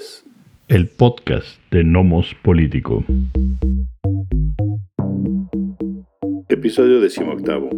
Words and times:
es 0.00 0.24
el 0.68 0.88
podcast 0.88 1.60
de 1.70 1.84
Nomos 1.84 2.34
Político. 2.42 3.04
Episodio 6.48 7.00
decimoctavo. 7.00 7.68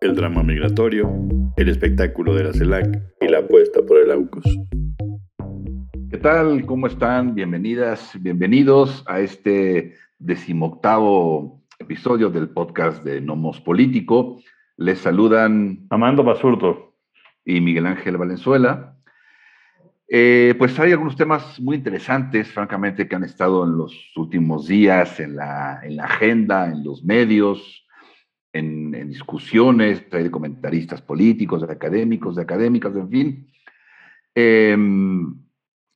El 0.00 0.14
drama 0.14 0.42
migratorio, 0.42 1.12
el 1.58 1.68
espectáculo 1.68 2.34
de 2.34 2.44
la 2.44 2.52
CELAC 2.54 3.02
y 3.20 3.28
la 3.28 3.40
apuesta 3.40 3.80
por 3.86 3.98
el 3.98 4.10
AUCUS. 4.10 4.44
¿Qué 6.10 6.16
tal? 6.16 6.64
¿Cómo 6.64 6.86
están? 6.86 7.34
Bienvenidas, 7.34 8.16
bienvenidos 8.18 9.04
a 9.06 9.20
este 9.20 9.94
decimoctavo 10.18 11.62
episodio 11.78 12.30
del 12.30 12.48
podcast 12.48 13.04
de 13.04 13.20
Nomos 13.20 13.60
Político. 13.60 14.40
Les 14.78 15.00
saludan 15.00 15.86
Amando 15.90 16.24
Basurto 16.24 16.94
y 17.44 17.60
Miguel 17.60 17.84
Ángel 17.84 18.16
Valenzuela. 18.16 18.97
Eh, 20.10 20.54
pues 20.56 20.78
hay 20.80 20.92
algunos 20.92 21.16
temas 21.16 21.60
muy 21.60 21.76
interesantes, 21.76 22.48
francamente, 22.48 23.06
que 23.06 23.14
han 23.14 23.24
estado 23.24 23.64
en 23.64 23.76
los 23.76 23.94
últimos 24.16 24.66
días 24.66 25.20
en 25.20 25.36
la, 25.36 25.80
en 25.82 25.96
la 25.96 26.04
agenda, 26.04 26.70
en 26.72 26.82
los 26.82 27.04
medios, 27.04 27.86
en, 28.54 28.90
discusiones, 29.08 30.04
hay 30.12 30.22
de 30.24 30.30
comentaristas 30.30 31.02
políticos, 31.02 31.66
de 31.66 31.72
académicos, 31.72 32.36
de 32.36 32.42
académicas, 32.42 32.96
en 32.96 33.10
fin. 33.10 33.52
Em, 34.34 35.34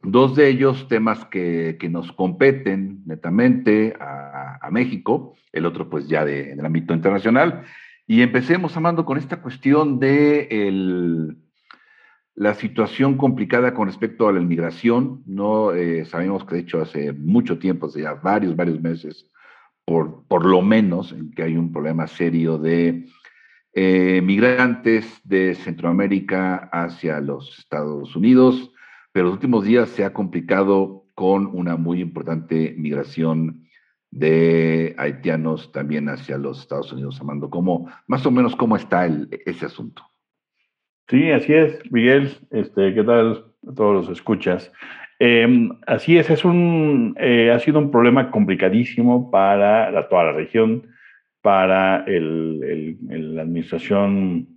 dos 0.03 0.37
de 0.37 0.49
ellos 0.49 0.89
temas 0.89 1.25
que, 1.27 1.79
que 1.81 1.89
nos 1.89 2.13
competen 2.13 3.03
netamente 3.07 3.95
a, 3.99 4.59
a, 4.61 4.71
México, 4.71 5.37
el 5.53 5.65
otro 5.65 5.89
pues 5.89 6.07
ya 6.09 6.25
de, 6.25 6.53
en 6.53 6.61
el 6.61 6.67
ámbito 6.67 6.93
internacional. 6.93 7.65
Y 8.07 8.21
empecemos, 8.21 8.77
Amando, 8.77 9.07
con 9.07 9.17
esta 9.17 9.41
cuestión 9.41 9.99
de 9.99 10.49
el, 10.51 11.39
la 12.35 12.55
situación 12.55 13.17
complicada 13.17 13.75
con 13.75 13.87
respecto 13.89 14.29
a 14.29 14.33
la 14.33 14.41
inmigración. 14.41 15.23
No 15.27 15.73
eh, 15.73 16.05
sabemos 16.05 16.45
que 16.45 16.57
de 16.57 16.61
hecho 16.63 16.81
hace 16.81 17.13
mucho 17.13 17.59
tiempo, 17.59 17.87
hace 17.87 18.03
ya 18.03 18.15
varios, 18.15 18.57
varios 18.57 18.81
meses, 18.81 19.31
por, 19.85 20.25
por 20.27 20.47
lo 20.47 20.63
menos, 20.63 21.13
en 21.13 21.31
que 21.33 21.43
hay 21.43 21.57
un 21.57 21.73
problema 21.73 22.07
serio 22.07 22.59
de 22.59 23.07
eh, 23.75 24.21
migrantes 24.23 25.21
de 25.25 25.55
Centroamérica 25.55 26.69
hacia 26.73 27.21
los 27.21 27.59
Estados 27.59 28.15
Unidos, 28.15 28.73
pero 29.13 29.27
los 29.27 29.35
últimos 29.35 29.65
días 29.65 29.89
se 29.91 30.05
ha 30.05 30.13
complicado 30.13 31.07
con 31.15 31.47
una 31.47 31.77
muy 31.77 32.01
importante 32.01 32.75
migración 32.79 33.67
de 34.11 34.95
haitianos 34.99 35.73
también 35.73 36.09
hacia 36.09 36.37
los 36.37 36.61
Estados 36.61 36.93
Unidos, 36.93 37.19
Amando. 37.21 37.49
¿Cómo, 37.49 37.91
más 38.07 38.25
o 38.27 38.31
menos, 38.31 38.55
cómo 38.57 38.77
está 38.77 39.07
el, 39.07 39.29
ese 39.47 39.67
asunto? 39.67 40.12
Sí, 41.13 41.31
así 41.31 41.53
es, 41.53 41.93
Miguel. 41.93 42.31
Este, 42.51 42.95
¿Qué 42.95 43.05
tal 43.05 43.45
todos 43.77 44.07
los 44.07 44.09
escuchas? 44.09 44.73
Em, 45.19 45.69
así 45.87 46.17
es, 46.17 46.31
es 46.31 46.43
un, 46.43 47.15
eh, 47.21 47.51
ha 47.51 47.59
sido 47.59 47.81
un 47.81 47.91
problema 47.91 48.31
complicadísimo 48.31 49.31
para 49.31 50.09
toda 50.09 50.25
la 50.25 50.33
región, 50.33 50.87
para 51.43 52.03
el, 52.07 52.97
la 53.35 53.43
administración 53.43 54.49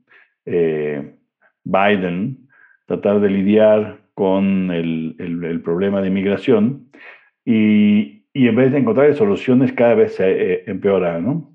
eh, 0.45 1.15
Biden, 1.65 2.47
tratar 2.85 3.19
de 3.19 3.29
lidiar 3.31 3.97
con 4.13 4.71
el, 4.71 5.61
problema 5.61 6.01
de 6.01 6.07
inmigración 6.07 6.89
y, 7.43 8.23
y, 8.31 8.47
en 8.47 8.55
vez 8.55 8.71
de 8.71 8.77
encontrar 8.77 9.13
soluciones 9.15 9.73
cada 9.73 9.95
vez 9.95 10.15
se 10.15 10.53
eh, 10.53 10.63
empeora, 10.67 11.19
¿no? 11.19 11.54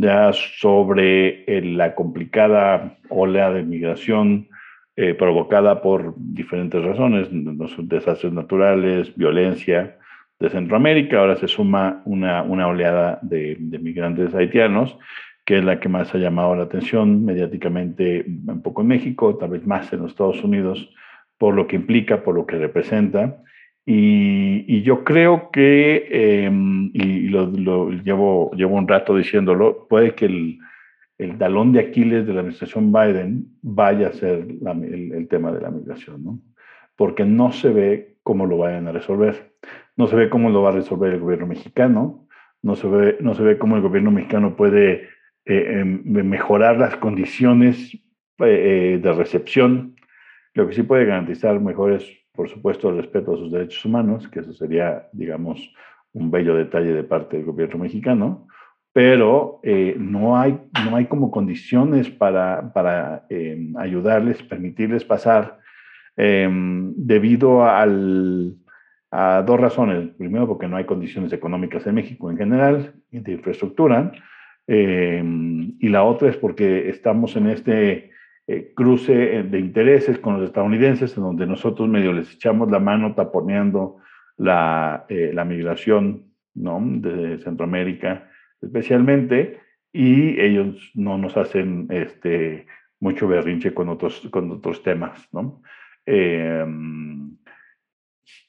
Ya 0.00 0.32
sobre 0.32 1.44
eh, 1.46 1.62
la 1.62 1.94
complicada 1.94 2.98
ola 3.08 3.52
de 3.52 3.62
migración 3.62 4.48
eh, 4.96 5.14
provocada 5.14 5.80
por 5.80 6.14
diferentes 6.16 6.82
razones, 6.82 7.28
desastres 7.30 8.32
naturales, 8.32 9.14
violencia 9.16 9.96
de 10.40 10.50
Centroamérica. 10.50 11.20
Ahora 11.20 11.36
se 11.36 11.48
suma 11.48 12.02
una, 12.04 12.42
una 12.42 12.66
oleada 12.66 13.18
de, 13.22 13.56
de, 13.60 13.78
migrantes 13.78 14.34
haitianos, 14.34 14.98
que 15.44 15.58
es 15.58 15.64
la 15.64 15.78
que 15.78 15.88
más 15.88 16.14
ha 16.14 16.18
llamado 16.18 16.54
la 16.56 16.64
atención 16.64 17.24
mediáticamente 17.24 18.24
un 18.26 18.60
poco 18.62 18.82
en 18.82 18.88
México, 18.88 19.36
tal 19.36 19.50
vez 19.50 19.66
más 19.66 19.92
en 19.92 20.00
los 20.00 20.10
Estados 20.10 20.42
Unidos, 20.42 20.92
por 21.38 21.54
lo 21.54 21.66
que 21.66 21.76
implica, 21.76 22.22
por 22.22 22.34
lo 22.34 22.46
que 22.46 22.56
representa. 22.56 23.42
Y, 23.90 24.82
yo 24.82 25.02
creo 25.02 25.50
que, 25.50 26.08
em, 26.10 26.90
y 26.92 27.28
lo, 27.28 27.90
llevo, 27.90 28.50
llevo 28.52 28.76
un 28.76 28.86
rato 28.86 29.16
diciéndolo, 29.16 29.86
puede 29.88 30.14
que 30.14 30.26
el, 30.26 30.58
el, 31.16 31.38
talón 31.38 31.72
de 31.72 31.80
Aquiles 31.80 32.26
de 32.26 32.34
la 32.34 32.40
administración 32.40 32.92
Biden 32.92 33.46
vaya 33.62 34.08
a 34.08 34.12
ser 34.12 34.40
el, 34.40 35.12
el, 35.14 35.28
tema 35.28 35.52
de 35.52 35.62
la 35.62 35.70
migración, 35.70 36.22
¿no? 36.22 36.38
Porque 36.96 37.24
no 37.24 37.50
se 37.50 37.70
ve 37.70 38.16
cómo 38.22 38.44
lo 38.44 38.58
vayan 38.58 38.88
a 38.88 38.92
resolver. 38.92 39.54
No 39.96 40.06
se 40.06 40.16
ve 40.16 40.28
cómo 40.28 40.50
lo 40.50 40.60
va 40.60 40.68
a 40.68 40.72
resolver 40.72 41.14
el 41.14 41.20
gobierno 41.20 41.46
mexicano, 41.46 42.28
no 42.60 42.76
se 42.76 42.88
ve, 42.88 43.16
no 43.20 43.34
se 43.34 43.42
ve 43.42 43.56
cómo 43.56 43.76
el 43.76 43.82
gobierno 43.82 44.10
mexicano 44.10 44.54
puede 44.54 45.08
eh, 45.46 45.80
em, 45.80 46.02
mejorar 46.04 46.76
las 46.76 46.96
condiciones 46.96 47.94
eh, 47.94 48.96
eh, 48.96 49.00
de 49.02 49.12
recepción. 49.14 49.96
Lo 50.52 50.68
que 50.68 50.74
sí 50.74 50.82
puede 50.82 51.06
garantizar 51.06 51.58
mejores 51.58 52.17
por 52.38 52.48
supuesto, 52.48 52.88
el 52.88 52.98
respeto 52.98 53.34
a 53.34 53.36
sus 53.36 53.50
derechos 53.50 53.84
humanos, 53.84 54.28
que 54.28 54.38
eso 54.38 54.52
sería, 54.52 55.08
digamos, 55.12 55.74
un 56.12 56.30
bello 56.30 56.54
detalle 56.54 56.92
de 56.92 57.02
parte 57.02 57.36
del 57.36 57.46
gobierno 57.46 57.78
mexicano, 57.78 58.46
pero 58.92 59.58
eh, 59.64 59.96
no, 59.98 60.38
hay, 60.38 60.56
no 60.84 60.94
hay 60.94 61.06
como 61.06 61.32
condiciones 61.32 62.08
para, 62.08 62.72
para 62.72 63.26
em, 63.28 63.76
ayudarles, 63.76 64.40
permitirles 64.44 65.04
pasar, 65.04 65.58
em, 66.16 66.92
debido 66.94 67.64
al, 67.64 68.54
a 69.10 69.42
dos 69.44 69.58
razones. 69.58 70.10
Primero, 70.16 70.46
porque 70.46 70.68
no 70.68 70.76
hay 70.76 70.84
condiciones 70.84 71.32
económicas 71.32 71.88
en 71.88 71.96
México 71.96 72.30
en 72.30 72.36
general, 72.36 72.94
de 73.10 73.32
infraestructura, 73.32 74.12
em, 74.68 75.74
y 75.80 75.88
la 75.88 76.04
otra 76.04 76.28
es 76.28 76.36
porque 76.36 76.88
estamos 76.88 77.34
en 77.34 77.48
este 77.48 78.12
eh, 78.50 78.72
cruce 78.74 79.40
eh, 79.40 79.42
de 79.42 79.58
intereses 79.58 80.18
con 80.18 80.40
los 80.40 80.48
estadounidenses, 80.48 81.14
en 81.18 81.22
donde 81.22 81.46
nosotros 81.46 81.86
medio 81.86 82.14
les 82.14 82.32
echamos 82.32 82.70
la 82.70 82.78
mano 82.78 83.14
taponeando 83.14 83.98
la, 84.38 85.04
eh, 85.10 85.32
la 85.34 85.44
migración 85.44 86.32
¿no? 86.54 86.80
de 86.82 87.38
Centroamérica 87.40 88.30
especialmente, 88.62 89.60
y 89.92 90.40
ellos 90.40 90.90
no 90.94 91.18
nos 91.18 91.36
hacen 91.36 91.88
este, 91.90 92.66
mucho 93.00 93.28
berrinche 93.28 93.74
con 93.74 93.90
otros, 93.90 94.26
con 94.30 94.50
otros 94.50 94.82
temas. 94.82 95.28
¿no? 95.30 95.60
Em, 96.06 97.36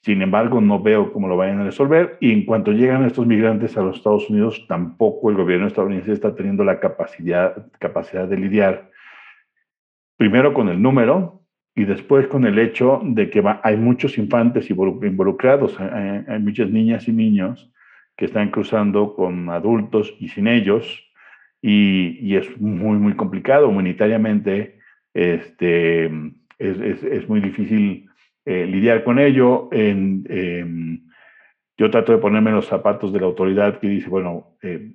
sin 0.02 0.22
embargo, 0.22 0.62
no 0.62 0.82
veo 0.82 1.12
cómo 1.12 1.28
lo 1.28 1.36
vayan 1.36 1.60
a 1.60 1.64
resolver. 1.64 2.16
Y 2.20 2.32
en 2.32 2.46
cuanto 2.46 2.72
llegan 2.72 3.04
estos 3.04 3.26
migrantes 3.26 3.76
a 3.76 3.82
los 3.82 3.98
Estados 3.98 4.30
Unidos, 4.30 4.64
tampoco 4.66 5.28
el 5.28 5.36
gobierno 5.36 5.66
estadounidense 5.66 6.12
está 6.12 6.34
teniendo 6.34 6.64
la 6.64 6.80
capacidad, 6.80 7.70
capacidad 7.78 8.26
de 8.26 8.38
lidiar 8.38 8.89
primero 10.20 10.52
con 10.52 10.68
el 10.68 10.82
número 10.82 11.40
y 11.74 11.86
después 11.86 12.26
con 12.26 12.44
el 12.44 12.58
hecho 12.58 13.00
de 13.02 13.30
que 13.30 13.42
hay 13.62 13.78
muchos 13.78 14.18
infantes 14.18 14.68
involucrados, 14.68 15.80
hay, 15.80 16.38
muchas 16.40 16.68
niñas 16.68 17.08
y 17.08 17.12
niños 17.12 17.72
que 18.18 18.26
están 18.26 18.50
cruzando 18.50 19.14
con 19.14 19.48
adultos 19.48 20.14
y 20.20 20.28
sin 20.28 20.46
ellos, 20.46 20.84
y, 21.62 22.36
es 22.36 22.60
muy, 22.60 22.98
muy 22.98 23.14
complicado 23.14 23.70
humanitariamente, 23.70 24.78
este, 25.14 26.04
es, 26.58 27.02
es, 27.02 27.26
muy 27.26 27.40
difícil 27.40 28.10
eh, 28.44 28.66
lidiar 28.66 29.04
con 29.04 29.18
ello. 29.18 29.70
Em, 29.72 31.02
yo 31.78 31.90
trato 31.90 32.12
de 32.12 32.18
ponerme 32.18 32.50
los 32.50 32.66
zapatos 32.66 33.10
de 33.10 33.20
la 33.20 33.26
autoridad 33.26 33.80
que 33.80 33.88
dice, 33.88 34.10
bueno, 34.10 34.58
eh, 34.62 34.92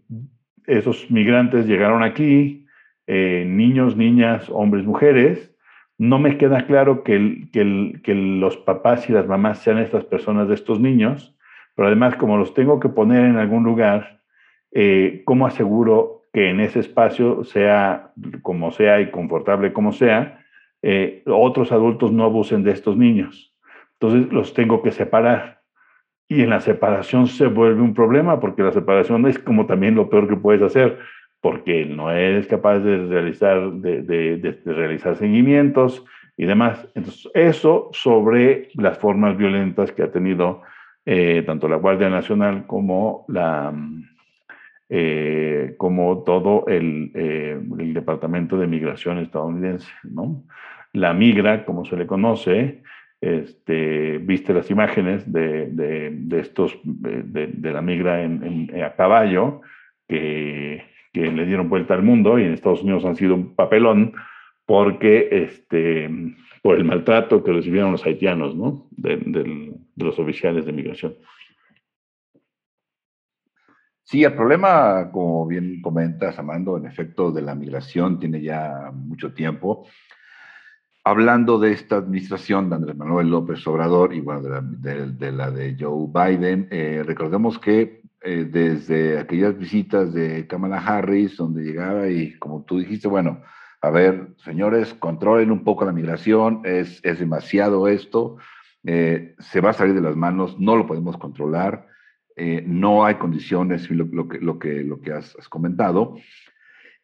esos 0.68 1.09
migrantes 1.09 1.66
llegaron 1.66 2.03
aquí, 2.03 2.65
eh, 3.08 3.46
niños, 3.48 3.96
niñas, 3.96 4.50
hombres, 4.50 4.86
mujeres, 4.86 5.56
no 5.98 6.20
me 6.20 6.38
queda 6.38 6.66
claro 6.66 7.04
que, 7.04 7.48
que, 7.52 8.16
los 8.16 8.58
papás 8.58 9.10
y 9.10 9.14
las 9.14 9.28
mamás 9.28 9.60
sean 9.60 9.78
estas 9.78 10.04
personas 10.06 10.48
de 10.48 10.56
estos 10.56 10.80
niños, 10.80 11.36
pero 11.75 11.88
además 11.88 12.16
como 12.16 12.38
los 12.38 12.54
tengo 12.54 12.80
que 12.80 12.90
poner 12.90 13.25
en 13.25 13.38
algún 13.38 13.63
lugar, 13.63 14.22
eh, 14.72 15.22
¿cómo 15.25 15.48
aseguro 15.48 16.24
que 16.34 16.50
en 16.50 16.60
ese 16.60 16.80
espacio 16.80 17.44
sea 17.46 18.12
como 18.42 18.72
sea 18.72 19.00
y 19.00 19.10
confortable 19.10 19.72
como 19.72 19.94
sea, 19.94 20.44
eh, 20.81 21.24
otros 21.28 21.72
adultos 21.72 22.12
no 22.12 22.25
abusen 22.25 22.63
de 22.63 22.72
estos 22.72 22.98
niños? 22.98 23.56
Entonces 23.94 24.31
los 24.34 24.54
tengo 24.54 24.81
que 24.81 24.92
separar. 24.92 25.62
Y 26.28 26.42
en 26.42 26.50
la 26.50 26.60
separación 26.60 27.28
se 27.28 27.46
vuelve 27.46 27.81
un 27.81 27.94
problema, 27.94 28.40
porque 28.40 28.63
la 28.63 28.72
separación 28.72 29.28
es 29.28 29.38
como 29.40 29.68
también 29.68 29.96
lo 29.96 30.10
peor 30.10 30.28
que 30.28 30.36
puedes 30.36 30.62
hacer 30.62 30.98
porque 31.45 31.86
no 31.86 32.09
eres 32.09 32.47
capaz 32.47 32.80
de 32.80 33.06
realizar, 33.06 33.71
de, 33.74 34.59
realizar 34.65 35.15
seguimientos 35.15 36.03
y 36.36 36.45
demás. 36.45 36.88
Entonces, 36.95 37.30
eso 37.36 37.92
sobre 37.94 38.69
las 38.74 38.97
formas 38.97 39.38
violentas 39.38 39.92
que 39.92 40.01
ha 40.01 40.12
tenido 40.12 40.63
eh, 41.06 41.44
tanto 41.45 41.68
la 41.68 41.75
Guardia 41.75 42.09
Nacional 42.09 42.65
como, 42.65 43.25
la, 43.27 43.71
eh, 44.89 45.75
como 45.77 46.24
todo 46.24 46.65
el, 46.65 47.12
eh, 47.13 47.62
el, 47.77 47.94
Departamento 47.94 48.57
de 48.57 48.65
Migración 48.65 49.19
estadounidense. 49.19 49.91
¿no? 50.01 50.45
La 50.94 51.13
migra, 51.13 51.63
como 51.63 51.86
se 51.86 51.95
le 51.95 52.07
conoce, 52.07 52.81
este, 53.21 54.18
viste 54.18 54.51
las 54.51 54.71
imágenes 54.71 55.31
de, 55.31 56.12
estos, 56.39 56.75
de, 56.83 57.71
la 57.71 57.83
migra 57.83 58.27
a 58.83 58.95
caballo, 58.95 59.62
que, 60.07 60.94
le 61.21 61.45
dieron 61.45 61.69
vuelta 61.69 61.94
al 61.94 62.03
mundo 62.03 62.39
y 62.39 62.44
en 62.44 62.53
Estados 62.53 62.83
Unidos 62.83 63.06
han 63.06 63.15
sido 63.15 63.35
un 63.35 63.56
papelón 63.56 64.13
porque 64.65 65.29
este, 65.31 66.09
por 66.62 66.77
el 66.77 66.83
maltrato 66.83 67.44
que 67.44 67.53
recibieron 67.53 67.91
los 67.91 68.06
haitianos, 68.06 68.56
¿no? 68.56 68.88
de 68.91 69.73
los 69.95 70.17
oficiales 70.19 70.65
de 70.65 70.73
migración. 70.73 71.15
Sí, 74.07 74.23
el 74.23 74.35
problema, 74.35 75.09
como 75.12 75.47
bien 75.47 75.81
comentas, 75.81 76.38
Amando, 76.38 76.77
en 76.77 76.85
efecto, 76.85 77.31
de 77.31 77.41
la 77.41 77.56
migración 77.56 78.19
tiene 78.19 78.39
ya 78.39 78.91
mucho 78.94 79.33
tiempo. 79.33 79.88
Hablando 81.03 81.57
de 81.57 81.71
esta 81.71 81.97
administración 81.97 82.69
de 82.69 82.75
Andrés 82.75 82.95
Manuel 82.95 83.29
López 83.31 83.65
Obrador 83.65 84.13
y 84.13 84.21
bueno, 84.21 84.41
de 84.44 85.31
la 85.31 85.50
de, 85.50 85.75
Joe 85.79 86.07
Biden, 86.07 86.67
eh, 86.69 87.01
recordemos 87.03 87.57
que 87.57 88.03
eh, 88.27 88.44
desde 88.44 89.19
aquellas 89.19 89.56
visitas 89.56 90.12
de 90.12 90.48
Kamala 90.48 90.80
Harris, 90.80 91.38
donde 91.38 91.62
llegaba 91.62 92.10
y 92.10 92.33
como 92.39 92.63
tú 92.63 92.80
dijiste, 92.80 93.07
bueno, 93.07 93.44
a 93.83 93.92
ver, 93.92 94.30
señores, 94.38 94.95
controlen 94.95 95.51
un 95.51 95.63
poco 95.63 95.86
la 95.86 95.92
migración, 95.92 96.62
es, 96.63 97.00
es 97.04 97.19
demasiado 97.19 97.88
esto, 97.88 98.38
eh, 98.83 99.36
se 99.38 99.62
va 99.62 99.69
a 99.69 99.74
salir 99.74 99.94
de 99.94 100.01
las 100.01 100.16
manos, 100.16 100.60
no 100.60 100.75
lo 100.75 100.88
podemos 100.88 101.18
controlar. 101.18 101.88
Eh, 102.36 102.63
no 102.66 103.06
hay 103.06 103.16
condiciones, 103.16 103.92
lo, 103.92 104.27
que, 104.27 104.39
lo 104.39 104.57
que, 104.57 104.81
lo 104.81 105.00
que 105.01 105.13
has, 105.13 105.36
comentado. 105.48 106.16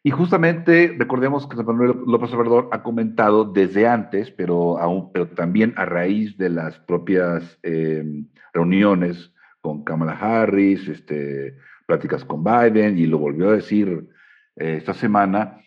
Y 0.02 0.10
justamente 0.10 0.92
recordemos 0.98 1.46
que 1.46 1.54
Manuel 1.62 2.00
López 2.04 2.34
Obrador 2.34 2.68
ha 2.72 2.82
comentado 2.82 3.44
desde 3.44 3.86
antes, 3.86 4.32
pero, 4.32 4.76
aún, 4.76 5.12
pero 5.12 5.28
también 5.28 5.72
a 5.76 5.84
raíz 5.84 6.36
de 6.36 6.50
las 6.50 6.80
propias 6.80 7.60
reuniones 8.52 9.31
con 9.62 9.84
Kamala 9.84 10.12
Harris, 10.12 10.86
este, 10.88 11.56
pláticas 11.86 12.24
con 12.24 12.44
Biden, 12.44 12.98
y 12.98 13.06
lo 13.06 13.18
volvió 13.18 13.48
a 13.48 13.54
decir 13.54 14.08
eh, 14.56 14.76
esta 14.76 14.92
semana, 14.92 15.58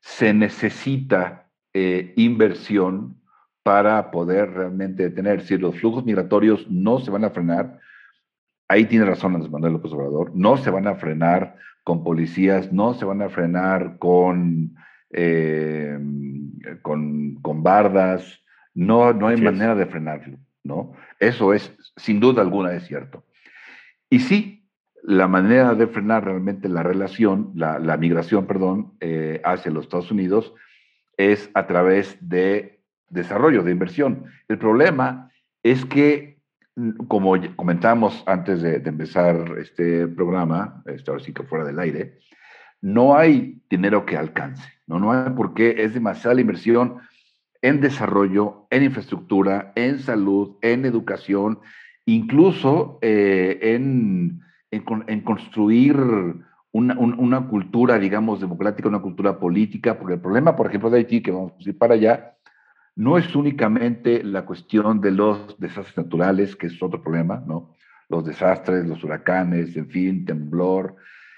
se 0.00 0.32
necesita 0.32 1.50
eh, 1.74 2.12
inversión 2.16 3.20
para 3.64 4.12
poder 4.12 4.52
realmente 4.52 5.02
detener. 5.02 5.40
Si 5.42 5.58
los 5.58 5.76
flujos 5.80 6.04
migratorios 6.04 6.70
no 6.70 7.00
se 7.00 7.10
van 7.10 7.24
a 7.24 7.30
frenar, 7.30 7.80
ahí 8.68 8.84
tiene 8.84 9.06
razón 9.06 9.34
Andrés 9.34 9.50
Manuel 9.50 9.72
López 9.72 9.92
Obrador, 9.92 10.30
no 10.34 10.56
se 10.56 10.70
van 10.70 10.86
a 10.86 10.94
frenar 10.94 11.56
con 11.82 12.04
policías, 12.04 12.72
no 12.72 12.94
se 12.94 13.04
van 13.04 13.22
a 13.22 13.28
frenar 13.28 13.98
con, 13.98 14.76
eh, 15.10 15.98
con, 16.82 17.36
con, 17.42 17.62
bardas, 17.62 18.40
no, 18.74 19.12
no 19.12 19.28
hay 19.28 19.40
manera 19.40 19.74
de 19.74 19.86
frenarlo, 19.86 20.38
¿no? 20.66 20.92
Eso 21.20 21.54
es, 21.54 21.76
sin 21.96 22.20
duda 22.20 22.42
alguna, 22.42 22.74
es 22.74 22.86
cierto. 22.86 23.24
Y 24.10 24.20
sí, 24.20 24.68
la 25.02 25.28
manera 25.28 25.74
de 25.74 25.86
frenar 25.86 26.24
realmente 26.24 26.68
la 26.68 26.82
relación, 26.82 27.52
la, 27.54 27.78
la 27.78 27.96
migración, 27.96 28.46
perdón, 28.46 28.94
eh, 29.00 29.40
hacia 29.44 29.70
los 29.70 29.84
Estados 29.84 30.10
Unidos 30.10 30.52
es 31.16 31.50
a 31.54 31.66
través 31.66 32.16
de 32.20 32.80
desarrollo, 33.08 33.62
de 33.62 33.72
inversión. 33.72 34.26
El 34.48 34.58
problema 34.58 35.30
es 35.62 35.84
que 35.84 36.36
como 37.08 37.34
comentamos 37.56 38.22
antes 38.26 38.60
de, 38.60 38.76
empezar 38.76 39.54
este 39.58 40.06
programa, 40.08 40.82
esto 40.86 41.12
ahora 41.12 41.24
sí 41.24 41.32
que 41.32 41.42
fuera 41.42 41.64
del 41.64 41.78
aire, 41.78 42.18
no 42.82 43.16
hay 43.16 43.62
dinero 43.70 44.04
que 44.04 44.16
alcance, 44.16 44.70
¿no? 44.86 44.98
no 44.98 45.12
hay 45.12 45.30
porque 45.30 45.82
es 45.82 45.94
demasiada 45.94 46.34
la 46.34 46.42
inversión 46.42 46.98
en 47.66 47.80
desarrollo, 47.80 48.68
en 48.70 48.84
infraestructura, 48.84 49.72
en 49.74 49.98
salud, 49.98 50.56
en 50.62 50.84
educación, 50.84 51.58
incluso 52.04 53.00
eh, 53.02 53.58
en, 53.60 54.40
en, 54.70 55.20
construir 55.22 55.96
una, 56.70 57.48
cultura, 57.48 57.98
digamos, 57.98 58.40
democrática, 58.40 58.88
una 58.88 59.02
cultura 59.02 59.40
política, 59.40 59.98
porque 59.98 60.14
el 60.14 60.20
problema, 60.20 60.54
por 60.54 60.68
ejemplo, 60.68 60.90
de 60.90 60.98
Haití, 60.98 61.22
que 61.22 61.32
vamos 61.32 61.54
a 61.58 61.68
ir 61.68 61.76
para 61.76 61.94
allá, 61.94 62.36
no 62.94 63.18
es 63.18 63.34
únicamente 63.34 64.22
la 64.22 64.44
cuestión 64.44 65.00
de 65.00 65.10
los 65.10 65.58
desastres 65.58 65.96
naturales, 65.96 66.54
que 66.54 66.68
es 66.68 66.80
otro 66.80 67.02
problema, 67.02 67.42
¿no? 67.48 67.74
Los 68.08 68.24
desastres, 68.24 68.86
los 68.86 69.02
huracanes, 69.02 69.76
en 69.76 69.88
fin, 69.88 70.24
temblor, 70.24 70.94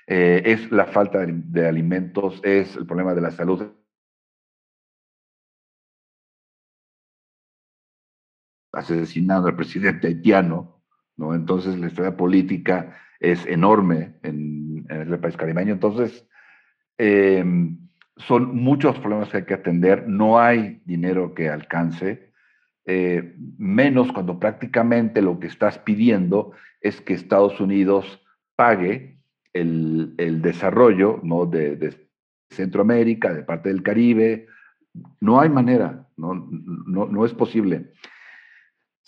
eh, 0.06 0.42
es 0.44 0.70
la 0.70 0.84
falta 0.84 1.24
de, 1.24 1.66
alimentos, 1.66 2.38
es 2.44 2.76
el 2.76 2.84
problema 2.84 3.14
de 3.14 3.22
la 3.22 3.30
salud. 3.30 3.77
Asesinado 8.78 9.48
al 9.48 9.56
presidente 9.56 10.06
haitiano, 10.06 10.82
¿no? 11.16 11.34
Entonces 11.34 11.78
la 11.78 11.88
historia 11.88 12.16
política 12.16 12.96
es 13.20 13.44
enorme 13.46 14.14
en, 14.22 14.86
el 14.88 15.18
país 15.18 15.36
caribeño. 15.36 15.72
Entonces, 15.72 16.26
eh, 16.96 17.44
son 18.16 18.56
muchos 18.56 18.98
problemas 18.98 19.28
que 19.28 19.38
hay 19.38 19.44
que 19.44 19.54
atender, 19.54 20.08
no 20.08 20.40
hay 20.40 20.80
dinero 20.84 21.34
que 21.34 21.48
alcance, 21.48 22.32
eh, 22.90 23.34
menos 23.58 24.10
cuando 24.12 24.38
prácticamente 24.38 25.20
lo 25.20 25.38
que 25.38 25.46
estás 25.46 25.78
pidiendo 25.78 26.52
es 26.80 27.00
que 27.00 27.12
Estados 27.12 27.60
Unidos 27.60 28.24
pague 28.56 29.18
el, 29.52 30.14
desarrollo 30.40 31.20
¿no? 31.22 31.44
de, 31.44 32.08
Centroamérica, 32.50 33.34
de 33.34 33.42
parte 33.42 33.68
del 33.68 33.82
Caribe. 33.82 34.46
No 35.20 35.38
hay 35.38 35.50
manera, 35.50 36.08
no, 36.16 36.34
no, 36.34 37.06
no 37.06 37.26
es 37.26 37.34
posible. 37.34 37.92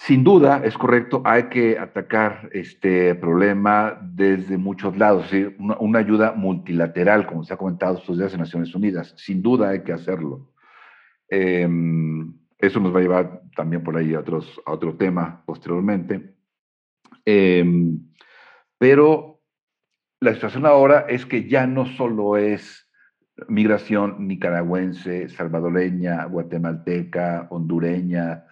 Sin 0.03 0.25
duda, 0.25 0.63
es 0.65 0.79
correcto, 0.79 1.21
hay 1.27 1.51
que 1.51 1.79
atacar 1.79 2.49
este 2.55 3.15
problema 3.15 3.99
desde 4.03 4.57
muchos 4.57 4.97
lados, 4.97 5.31
una, 5.59 5.99
ayuda 5.99 6.33
multilateral, 6.33 7.27
como 7.27 7.45
se 7.45 7.53
ha 7.53 7.59
comentado 7.59 7.99
estos 7.99 8.17
días 8.17 8.33
en 8.33 8.41
Naciones 8.41 8.75
Unidas. 8.75 9.13
Sin 9.19 9.43
duda 9.43 9.69
hay 9.69 9.83
que 9.83 9.93
hacerlo. 9.93 10.55
Em, 11.29 12.33
eso 12.59 12.81
nos 12.81 12.95
va 12.95 13.01
a 13.01 13.03
llevar 13.03 13.43
también 13.55 13.85
por 13.85 13.95
ahí 13.95 14.15
a, 14.15 14.21
otros, 14.21 14.59
a 14.65 14.73
otro 14.73 14.97
tema 14.97 15.43
posteriormente. 15.45 16.35
Em, 17.27 18.01
pero 18.79 19.43
la 20.19 20.33
situación 20.33 20.65
ahora 20.65 21.05
es 21.11 21.27
que 21.27 21.47
ya 21.47 21.67
no 21.67 21.85
solo 21.85 22.39
es 22.39 22.91
migración 23.49 24.27
nicaragüense, 24.27 25.29
salvadoreña, 25.29 26.25
guatemalteca, 26.25 27.49
hondureña, 27.51 28.47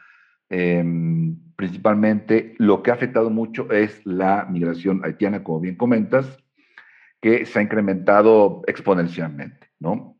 Em, 0.50 1.36
principalmente 1.56 2.54
lo 2.58 2.82
que 2.82 2.90
ha 2.90 2.94
afectado 2.94 3.30
mucho 3.30 3.70
es 3.70 4.00
la 4.06 4.46
migración 4.48 5.04
haitiana, 5.04 5.44
como 5.44 5.60
bien 5.60 5.76
comentas, 5.76 6.38
que 7.20 7.44
se 7.46 7.58
ha 7.58 7.62
incrementado 7.62 8.62
exponencialmente, 8.66 9.68
¿no? 9.78 10.16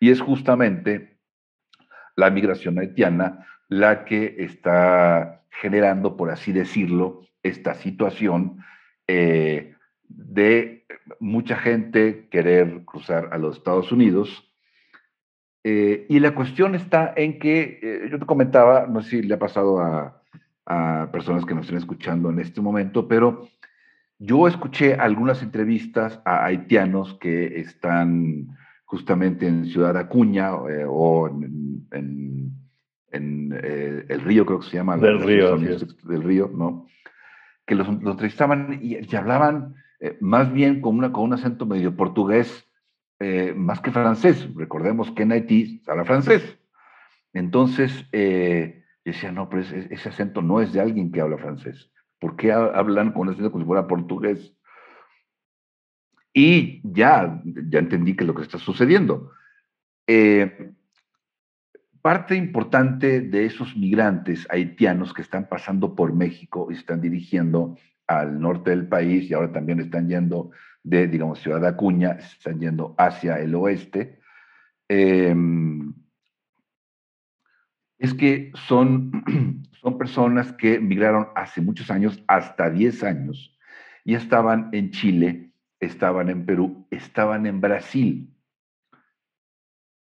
Y 0.00 0.10
es 0.10 0.20
justamente 0.20 1.18
la 2.16 2.30
migración 2.30 2.78
haitiana 2.78 3.46
la 3.68 4.04
que 4.04 4.36
está 4.38 5.44
generando, 5.50 6.16
por 6.16 6.30
así 6.30 6.52
decirlo, 6.52 7.22
esta 7.42 7.74
situación 7.74 8.58
eh, 9.06 9.74
de 10.08 10.86
mucha 11.20 11.56
gente 11.56 12.28
querer 12.30 12.84
cruzar 12.84 13.30
a 13.32 13.38
los 13.38 13.56
Estados 13.56 13.92
Unidos 13.92 14.53
eh, 15.66 16.04
y 16.10 16.20
la 16.20 16.34
cuestión 16.34 16.74
está 16.74 17.14
en 17.16 17.38
que, 17.38 17.80
eh, 17.82 18.08
yo 18.10 18.18
te 18.18 18.26
comentaba, 18.26 18.86
no 18.86 19.00
sé 19.00 19.10
si 19.10 19.22
le 19.22 19.34
ha 19.34 19.38
pasado 19.38 19.80
a, 19.80 20.20
personas 21.12 21.44
que 21.44 21.54
nos 21.54 21.64
estén 21.64 21.76
escuchando 21.76 22.30
en 22.30 22.38
este 22.38 22.62
momento, 22.62 23.06
pero 23.06 23.46
yo 24.18 24.48
escuché 24.48 24.94
algunas 24.94 25.42
entrevistas 25.42 26.22
a 26.24 26.46
haitianos 26.46 27.18
que 27.20 27.60
están 27.60 28.56
justamente 28.86 29.46
en 29.46 29.66
Ciudad 29.66 29.94
Acuña 29.98 30.52
eh, 30.70 30.86
o 30.88 31.28
en, 31.28 31.86
el 33.12 34.20
río, 34.22 34.46
creo 34.46 34.60
que 34.60 34.66
se 34.66 34.76
llama. 34.78 34.96
Del 34.96 35.20
río. 35.20 35.58
Del 35.58 36.22
río, 36.22 36.50
¿no? 36.52 36.86
Que 37.66 37.74
los, 37.74 37.86
entrevistaban 37.86 38.80
y, 38.82 39.14
hablaban 39.14 39.74
más 40.20 40.50
bien 40.50 40.80
con, 40.80 40.96
una, 40.96 41.12
con 41.12 41.24
un 41.24 41.34
acento 41.34 41.66
medio 41.66 41.94
portugués 41.94 42.66
eh, 43.20 43.52
más 43.54 43.80
que 43.80 43.90
francés. 43.90 44.48
Recordemos 44.54 45.10
que 45.12 45.22
en 45.22 45.32
Haití 45.32 45.82
habla 45.86 46.04
francés. 46.04 46.58
Entonces, 47.32 48.06
eh, 48.12 48.84
decía, 49.04 49.32
no, 49.32 49.48
pero 49.48 49.62
ese, 49.62 50.08
acento 50.08 50.42
no 50.42 50.60
es 50.60 50.72
de 50.72 50.80
alguien 50.80 51.12
que 51.12 51.20
habla 51.20 51.38
francés. 51.38 51.90
¿Por 52.18 52.36
qué 52.36 52.52
hablan 52.52 53.12
con 53.12 53.28
acento 53.28 53.50
como 53.50 53.64
si 53.64 53.66
fuera 53.66 53.86
portugués? 53.86 54.56
Y 56.32 56.80
ya, 56.84 57.40
ya 57.44 57.78
entendí 57.78 58.16
que 58.16 58.24
es 58.24 58.28
lo 58.28 58.34
que 58.34 58.42
está 58.42 58.58
sucediendo. 58.58 59.30
Eh, 60.06 60.72
parte 62.02 62.34
importante 62.34 63.20
de 63.20 63.46
esos 63.46 63.76
migrantes 63.76 64.46
haitianos 64.50 65.14
que 65.14 65.22
están 65.22 65.48
pasando 65.48 65.94
por 65.94 66.12
México 66.12 66.68
y 66.70 66.74
están 66.74 67.00
dirigiendo 67.00 67.78
al 68.06 68.40
norte 68.40 68.70
del 68.70 68.88
país 68.88 69.30
y 69.30 69.34
ahora 69.34 69.52
también 69.52 69.80
están 69.80 70.08
yendo 70.08 70.50
de, 70.84 71.08
digamos, 71.08 71.40
Ciudad 71.40 71.64
Acuña, 71.66 72.12
están 72.12 72.60
yendo 72.60 72.94
hacia 72.98 73.40
el 73.40 73.54
oeste. 73.54 74.20
Em, 74.88 75.94
es 77.98 78.14
que 78.14 78.52
son, 78.66 79.24
son 79.80 79.98
personas 79.98 80.52
que 80.52 80.78
migraron 80.78 81.28
hace 81.34 81.62
muchos 81.62 81.90
años, 81.90 82.22
hasta 82.28 82.70
10 82.70 83.02
años, 83.02 83.58
y 84.04 84.14
estaban 84.14 84.68
en 84.72 84.90
Chile, 84.90 85.52
estaban 85.80 86.28
en 86.28 86.44
Perú, 86.44 86.86
estaban 86.90 87.46
en 87.46 87.60
Brasil. 87.60 88.30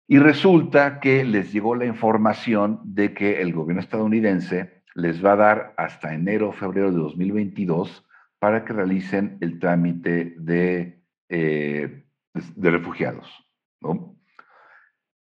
Y 0.08 0.18
resulta 0.18 1.00
que 1.00 1.24
les 1.24 1.52
llegó 1.52 1.76
la 1.76 1.86
información 1.86 2.80
de 2.84 3.14
que 3.14 3.40
el 3.40 3.54
gobierno 3.54 3.80
estadounidense 3.80 4.82
les 4.94 5.24
va 5.24 5.32
a 5.32 5.36
dar 5.36 5.74
hasta 5.76 6.14
enero 6.14 6.50
o 6.50 6.52
febrero 6.52 6.90
de 6.90 6.98
2022 6.98 8.03
para 8.44 8.62
que 8.62 8.74
realicen 8.74 9.38
el 9.40 9.58
trámite 9.58 10.34
de, 10.36 11.00
eh, 11.30 12.04
de 12.34 12.70
refugiados. 12.70 13.26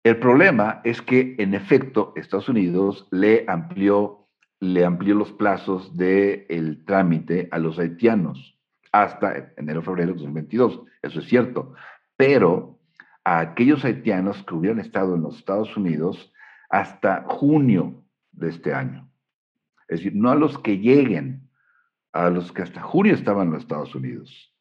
El 0.02 0.16
problema 0.16 0.80
es 0.82 1.02
que, 1.02 1.36
en 1.38 1.52
efecto, 1.52 2.14
Estados 2.16 2.48
Unidos 2.48 3.06
le 3.10 3.44
amplió, 3.48 4.30
le 4.60 4.86
amplió 4.86 5.14
los 5.14 5.30
plazos 5.30 5.94
del 5.94 6.86
trámite 6.86 7.50
a 7.50 7.58
los 7.58 7.78
haitianos 7.78 8.58
hasta 8.92 9.52
enero 9.58 9.82
febrero 9.82 10.14
de 10.14 10.20
2022. 10.20 10.80
Eso 11.02 11.18
es 11.18 11.26
cierto. 11.26 11.74
Pero 12.16 12.78
a 13.24 13.40
aquellos 13.40 13.84
haitianos 13.84 14.42
que 14.44 14.54
hubieran 14.54 14.80
estado 14.80 15.16
en 15.16 15.20
los 15.20 15.36
Estados 15.36 15.76
Unidos 15.76 16.32
hasta 16.70 17.24
junio 17.24 18.06
de 18.30 18.48
este 18.48 18.72
año. 18.72 19.06
Es 19.86 19.98
decir, 19.98 20.14
no 20.14 20.30
a 20.30 20.34
los 20.34 20.56
que 20.60 20.78
lleguen, 20.78 21.51
a 22.12 22.30
los 22.30 22.52
que 22.52 22.62
hasta 22.62 22.82
junio 22.82 23.14
estaban 23.14 23.48
en 23.48 23.54
los 23.54 23.62
Estados 23.62 23.94
Unidos. 23.94 24.54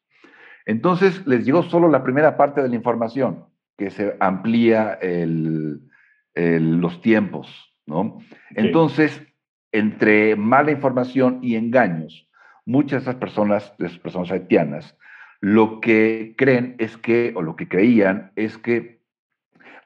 Entonces 0.66 1.26
les 1.26 1.44
llegó 1.44 1.62
solo 1.62 1.88
la 1.88 2.02
primera 2.02 2.36
parte 2.36 2.62
de 2.62 2.68
la 2.68 2.76
información, 2.76 3.46
que 3.76 3.90
se 3.90 4.16
amplía 4.20 4.98
los 6.34 7.00
tiempos, 7.02 7.76
¿no? 7.86 8.18
Entonces, 8.50 9.22
entre 9.72 10.36
mala 10.36 10.70
información 10.70 11.40
y 11.42 11.56
engaños, 11.56 12.28
muchas 12.64 13.04
de 13.04 13.10
esas 13.10 13.20
personas, 13.20 13.74
de 13.78 13.86
esas 13.86 13.98
personas 13.98 14.30
haitianas, 14.30 14.96
lo 15.40 15.80
que 15.80 16.34
creen 16.38 16.76
es 16.78 16.96
que, 16.96 17.32
o 17.34 17.42
lo 17.42 17.56
que 17.56 17.68
creían, 17.68 18.30
es 18.36 18.56
que 18.56 19.02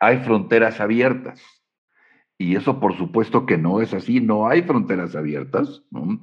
hay 0.00 0.18
fronteras 0.18 0.80
abiertas. 0.80 1.42
Y 2.36 2.56
eso 2.56 2.80
por 2.80 2.94
supuesto 2.98 3.46
que 3.46 3.56
no 3.56 3.80
es 3.80 3.94
así, 3.94 4.20
no 4.20 4.46
hay 4.46 4.60
fronteras 4.62 5.16
abiertas. 5.16 5.82
¿no? 5.90 6.20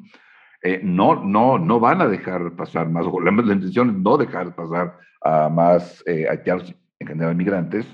Eh, 0.63 0.79
no, 0.81 1.23
no, 1.23 1.59
no 1.59 1.79
van 1.79 2.01
a 2.01 2.07
dejar 2.07 2.55
pasar 2.55 2.89
más, 2.89 3.05
la, 3.05 3.31
la, 3.31 3.53
intención 3.53 3.89
es 3.89 3.95
no 3.97 4.17
dejar 4.17 4.55
pasar 4.55 4.97
a 5.21 5.49
más 5.49 6.01
eh, 6.07 6.25
haitianos, 6.29 6.73
en 6.99 7.07
general 7.07 7.35
migrantes, 7.35 7.85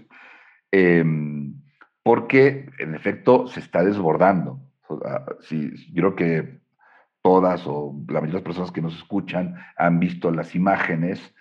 em, 0.72 1.56
porque 2.04 2.70
en 2.78 2.94
efecto 2.94 3.48
se 3.48 3.60
está 3.60 3.84
desbordando. 3.84 4.60
sí, 5.42 5.72
yo 5.94 6.14
creo 6.14 6.16
que 6.16 6.60
todas 7.22 7.66
o 7.66 7.96
la 8.08 8.22
mayoría 8.22 8.28
de 8.28 8.34
las 8.34 8.44
personas 8.44 8.72
que 8.72 8.82
nos 8.82 8.96
escuchan 8.96 9.56
han 9.76 10.00
visto 10.00 10.32
las 10.32 10.56
imágenes 10.56 11.34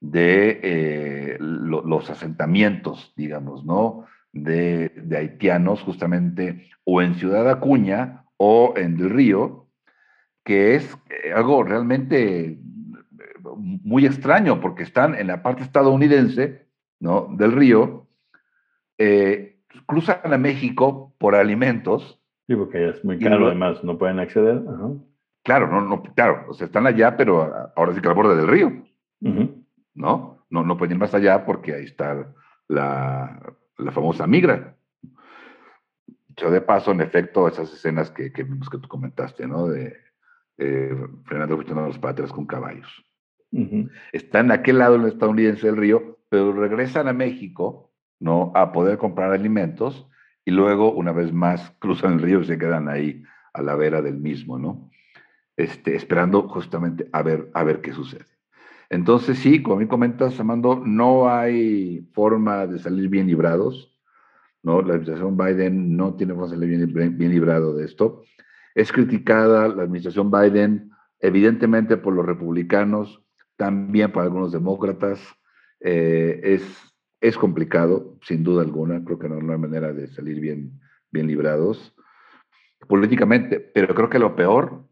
de 0.00 0.60
eh, 0.62 1.36
los 1.40 2.10
asentamientos, 2.10 3.12
digamos, 3.16 3.64
¿no? 3.64 4.06
De, 4.32 4.92
haitianos 5.16 5.82
justamente 5.82 6.68
o 6.84 7.00
en 7.02 7.14
Ciudad 7.14 7.48
Acuña 7.50 8.24
o 8.36 8.74
en 8.76 8.96
Del 8.96 9.10
Río, 9.10 9.65
que 10.46 10.76
es 10.76 10.96
eh, 11.10 11.32
algo 11.34 11.64
realmente 11.64 12.52
eh, 12.52 12.58
muy 13.58 14.06
extraño 14.06 14.60
porque 14.60 14.84
están 14.84 15.16
en 15.16 15.26
la 15.26 15.42
parte 15.42 15.64
estadounidense, 15.64 16.68
¿no? 17.00 17.28
Del 17.32 17.52
río, 17.52 18.06
cruzan 19.86 20.32
a 20.32 20.38
México 20.38 21.14
por 21.18 21.34
alimentos. 21.34 22.18
Sí, 22.46 22.54
porque 22.54 22.90
es 22.90 23.04
muy 23.04 23.18
caro, 23.18 23.48
además 23.48 23.82
no 23.84 23.98
pueden 23.98 24.20
acceder. 24.20 24.62
Claro, 25.42 25.68
no, 25.68 25.80
no, 25.82 26.02
claro, 26.02 26.46
o 26.48 26.54
sea, 26.54 26.66
están 26.66 26.86
allá, 26.86 27.16
pero 27.16 27.52
ahora 27.76 27.92
sí 27.92 28.00
que 28.00 28.08
al 28.08 28.14
borde 28.14 28.36
del 28.36 28.48
río, 28.48 28.72
¿no? 29.20 30.44
¿no? 30.48 30.62
No 30.62 30.76
pueden 30.78 30.92
ir 30.92 31.00
más 31.00 31.14
allá 31.14 31.44
porque 31.44 31.74
ahí 31.74 31.84
está 31.84 32.32
la, 32.68 33.52
la 33.78 33.92
famosa 33.92 34.26
migra. 34.26 34.76
Yo 36.36 36.50
de 36.50 36.60
paso, 36.60 36.92
en 36.92 37.00
efecto, 37.00 37.48
esas 37.48 37.72
escenas 37.72 38.10
que, 38.10 38.32
que 38.32 38.44
vimos 38.44 38.70
que 38.70 38.78
tú 38.78 38.88
comentaste, 38.88 39.46
¿no? 39.46 39.66
De 39.66 40.05
eh, 40.58 40.96
frenando 41.24 41.54
a 41.56 41.86
los 41.86 41.98
patres 41.98 42.32
con 42.32 42.46
caballos. 42.46 43.04
Están 44.12 44.46
en 44.46 44.52
aquel 44.52 44.78
lado 44.78 44.96
el 44.96 45.06
estadounidense 45.06 45.66
del 45.66 45.76
río, 45.76 46.18
pero 46.28 46.52
regresan 46.52 47.08
a 47.08 47.12
México, 47.12 47.92
¿no? 48.20 48.52
A 48.54 48.72
poder 48.72 48.98
comprar 48.98 49.32
alimentos 49.32 50.08
y 50.44 50.50
luego, 50.50 50.92
una 50.92 51.12
vez 51.12 51.32
más, 51.32 51.70
cruzan 51.78 52.14
el 52.14 52.22
río 52.22 52.40
y 52.40 52.46
se 52.46 52.58
quedan 52.58 52.88
ahí 52.88 53.22
a 53.52 53.62
la 53.62 53.74
vera 53.74 54.02
del 54.02 54.18
mismo, 54.18 54.58
¿no? 54.58 54.90
Este, 55.56 55.96
esperando 55.96 56.48
justamente 56.48 57.08
a 57.12 57.22
ver, 57.22 57.50
a 57.54 57.64
ver 57.64 57.80
qué 57.80 57.92
sucede. 57.92 58.26
Entonces, 58.90 59.38
sí, 59.38 59.62
como 59.62 59.76
me 59.76 59.88
comentas, 59.88 60.38
Amando, 60.38 60.80
no 60.84 61.28
hay 61.28 62.08
forma 62.12 62.66
de 62.66 62.78
salir 62.78 63.08
bien 63.08 63.26
librados. 63.26 63.92
¿no? 64.62 64.82
La 64.82 64.94
administración 64.94 65.36
Biden 65.36 65.96
no 65.96 66.14
tiene 66.14 66.34
forma 66.34 66.48
de 66.48 66.56
salir 66.56 66.86
bien, 66.86 67.16
bien 67.16 67.30
librado 67.30 67.74
de 67.74 67.84
esto. 67.84 68.22
Es 68.76 68.92
criticada 68.92 69.68
la 69.68 69.84
administración 69.84 70.30
Biden, 70.30 70.90
evidentemente 71.18 71.96
por 71.96 72.14
los 72.14 72.26
republicanos, 72.26 73.22
también 73.56 74.12
por 74.12 74.22
algunos 74.22 74.52
demócratas. 74.52 75.18
Eh, 75.80 76.40
es, 76.42 76.62
es 77.22 77.38
complicado, 77.38 78.18
sin 78.20 78.44
duda 78.44 78.62
alguna. 78.62 79.02
Creo 79.02 79.18
que 79.18 79.30
no, 79.30 79.36
hay 79.36 79.58
manera 79.58 79.94
de 79.94 80.08
salir 80.08 80.40
bien, 80.40 80.78
bien 81.10 81.26
librados 81.26 81.96
políticamente, 82.86 83.60
pero 83.60 83.94
creo 83.94 84.10
que 84.10 84.18
lo 84.18 84.36
peor 84.36 84.86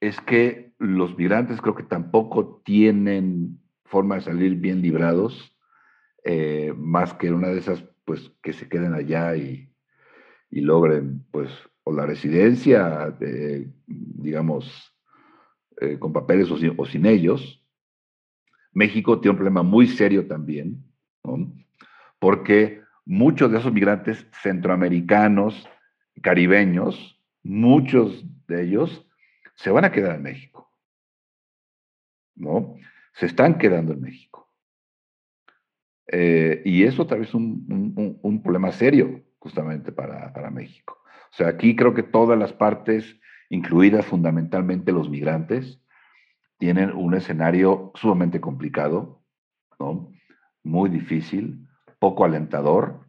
es 0.00 0.20
que 0.20 0.72
los 0.78 1.18
migrantes 1.18 1.60
creo 1.60 1.74
que 1.74 1.82
tampoco 1.82 2.62
tienen 2.64 3.60
forma 3.84 4.16
de 4.16 4.22
salir 4.22 4.56
bien 4.56 4.80
librados, 4.80 5.56
eh, 6.24 6.72
más 6.76 7.14
que 7.14 7.32
una 7.32 7.48
de 7.48 7.58
esas, 7.58 7.84
pues 8.04 8.32
que 8.42 8.52
se 8.52 8.68
queden 8.68 8.94
allá 8.94 9.36
y, 9.36 9.70
logren, 10.50 11.24
pues, 11.32 11.50
o 11.84 11.92
la 11.92 12.06
residencia, 12.06 13.14
digamos, 13.88 14.94
eh, 15.80 15.98
con 15.98 16.12
papeles 16.12 16.50
o 16.50 16.86
sin, 16.86 17.06
ellos. 17.06 17.62
México 18.72 19.20
tiene 19.20 19.32
un 19.32 19.36
problema 19.36 19.62
muy 19.62 19.86
serio 19.86 20.26
también, 20.26 20.82
porque 22.18 22.82
muchos 23.04 23.52
de 23.52 23.58
esos 23.58 23.72
migrantes 23.72 24.26
centroamericanos, 24.42 25.68
caribeños, 26.22 27.20
muchos 27.42 28.24
de 28.46 28.64
ellos 28.64 29.06
se 29.54 29.70
van 29.70 29.84
a 29.84 29.92
quedar 29.92 30.16
en 30.16 30.22
México. 30.22 30.70
¿No? 32.34 32.74
Se 33.12 33.26
están 33.26 33.58
quedando 33.58 33.92
en 33.92 34.00
México. 34.00 34.50
Eh, 36.08 36.62
y 36.64 36.82
eso 36.84 37.06
tal 37.06 37.20
vez 37.20 37.28
es 37.28 37.34
un, 37.34 38.18
un, 38.22 38.42
problema 38.42 38.72
serio 38.72 39.22
justamente 39.38 39.92
para, 39.92 40.32
para 40.32 40.50
México. 40.50 41.03
O 41.34 41.36
sea, 41.36 41.48
aquí 41.48 41.74
creo 41.74 41.94
que 41.94 42.04
todas 42.04 42.38
las 42.38 42.52
partes, 42.52 43.18
incluidas 43.50 44.06
fundamentalmente 44.06 44.92
los 44.92 45.10
migrantes, 45.10 45.80
tienen 46.58 46.92
un 46.92 47.14
escenario 47.14 47.90
sumamente 47.96 48.40
complicado, 48.40 49.20
¿no? 49.80 50.12
muy 50.62 50.88
difícil, 50.90 51.66
poco 51.98 52.24
alentador, 52.24 53.00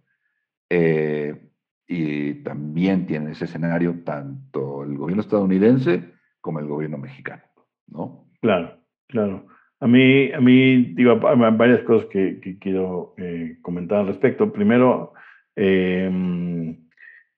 eh, 0.72 1.50
y 1.88 2.34
también 2.41 3.05
tienen 3.05 3.29
ese 3.29 3.46
escenario 3.46 4.01
tanto 4.03 4.84
el 4.84 4.98
gobierno 4.98 5.22
estadounidense 5.22 6.12
como 6.41 6.58
el 6.58 6.65
gobierno 6.65 6.98
mexicano, 6.98 7.44
¿no? 7.86 8.25
Claro, 8.41 8.79
claro. 9.08 9.46
A 9.79 9.86
mí, 9.86 10.32
a 10.32 10.41
mí 10.41 10.96
digo, 10.96 11.20
varias 11.20 11.84
cosas 11.84 12.08
que, 12.10 12.58
quiero 12.60 13.13
eh, 13.17 13.60
comentar 13.62 14.00
al 14.00 14.08
respecto. 14.08 14.51
Primero, 14.51 15.13
em, 15.55 16.85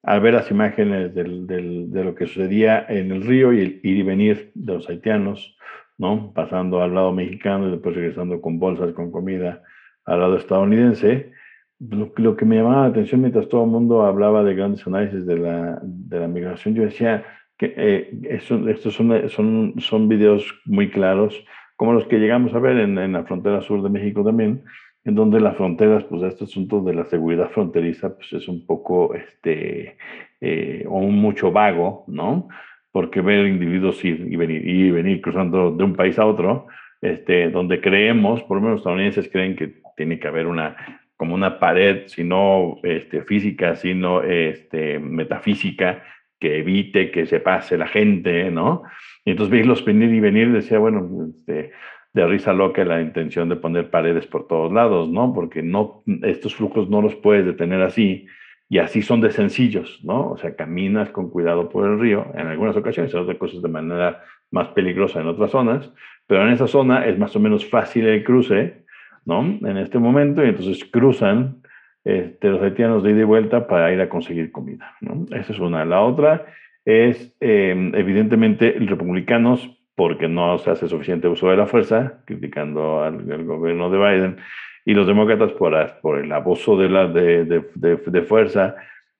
al 0.03 0.21
ver 0.21 0.33
las 0.33 0.49
imágenes 0.51 1.13
del, 1.13 1.47
del, 1.47 1.91
de 1.91 2.03
lo 2.03 2.15
que 2.15 2.27
sucedía 2.27 2.85
en 2.87 3.11
el 3.11 3.23
río 3.23 3.53
y 3.53 3.61
el 3.61 3.79
ir 3.83 3.97
y 3.97 4.03
venir 4.03 4.51
de 4.53 4.73
los 4.73 4.89
haitianos, 4.89 5.57
¿no? 5.97 6.31
Pasando 6.33 6.81
al 6.81 6.93
lado 6.93 7.11
mexicano 7.11 7.67
y 7.67 7.71
después 7.71 7.95
regresando 7.95 8.39
con 8.41 8.59
bolsas, 8.59 8.93
con 8.93 9.11
comida 9.11 9.63
al 10.05 10.19
lado 10.19 10.37
estadounidense. 10.37 11.31
Lo, 11.79 12.11
lo 12.15 12.35
que 12.35 12.45
me 12.45 12.55
llamaba 12.55 12.83
la 12.83 12.87
atención 12.87 13.21
mientras 13.21 13.49
todo 13.49 13.63
el 13.63 13.69
mundo 13.69 14.03
hablaba 14.03 14.43
de 14.43 14.55
grandes 14.55 14.85
análisis 14.87 15.25
de 15.25 15.37
la, 15.37 15.79
de 15.83 16.19
la 16.19 16.27
migración, 16.27 16.73
yo 16.73 16.83
decía, 16.83 17.23
que 17.57 17.73
eh, 17.75 18.11
estos 18.29 18.93
son, 18.93 19.29
son, 19.29 19.73
son 19.79 20.07
videos 20.07 20.61
muy 20.65 20.89
claros, 20.89 21.43
como 21.75 21.93
los 21.93 22.05
que 22.05 22.19
llegamos 22.19 22.53
a 22.53 22.59
ver 22.59 22.77
en, 22.77 22.97
en, 22.97 23.13
la 23.13 23.23
frontera 23.23 23.61
sur 23.61 23.81
de 23.81 23.89
México 23.89 24.23
también, 24.23 24.63
en 25.07 25.15
donde 25.15 25.39
las 25.39 25.55
fronteras, 25.55 26.03
pues 26.03 26.21
este 26.23 26.43
asunto 26.43 26.81
de 26.81 26.93
la 26.93 27.05
seguridad 27.05 27.49
fronteriza, 27.51 28.13
pues 28.13 28.33
es 28.33 28.49
un 28.49 28.65
poco, 28.65 29.15
este, 29.15 29.95
eh, 30.41 30.83
o 30.85 30.99
mucho 30.99 31.49
vago, 31.49 32.03
¿no? 32.07 32.49
Porque 32.91 33.21
ver 33.21 33.47
individuos 33.47 34.03
ir 34.03 34.27
y 34.29 34.35
venir, 34.35 34.67
y 34.67 34.91
venir 34.91 35.21
cruzando 35.21 35.71
de 35.71 35.83
un 35.85 35.95
país 35.95 36.19
a 36.19 36.25
otro, 36.25 36.67
este, 37.01 37.49
donde 37.49 37.79
creemos, 37.79 38.43
por 38.43 38.57
lo 38.57 38.63
menos 38.63 38.73
los 38.73 38.79
estadounidenses 38.81 39.29
creen 39.31 39.55
que 39.55 39.75
tiene 39.95 40.19
que 40.19 40.27
haber 40.27 40.45
una 40.45 40.75
como 41.15 41.33
una 41.33 41.57
pared, 41.57 42.03
sino 42.07 42.77
este, 42.83 43.23
física, 43.23 43.77
sino 43.77 44.21
este, 44.21 44.99
metafísica, 44.99 46.03
que 46.37 46.59
evite 46.59 47.11
que 47.11 47.25
se 47.25 47.39
pase 47.39 47.77
la 47.77 47.87
gente, 47.87 48.51
¿no? 48.51 48.83
Y 49.23 49.31
entonces 49.31 49.51
verlos 49.51 49.85
venir 49.85 50.13
y 50.13 50.19
venir, 50.19 50.51
decía, 50.51 50.79
bueno, 50.79 51.29
este, 51.29 51.71
de 52.13 52.25
risa 52.25 52.53
loca 52.53 52.83
la 52.85 53.01
intención 53.01 53.49
de 53.49 53.55
poner 53.55 53.89
paredes 53.89 54.25
por 54.27 54.47
todos 54.47 54.71
lados, 54.71 55.09
¿no? 55.09 55.33
Porque 55.33 55.61
no, 55.61 56.03
estos 56.23 56.55
flujos 56.55 56.89
no 56.89 57.01
los 57.01 57.15
puedes 57.15 57.45
detener 57.45 57.81
así, 57.81 58.27
y 58.69 58.79
así 58.79 59.01
son 59.01 59.21
de 59.21 59.31
sencillos, 59.31 59.99
¿no? 60.03 60.31
O 60.31 60.37
sea, 60.37 60.55
caminas 60.55 61.09
con 61.09 61.29
cuidado 61.29 61.69
por 61.69 61.85
el 61.85 61.99
río 61.99 62.27
en 62.33 62.47
algunas 62.47 62.75
ocasiones, 62.75 63.13
en 63.13 63.21
otras 63.21 63.37
cosas 63.37 63.61
de 63.61 63.69
manera 63.69 64.23
más 64.51 64.69
peligrosa 64.69 65.21
en 65.21 65.27
otras 65.27 65.51
zonas, 65.51 65.93
pero 66.25 66.43
en 66.43 66.53
esa 66.53 66.67
zona 66.67 67.05
es 67.05 67.17
más 67.17 67.35
o 67.35 67.39
menos 67.39 67.65
fácil 67.65 68.07
el 68.07 68.23
cruce, 68.23 68.83
¿no? 69.25 69.41
En 69.41 69.77
este 69.77 69.99
momento, 69.99 70.43
y 70.43 70.49
entonces 70.49 70.83
cruzan 70.85 71.61
este, 72.03 72.49
los 72.49 72.61
haitianos 72.61 73.03
de 73.03 73.11
ida 73.11 73.21
y 73.21 73.25
vuelta 73.25 73.67
para 73.67 73.91
ir 73.93 74.01
a 74.01 74.09
conseguir 74.09 74.51
comida, 74.51 74.95
¿no? 75.01 75.25
Esa 75.31 75.53
es 75.53 75.59
una. 75.59 75.85
La 75.85 76.01
otra 76.01 76.45
es, 76.85 77.35
em, 77.39 77.93
evidentemente, 77.95 78.79
los 78.79 78.89
republicanos, 78.89 79.76
porque 79.97 80.27
no 80.27 80.59
se 80.59 80.69
hace 80.69 80.87
suficiente 80.87 81.27
uso 81.27 81.49
de 81.49 81.57
la 81.57 81.65
fuerza, 81.65 82.21
criticando 82.25 83.01
al, 83.01 83.31
al 83.31 83.43
gobierno 83.45 83.89
de 83.89 83.97
Biden, 83.97 84.37
y 84.85 84.93
los 84.93 85.07
demócratas 85.07 85.53
por, 85.53 85.73
por 86.01 86.19
el 86.19 86.31
abuso 86.31 86.77
de, 86.77 86.87
la, 86.87 87.07
de, 87.07 87.65
de, 87.73 88.21
fuerza 88.21 88.75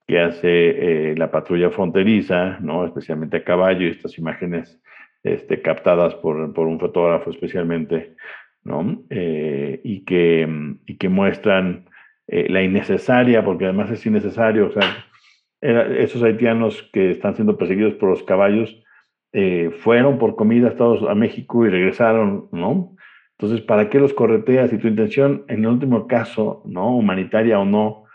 que 0.08 0.20
hace 0.20 0.50
eh, 1.10 1.16
la 1.18 1.32
patrulla 1.32 1.72
fronteriza, 1.72 2.60
¿no? 2.62 2.86
especialmente 2.86 3.38
a 3.38 3.44
caballo, 3.44 3.88
y 3.88 3.90
estas 3.90 4.20
imágenes 4.20 4.80
este, 5.24 5.64
captadas 5.64 6.14
por, 6.14 6.54
por, 6.54 6.68
un 6.68 6.80
fotógrafo 6.80 7.32
especialmente, 7.32 8.16
¿no? 8.64 9.02
Eh, 9.10 9.82
y, 9.84 10.06
que, 10.06 10.48
y 10.86 10.98
que 10.98 11.10
muestran 11.10 11.90
eh, 12.28 12.46
la 12.50 12.62
innecesaria, 12.62 13.44
porque 13.44 13.66
además 13.66 13.90
es 13.90 14.06
innecesario, 14.06 14.68
o 14.68 14.72
sea, 14.72 15.06
esos 15.60 16.22
haitianos 16.22 16.88
que 16.94 17.10
están 17.10 17.34
siendo 17.34 17.58
perseguidos 17.58 17.96
por 17.96 18.10
los 18.10 18.22
caballos 18.22 18.84
fueron 19.82 20.18
por 20.18 20.36
comida 20.36 20.68
a, 20.68 20.70
Estados, 20.72 21.08
a 21.08 21.14
México 21.14 21.66
y 21.66 21.70
regresaron, 21.70 22.48
¿no? 22.52 22.96
Entonces, 23.40 23.62
¿para 23.62 23.90
qué 23.90 24.00
los 24.00 24.14
correteas? 24.14 24.74
Y 24.74 24.80
tu 24.80 24.88
intención, 24.88 25.44
en 25.48 25.60
el 25.60 25.68
último 25.68 26.08
caso, 26.08 26.64
¿no? 26.66 26.96
Humanitaria 26.96 27.60
o 27.60 27.66
no, 27.66 28.06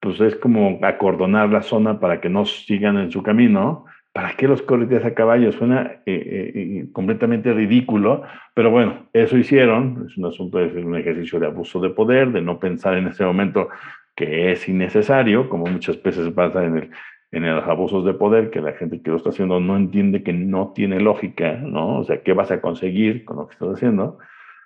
pues 0.00 0.18
es 0.20 0.34
como 0.36 0.78
acordonar 0.82 1.50
la 1.50 1.62
zona 1.62 2.00
para 2.00 2.20
que 2.20 2.30
no 2.30 2.46
sigan 2.46 2.96
en 2.96 3.10
su 3.10 3.22
camino. 3.22 3.84
¿Para 4.12 4.32
qué 4.32 4.48
los 4.48 4.62
correteas 4.62 5.04
a 5.04 5.14
caballo? 5.14 5.52
Suena 5.52 5.82
eh, 5.82 6.00
eh, 6.06 6.52
eh, 6.54 6.88
completamente 6.92 7.52
ridículo, 7.52 8.22
pero 8.54 8.70
bueno, 8.70 9.06
eso 9.12 9.36
hicieron. 9.36 10.06
Es 10.08 10.16
un 10.16 10.24
asunto, 10.24 10.58
es 10.58 10.74
un 10.74 10.96
ejercicio 10.96 11.38
de 11.38 11.46
abuso 11.46 11.78
de 11.80 11.90
poder, 11.90 12.32
de 12.32 12.40
no 12.40 12.58
pensar 12.58 12.96
en 12.96 13.06
ese 13.06 13.24
momento 13.24 13.68
que 14.16 14.50
es 14.50 14.68
innecesario, 14.68 15.48
como 15.48 15.66
muchas 15.66 16.02
veces 16.02 16.32
pasa 16.32 16.64
en 16.64 16.76
el, 16.78 16.90
en 17.32 17.54
los 17.54 17.66
abusos 17.66 18.04
de 18.04 18.14
poder, 18.14 18.50
que 18.50 18.60
la 18.60 18.72
gente 18.72 19.00
que 19.02 19.10
lo 19.10 19.16
está 19.16 19.30
haciendo 19.30 19.60
no 19.60 19.76
entiende 19.76 20.22
que 20.22 20.32
no 20.32 20.72
tiene 20.74 21.00
lógica, 21.00 21.54
¿no? 21.54 21.98
O 21.98 22.04
sea, 22.04 22.22
¿qué 22.22 22.32
vas 22.32 22.50
a 22.50 22.60
conseguir 22.60 23.24
con 23.24 23.36
lo 23.36 23.46
que 23.46 23.52
estás 23.52 23.68
haciendo? 23.68 24.18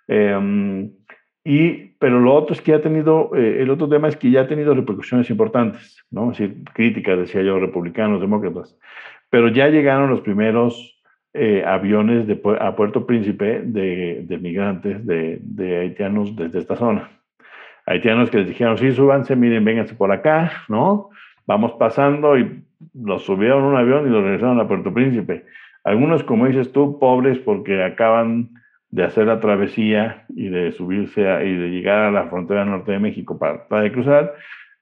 Em, 0.09 0.91
y, 1.45 1.89
pero 1.99 2.21
lo 2.21 2.35
otro 2.35 2.55
es 2.55 2.63
que 2.63 2.73
ha 2.73 2.81
tenido, 2.81 3.31
eh, 3.37 3.61
el 3.61 3.71
otro 3.71 3.89
tema 3.89 4.09
es 4.09 4.17
que 4.17 4.31
ya 4.31 4.43
ha 4.43 4.49
tenido 4.49 4.75
repercusiones 4.75 5.29
importantes, 5.29 6.03
¿no? 6.11 6.33
Es 6.33 6.39
decir, 6.39 6.65
críticas, 6.73 7.19
decía 7.19 7.43
yo, 7.43 7.59
republicanos, 7.59 8.21
demócratas. 8.21 8.79
Pero 9.29 9.49
ya 9.49 9.69
llegaron 9.69 10.09
los 10.09 10.23
primeros 10.23 11.03
eh, 11.35 11.63
aviones 11.67 12.27
de, 12.27 12.41
a 12.61 12.77
Puerto 12.77 13.07
Príncipe 13.07 13.61
de, 13.61 14.25
de 14.27 14.39
migrantes, 14.39 15.05
de, 15.05 15.39
de, 15.43 15.79
haitianos 15.79 16.35
desde 16.35 16.61
esta 16.61 16.77
zona. 16.77 17.11
Haitianos 17.87 18.31
que 18.31 18.39
les 18.39 18.49
dijeron, 18.49 18.79
sí, 18.79 18.93
súbanse, 18.93 19.37
miren, 19.37 19.65
vénganse 19.65 19.95
por 19.95 20.13
acá, 20.13 20.63
¿no? 20.69 21.11
Vamos 21.47 21.73
pasando 21.73 22.39
y 22.39 22.63
los 22.95 23.25
subieron 23.25 23.65
a 23.65 23.69
un 23.69 23.77
avión 23.77 24.07
y 24.07 24.11
los 24.11 24.23
regresaron 24.23 24.61
a 24.61 24.69
Puerto 24.69 24.93
Príncipe. 24.93 25.45
Algunos, 25.85 26.25
como 26.25 26.47
dices 26.47 26.73
tú, 26.73 26.99
pobres 26.99 27.39
porque 27.39 27.83
acaban 27.83 28.51
de 28.91 29.05
hacer 29.05 29.27
la 29.27 29.41
travesía 29.41 30.25
y 30.35 30.49
de 30.49 30.73
subirse 30.73 31.21
y 31.21 31.57
de 31.57 31.69
llegar 31.69 32.05
a 32.05 32.11
la 32.11 32.29
frontera 32.29 32.65
norte 32.65 32.93
de 32.93 33.01
México 33.01 33.39
para, 33.39 33.67
para 33.67 33.91
cruzar, 33.91 34.35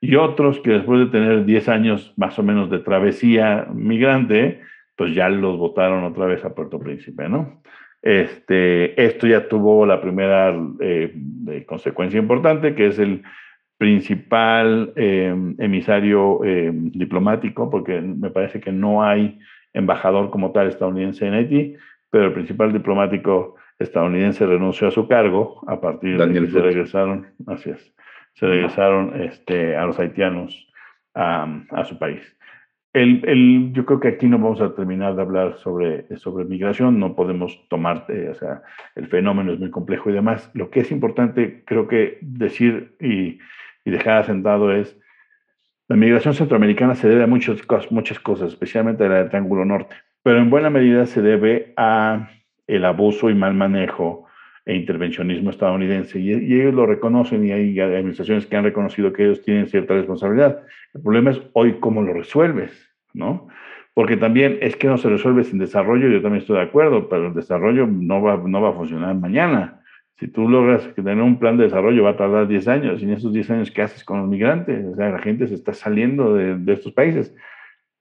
y 0.02 0.16
otros 0.16 0.58
que 0.60 0.72
después 0.72 0.98
de 1.00 1.06
tener 1.06 1.44
10 1.44 1.68
años 1.68 2.12
más 2.16 2.38
o 2.38 2.42
menos 2.42 2.68
de 2.68 2.80
travesía 2.80 3.66
migrante, 3.72 4.60
pues 4.96 5.14
ya 5.14 5.28
los 5.28 5.56
votaron 5.58 6.04
otra 6.04 6.26
vez 6.26 6.44
a 6.44 6.54
Puerto 6.54 6.78
Príncipe, 6.78 7.28
¿no? 7.28 7.62
Este, 8.02 9.00
esto 9.00 9.28
ya 9.28 9.48
tuvo 9.48 9.86
la 9.86 10.00
primera 10.00 10.52
eh, 10.80 11.64
consecuencia 11.66 12.18
importante, 12.18 12.74
que 12.74 12.88
es 12.88 12.98
el 12.98 13.22
principal 13.82 14.92
eh, 14.94 15.34
emisario 15.58 16.44
eh, 16.44 16.70
diplomático, 16.72 17.68
porque 17.68 18.00
me 18.00 18.30
parece 18.30 18.60
que 18.60 18.70
no 18.70 19.02
hay 19.02 19.40
embajador 19.72 20.30
como 20.30 20.52
tal 20.52 20.68
estadounidense 20.68 21.26
en 21.26 21.34
Haití, 21.34 21.76
pero 22.08 22.26
el 22.26 22.32
principal 22.32 22.72
diplomático 22.72 23.56
estadounidense 23.80 24.46
renunció 24.46 24.86
a 24.86 24.92
su 24.92 25.08
cargo 25.08 25.64
a 25.66 25.80
partir 25.80 26.16
de 26.16 26.32
que 26.32 26.46
se 26.46 26.60
regresaron, 26.60 27.26
así 27.48 27.70
es, 27.70 27.92
se 28.34 28.46
regresaron 28.46 29.20
este, 29.20 29.74
a 29.76 29.84
los 29.84 29.98
haitianos 29.98 30.72
a, 31.16 31.48
a 31.70 31.84
su 31.84 31.98
país. 31.98 32.22
El, 32.92 33.24
el, 33.26 33.72
yo 33.72 33.84
creo 33.84 33.98
que 33.98 34.08
aquí 34.08 34.28
no 34.28 34.38
vamos 34.38 34.60
a 34.60 34.76
terminar 34.76 35.16
de 35.16 35.22
hablar 35.22 35.56
sobre, 35.56 36.06
sobre 36.18 36.44
migración, 36.44 37.00
no 37.00 37.16
podemos 37.16 37.66
tomar, 37.68 38.04
eh, 38.10 38.28
o 38.30 38.34
sea, 38.34 38.62
el 38.94 39.08
fenómeno 39.08 39.52
es 39.52 39.58
muy 39.58 39.70
complejo 39.70 40.08
y 40.08 40.12
demás. 40.12 40.52
Lo 40.54 40.70
que 40.70 40.80
es 40.80 40.92
importante, 40.92 41.64
creo 41.66 41.88
que 41.88 42.18
decir 42.20 42.94
y, 43.00 43.40
y 43.84 43.90
dejar 43.90 44.18
asentado 44.18 44.72
es, 44.72 44.98
la 45.88 45.96
migración 45.96 46.34
centroamericana 46.34 46.94
se 46.94 47.08
debe 47.08 47.24
a 47.24 47.26
muchas, 47.26 47.58
muchas 47.90 48.18
cosas, 48.20 48.52
especialmente 48.52 49.04
a 49.04 49.08
la 49.08 49.14
del 49.16 49.28
Triángulo 49.28 49.64
Norte, 49.64 49.96
pero 50.22 50.38
en 50.38 50.50
buena 50.50 50.70
medida 50.70 51.06
se 51.06 51.20
debe 51.20 51.74
a 51.76 52.30
el 52.66 52.84
abuso 52.84 53.28
y 53.28 53.34
mal 53.34 53.54
manejo 53.54 54.26
e 54.64 54.76
intervencionismo 54.76 55.50
estadounidense. 55.50 56.20
Y, 56.20 56.32
ellos 56.32 56.74
lo 56.74 56.86
reconocen 56.86 57.44
y 57.44 57.52
hay 57.52 57.78
administraciones 57.80 58.46
que 58.46 58.56
han 58.56 58.64
reconocido 58.64 59.12
que 59.12 59.24
ellos 59.24 59.42
tienen 59.42 59.66
cierta 59.66 59.94
responsabilidad. 59.94 60.62
El 60.94 61.02
problema 61.02 61.32
es 61.32 61.42
hoy 61.52 61.74
cómo 61.80 62.02
lo 62.02 62.12
resuelves, 62.14 62.90
¿no? 63.12 63.48
Porque 63.94 64.16
también 64.16 64.58
es 64.62 64.76
que 64.76 64.86
no 64.86 64.96
se 64.96 65.08
resuelve 65.08 65.44
sin 65.44 65.58
desarrollo, 65.58 66.08
yo 66.08 66.22
también 66.22 66.40
estoy 66.40 66.56
de 66.56 66.62
acuerdo, 66.62 67.08
pero 67.08 67.26
el 67.26 67.34
desarrollo 67.34 67.86
no 67.86 68.22
va, 68.22 68.36
no 68.46 68.62
va 68.62 68.70
a 68.70 68.74
funcionar 68.74 69.14
mañana. 69.16 69.81
Si 70.18 70.28
tú 70.28 70.48
logras 70.48 70.94
tener 70.94 71.20
un 71.20 71.38
plan 71.38 71.56
de 71.56 71.64
desarrollo 71.64 72.04
va 72.04 72.10
a 72.10 72.16
tardar 72.16 72.46
10 72.46 72.68
años, 72.68 73.00
y 73.00 73.04
en 73.04 73.12
esos 73.12 73.32
10 73.32 73.50
años, 73.50 73.70
¿qué 73.70 73.82
haces 73.82 74.04
con 74.04 74.20
los 74.20 74.28
migrantes? 74.28 74.84
O 74.86 74.94
sea, 74.94 75.10
la 75.10 75.18
gente 75.18 75.48
se 75.48 75.54
está 75.54 75.72
saliendo 75.72 76.34
de, 76.34 76.72
estos 76.72 76.92
países. 76.92 77.34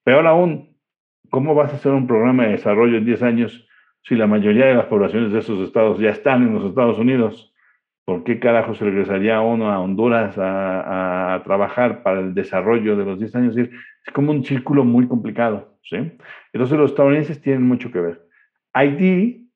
Peor 0.03 0.27
aún, 0.27 0.75
¿cómo 1.29 1.55
vas 1.55 1.73
a 1.73 1.77
hacer 1.77 1.91
un 1.91 2.07
programa 2.07 2.45
de 2.45 2.51
desarrollo 2.51 2.97
en 2.97 3.05
10 3.05 3.23
años 3.23 3.67
si 4.03 4.15
la 4.15 4.27
mayoría 4.27 4.65
de 4.65 4.75
las 4.75 4.85
poblaciones 4.85 5.31
de 5.31 5.39
esos 5.39 5.59
estados 5.59 5.99
ya 5.99 6.09
están 6.09 6.43
en 6.43 6.53
los 6.53 6.65
Estados 6.65 6.97
Unidos, 6.97 7.53
¿por 8.05 8.23
qué 8.23 8.39
carajo 8.39 8.73
se 8.73 8.85
regresaría 8.85 9.41
uno 9.41 9.71
a 9.71 9.79
Honduras 9.79 10.35
a, 10.37 11.41
trabajar 11.43 12.03
para 12.03 12.19
el 12.19 12.33
desarrollo 12.33 12.95
de 12.95 13.05
los 13.05 13.19
10 13.19 13.35
años? 13.35 13.57
Es, 13.57 13.69
como 14.13 14.31
un 14.31 14.43
círculo 14.43 14.83
muy 14.83 15.07
complicado, 15.07 15.77
¿sí? 15.83 15.97
Entonces 16.53 16.77
los 16.77 16.91
estadounidenses 16.91 17.41
tienen 17.41 17.63
mucho 17.63 17.91
que 17.91 17.99
ver. 17.99 18.27
Haití, 18.73 19.49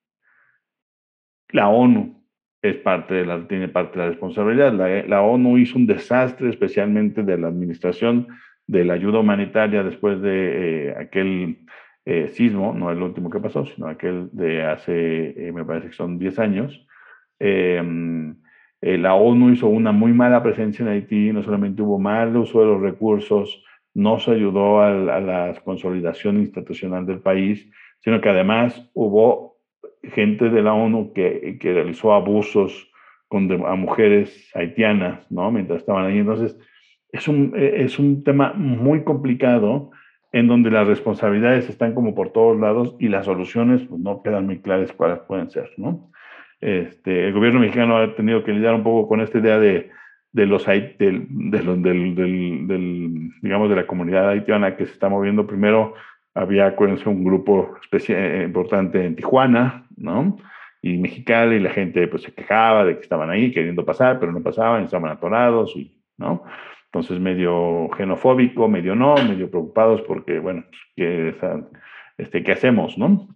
la 1.50 1.70
ONU 1.70 2.14
es 2.69 2.78
parte 2.78 3.13
de 3.13 3.25
la, 3.25 3.47
tiene 3.47 3.67
parte 3.67 3.99
la 3.99 4.10
responsabilidad. 4.10 4.73
La, 5.08 5.21
ONU 5.21 5.58
hizo 5.58 5.78
un 5.78 5.88
desastre, 5.88 6.49
especialmente 6.49 7.23
de 7.23 7.38
la 7.38 7.47
administración 7.47 8.28
de 8.67 8.84
la 8.84 8.93
ayuda 8.93 9.19
humanitaria 9.19 9.84
después 9.84 10.21
de 10.21 10.89
eh, 10.89 10.95
aquel 10.97 11.60
eh, 12.06 12.30
sismo, 12.30 12.73
no 12.73 12.91
el 12.91 13.01
último 13.01 13.30
que 13.30 13.39
pasó, 13.39 13.65
sino 13.65 13.88
aquel 13.88 14.30
de 14.32 14.63
hace, 14.63 15.47
eh, 15.47 15.51
me 15.51 15.65
parece 15.65 15.88
que 15.88 15.95
son 15.95 16.19
10 16.19 16.39
años, 16.39 16.88
em, 17.39 18.36
eh, 18.82 18.99
la 18.99 19.15
ONU 19.15 19.49
hizo 19.49 19.67
una 19.67 19.91
muy 19.91 20.13
mala 20.13 20.43
presencia 20.43 20.84
en 20.84 20.89
Haití, 20.89 21.34
no 21.34 21.41
solamente 21.41 21.82
hubo 21.82 21.97
mal 21.97 22.38
uso 22.38 22.60
de 22.60 22.67
los 22.67 22.82
recursos, 22.82 23.63
no 23.95 24.19
se 24.19 24.32
ayudó 24.32 24.82
a, 24.82 24.91
la 24.91 25.60
consolidación 25.63 26.38
institucional 26.38 27.08
del 27.08 27.21
país, 27.21 27.67
sino 28.01 28.21
que 28.21 28.30
además 28.30 28.88
hubo 28.93 29.55
gente 30.13 30.50
de 30.50 30.62
la 30.62 30.74
ONU 30.74 31.13
que, 31.13 31.58
que 31.60 31.74
realizó 31.74 32.13
abusos 32.13 32.91
con, 33.28 33.52
a 33.65 33.76
mujeres 33.76 34.52
haitianas, 34.54 35.30
¿no? 35.32 35.52
Mientras 35.52 35.80
estaban 35.80 36.06
ahí. 36.06 36.20
Entonces, 36.20 36.58
es 37.12 37.28
un, 37.28 37.54
es 37.56 37.98
un 38.00 38.24
tema 38.24 38.54
muy 38.54 39.04
complicado 39.04 39.91
en 40.32 40.48
donde 40.48 40.70
las 40.70 40.86
responsabilidades 40.88 41.70
están 41.70 41.94
como 41.94 42.13
por 42.13 42.32
todos 42.32 42.60
lados 42.60 42.96
y 43.00 43.08
las 43.08 43.26
soluciones 43.26 43.84
pues, 43.84 44.02
no 44.02 44.22
quedan 44.22 44.46
muy 44.46 44.60
claras 44.60 44.91
cuáles 44.91 45.20
pueden 45.20 45.50
ser, 45.50 45.72
¿no? 45.78 46.12
Este, 46.60 47.28
el 47.28 47.34
gobierno 47.34 47.60
mexicano 47.60 47.98
ha 47.98 48.15
tenido 48.15 48.44
que 48.44 48.52
lidiar 48.52 48.74
un 48.74 48.84
poco 48.84 49.08
con 49.08 49.22
esta 49.22 49.38
idea 49.38 49.60
de, 49.60 49.91
de 50.34 50.46
los 50.46 50.65
del, 50.65 50.96
del, 50.98 52.15
del, 52.68 53.32
digamos, 53.41 53.70
de 53.70 53.76
la 53.76 53.88
comunidad 53.88 54.30
haitiana 54.30 54.76
que 54.76 54.86
se 54.86 54.91
está 54.91 55.08
moviendo. 55.08 55.48
Primero 55.48 55.94
había, 56.36 56.76
un 56.78 57.24
grupo 57.24 57.78
eh, 57.91 58.43
importante 58.45 59.04
en 59.04 59.15
Tijuana, 59.15 59.88
¿no? 59.95 60.38
Y 60.82 60.98
Mexicali, 60.98 61.56
y 61.56 61.60
la 61.60 61.71
gente 61.71 62.08
pues 62.08 62.24
se 62.24 62.34
quejaba 62.34 62.86
de 62.86 62.95
que 62.95 63.02
estaban 63.02 63.30
ahí 63.30 63.52
queriendo 63.52 63.86
pasar, 63.86 64.19
pero 64.19 64.32
no 64.32 64.43
pasaban, 64.43 64.84
estaban 64.84 65.10
atorados, 65.10 65.74
¿no? 66.17 66.43
Entonces, 66.86 67.19
medio 67.19 67.89
xenofóbico, 67.98 68.67
medio 68.67 68.95
no, 68.95 69.15
medio 69.15 69.50
preocupados 69.50 70.02
porque, 70.04 70.39
bueno, 70.39 70.63
pues, 70.69 70.82
¿qué, 70.95 71.36
este, 72.17 72.43
¿qué 72.43 72.52
hacemos, 72.52 72.98
no? 72.98 73.28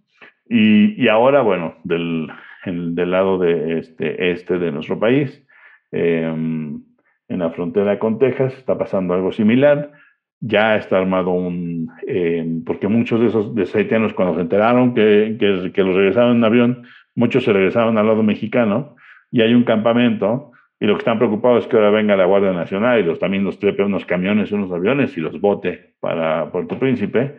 Y, 0.48 1.02
y 1.02 1.08
ahora, 1.08 1.42
bueno, 1.42 1.76
del, 1.84 2.30
del 2.64 3.10
lado 3.10 3.38
de 3.38 3.78
este, 3.78 4.30
este 4.30 4.58
de 4.58 4.72
nuestro 4.72 4.98
país, 4.98 5.46
em, 5.92 6.82
en 7.28 7.38
la 7.38 7.50
frontera 7.50 7.98
con 7.98 8.18
Texas, 8.18 8.54
está 8.54 8.76
pasando 8.78 9.14
algo 9.14 9.32
similar. 9.32 9.92
Ya 10.40 10.76
está 10.76 10.98
armado 10.98 11.30
un, 11.30 11.90
em, 12.06 12.64
porque 12.64 12.88
muchos 12.88 13.20
de 13.20 13.26
esos 13.26 13.54
de 13.54 13.68
haitianos 13.74 14.14
cuando 14.14 14.34
se 14.34 14.40
enteraron 14.40 14.94
que, 14.94 15.36
que, 15.38 15.70
que 15.72 15.82
los 15.82 15.94
regresaron 15.94 16.36
en 16.36 16.44
avión, 16.44 16.82
muchos 17.14 17.44
se 17.44 17.52
regresaron 17.52 17.98
al 17.98 18.06
lado 18.06 18.22
mexicano 18.22 18.96
y 19.30 19.42
hay 19.42 19.54
un 19.54 19.64
campamento 19.64 20.52
y 20.80 20.86
lo 20.86 20.94
que 20.94 21.00
están 21.00 21.18
preocupados 21.18 21.64
es 21.64 21.68
que 21.68 21.76
ahora 21.76 21.90
venga 21.90 22.16
la 22.16 22.24
Guardia 22.24 22.52
Nacional 22.52 23.00
y 23.00 23.02
los, 23.02 23.18
también 23.18 23.44
los 23.44 23.58
trepe 23.58 23.82
unos 23.82 24.06
camiones, 24.06 24.50
unos 24.50 24.72
aviones 24.72 25.14
y 25.18 25.20
los 25.20 25.38
bote 25.38 25.94
para 26.00 26.50
Puerto 26.50 26.78
Príncipe. 26.78 27.36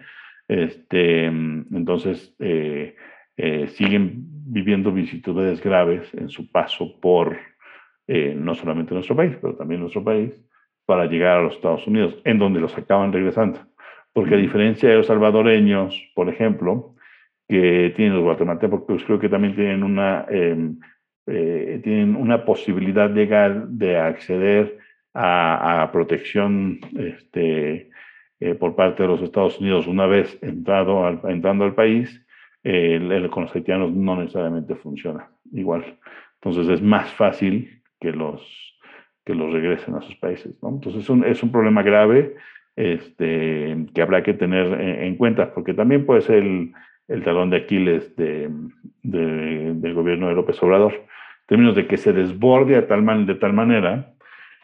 Este, 0.47 1.25
entonces, 1.25 2.35
eh, 2.37 2.95
eh, 3.35 3.67
siguen 3.69 4.13
viviendo 4.45 4.91
vicisitudes 4.91 5.63
graves 5.63 6.13
en 6.13 6.29
su 6.29 6.51
paso 6.51 6.99
por 7.01 7.35
eh, 8.07 8.35
no 8.37 8.53
solamente 8.53 8.93
nuestro 8.93 9.15
país, 9.15 9.35
pero 9.41 9.55
también 9.55 9.81
nuestro 9.81 10.03
país, 10.03 10.31
para 10.85 11.05
llegar 11.05 11.37
a 11.37 11.43
los 11.43 11.55
Estados 11.55 11.85
Unidos, 11.87 12.17
en 12.23 12.37
donde 12.37 12.59
los 12.59 12.77
acaban 12.77 13.13
regresando. 13.13 13.59
Porque 14.13 14.35
a 14.35 14.37
diferencia 14.37 14.89
de 14.89 14.97
los 14.97 15.07
salvadoreños, 15.07 16.11
por 16.15 16.29
ejemplo, 16.29 16.95
que 17.47 17.93
tienen 17.95 18.15
los 18.15 18.23
guatemaltecos, 18.23 18.83
pues 18.87 19.03
creo 19.03 19.19
que 19.19 19.29
también 19.29 19.55
tienen 19.55 19.83
una 19.83 20.25
em, 20.29 20.77
eh, 21.27 21.79
tienen 21.83 22.15
una 22.15 22.43
posibilidad 22.43 23.09
legal 23.09 23.77
de 23.77 23.97
acceder 23.97 24.79
a, 25.13 25.89
protección 25.93 26.79
este, 26.97 27.89
eh, 28.39 28.55
por 28.55 28.75
parte 28.75 29.03
de 29.03 29.09
los 29.09 29.21
Estados 29.21 29.59
Unidos 29.59 29.87
una 29.87 30.07
vez 30.07 30.37
entrado 30.41 31.05
al, 31.05 31.21
entrando 31.25 31.63
al 31.63 31.75
país, 31.75 32.25
el, 32.63 33.29
con 33.29 33.43
los 33.43 33.55
haitianos 33.55 33.91
no 33.91 34.15
necesariamente 34.15 34.75
funciona 34.75 35.29
igual. 35.51 35.99
Entonces 36.41 36.69
es 36.69 36.81
más 36.81 37.13
fácil 37.13 37.81
que 37.99 38.11
los, 38.11 38.41
que 39.25 39.35
los 39.35 39.51
regresen 39.51 39.95
a 39.95 40.01
sus 40.01 40.15
países. 40.15 40.53
Entonces 40.63 41.03
es 41.03 41.09
un, 41.09 41.23
es 41.23 41.43
un 41.43 41.51
problema 41.51 41.83
grave 41.83 42.35
este, 42.75 43.85
que 43.93 44.01
habrá 44.01 44.23
que 44.23 44.33
tener 44.33 44.79
en, 44.81 45.15
cuenta, 45.15 45.53
porque 45.53 45.73
también 45.73 46.05
puede 46.05 46.21
ser 46.21 46.43
el, 47.07 47.23
talón 47.23 47.49
de 47.49 47.57
Aquiles 47.57 48.15
de, 48.15 48.49
del 49.03 49.93
gobierno 49.93 50.29
de 50.29 50.35
López 50.35 50.61
Obrador 50.63 50.93
términos 51.51 51.75
de 51.75 51.85
que 51.85 51.97
se 51.97 52.13
desborde 52.13 52.75
de 52.75 53.35
tal 53.35 53.53
manera 53.53 54.13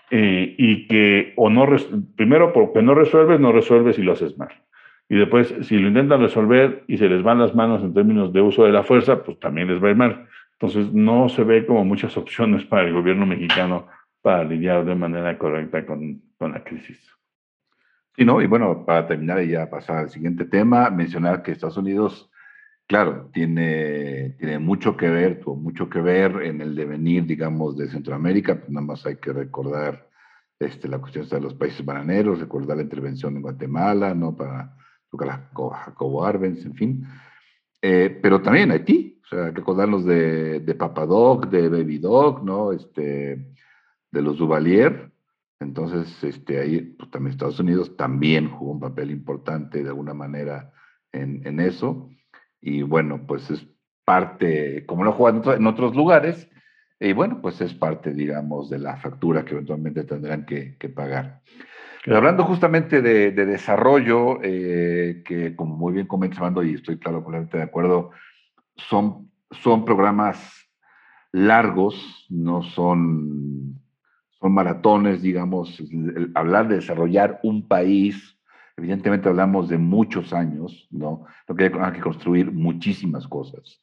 eh, 0.09 0.55
y 0.57 0.87
que 0.87 1.33
o 1.35 1.49
no, 1.49 1.67
primero 2.15 2.53
porque 2.53 2.81
no 2.81 2.95
resuelves, 2.95 3.41
no 3.41 3.51
resuelves 3.51 3.99
y 3.99 4.03
lo 4.03 4.13
haces 4.13 4.37
mal. 4.37 4.53
Y 5.09 5.17
después, 5.17 5.53
si 5.63 5.77
lo 5.77 5.89
intentan 5.89 6.21
resolver 6.21 6.85
y 6.87 6.97
se 6.97 7.09
les 7.09 7.23
van 7.23 7.39
las 7.39 7.53
manos 7.53 7.83
en 7.83 7.93
términos 7.93 8.31
de 8.31 8.39
uso 8.39 8.63
de 8.63 8.71
la 8.71 8.83
fuerza, 8.83 9.21
pues 9.21 9.37
también 9.37 9.67
les 9.67 9.83
va 9.83 9.89
a 9.89 9.91
ir 9.91 9.97
mal. 9.97 10.27
Entonces, 10.53 10.93
no 10.93 11.27
se 11.27 11.43
ve 11.43 11.65
como 11.65 11.83
muchas 11.83 12.15
opciones 12.15 12.63
para 12.63 12.87
el 12.87 12.93
gobierno 12.93 13.25
mexicano 13.25 13.87
para 14.27 14.43
lidiar 14.43 14.83
de 14.83 14.93
manera 14.93 15.37
correcta 15.37 15.85
con, 15.85 16.21
con 16.37 16.51
la 16.51 16.61
crisis. 16.61 16.99
Sí, 18.13 18.25
¿no? 18.25 18.41
Y 18.41 18.47
bueno, 18.47 18.85
para 18.85 19.07
terminar 19.07 19.41
y 19.41 19.51
ya 19.51 19.69
pasar 19.69 19.99
al 19.99 20.09
siguiente 20.09 20.43
tema, 20.43 20.89
mencionar 20.89 21.41
que 21.41 21.53
Estados 21.53 21.77
Unidos 21.77 22.29
Claro, 22.87 23.29
tiene, 23.33 24.35
tiene 24.39 24.59
mucho 24.59 24.95
que 24.97 25.09
ver, 25.09 25.39
tuvo 25.39 25.55
mucho 25.55 25.89
que 25.89 25.99
ver 25.99 26.41
en 26.43 26.61
el 26.61 26.75
devenir, 26.75 27.25
digamos, 27.25 27.77
de 27.77 27.87
Centroamérica. 27.87 28.55
Pues 28.55 28.69
nada 28.69 28.85
más 28.85 29.05
hay 29.05 29.15
que 29.15 29.31
recordar 29.31 30.09
este, 30.59 30.89
la 30.89 30.99
cuestión 30.99 31.27
de 31.27 31.41
los 31.41 31.53
países 31.53 31.85
bananeros, 31.85 32.39
recordar 32.39 32.75
la 32.75 32.83
intervención 32.83 33.35
en 33.35 33.41
Guatemala, 33.43 34.13
¿no? 34.13 34.35
Para 34.35 34.75
Jacobo 35.11 36.25
Arbenz, 36.25 36.65
en 36.65 36.75
fin. 36.75 37.07
Eh, 37.81 38.19
pero 38.21 38.41
también 38.41 38.71
Haití, 38.71 39.21
o 39.23 39.27
sea, 39.27 39.45
hay 39.45 39.51
que 39.51 39.59
recordarnos 39.59 40.03
de, 40.03 40.59
de 40.61 40.75
Papadoc, 40.75 41.47
de 41.47 41.69
Baby 41.69 41.97
Dog, 41.99 42.43
¿no? 42.43 42.73
Este, 42.73 43.53
de 44.17 44.23
los 44.23 44.37
Duvalier. 44.37 45.11
Entonces, 45.59 46.23
este, 46.23 46.59
ahí 46.59 46.81
pues, 46.81 47.09
también 47.09 47.31
Estados 47.31 47.59
Unidos 47.59 47.95
también 47.97 48.49
jugó 48.49 48.73
un 48.73 48.79
papel 48.79 49.11
importante 49.11 49.83
de 49.83 49.89
alguna 49.89 50.13
manera 50.13 50.71
en, 51.11 51.45
en 51.47 51.59
eso 51.59 52.09
y 52.61 52.81
bueno, 52.81 53.25
pues 53.27 53.49
es 53.49 53.65
parte, 54.05 54.85
como 54.85 55.03
lo 55.03 55.13
juegan 55.13 55.41
en 55.57 55.67
otros 55.67 55.95
lugares, 55.95 56.49
y 56.99 57.13
bueno, 57.13 57.39
pues 57.41 57.61
es 57.61 57.73
parte, 57.73 58.13
digamos, 58.13 58.69
de 58.69 58.79
la 58.79 58.97
factura 58.97 59.45
que 59.45 59.53
eventualmente 59.53 60.03
tendrán 60.03 60.45
que, 60.45 60.75
pagar. 60.95 61.41
hablando 62.07 62.43
justamente 62.43 63.01
de, 63.01 63.31
desarrollo, 63.31 64.39
eh, 64.41 65.21
que 65.25 65.55
como 65.55 65.75
muy 65.75 65.93
bien 65.93 66.07
comenta 66.07 66.41
y 66.63 66.73
estoy 66.73 66.97
claro, 66.97 67.23
completamente 67.23 67.57
de 67.57 67.63
acuerdo, 67.63 68.11
son, 68.75 69.31
son 69.51 69.85
programas 69.85 70.67
largos, 71.31 72.25
no 72.29 72.63
son, 72.63 73.79
son 74.39 74.53
maratones, 74.53 75.21
digamos, 75.21 75.81
hablar 76.35 76.67
de 76.67 76.75
desarrollar 76.75 77.39
un 77.43 77.67
país 77.67 78.37
Evidentemente 78.77 79.27
hablamos 79.27 79.69
de 79.69 79.79
muchos 79.79 80.33
años, 80.33 80.87
¿no? 80.91 81.25
Lo 81.47 81.55
que 81.55 81.63
hay 81.63 81.91
que 81.93 81.99
construir 81.99 82.51
muchísimas 82.51 83.27
cosas. 83.27 83.81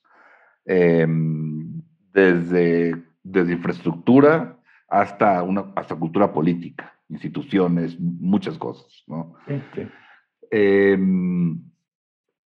Em, 0.64 1.82
desde, 2.12 3.02
desde 3.24 3.52
infraestructura 3.52 4.56
hasta, 4.88 5.42
una, 5.42 5.72
hasta 5.74 5.96
cultura 5.96 6.32
política, 6.32 6.96
instituciones, 7.08 7.98
muchas 7.98 8.56
cosas, 8.56 9.02
¿no? 9.08 9.34
Em, 10.52 11.60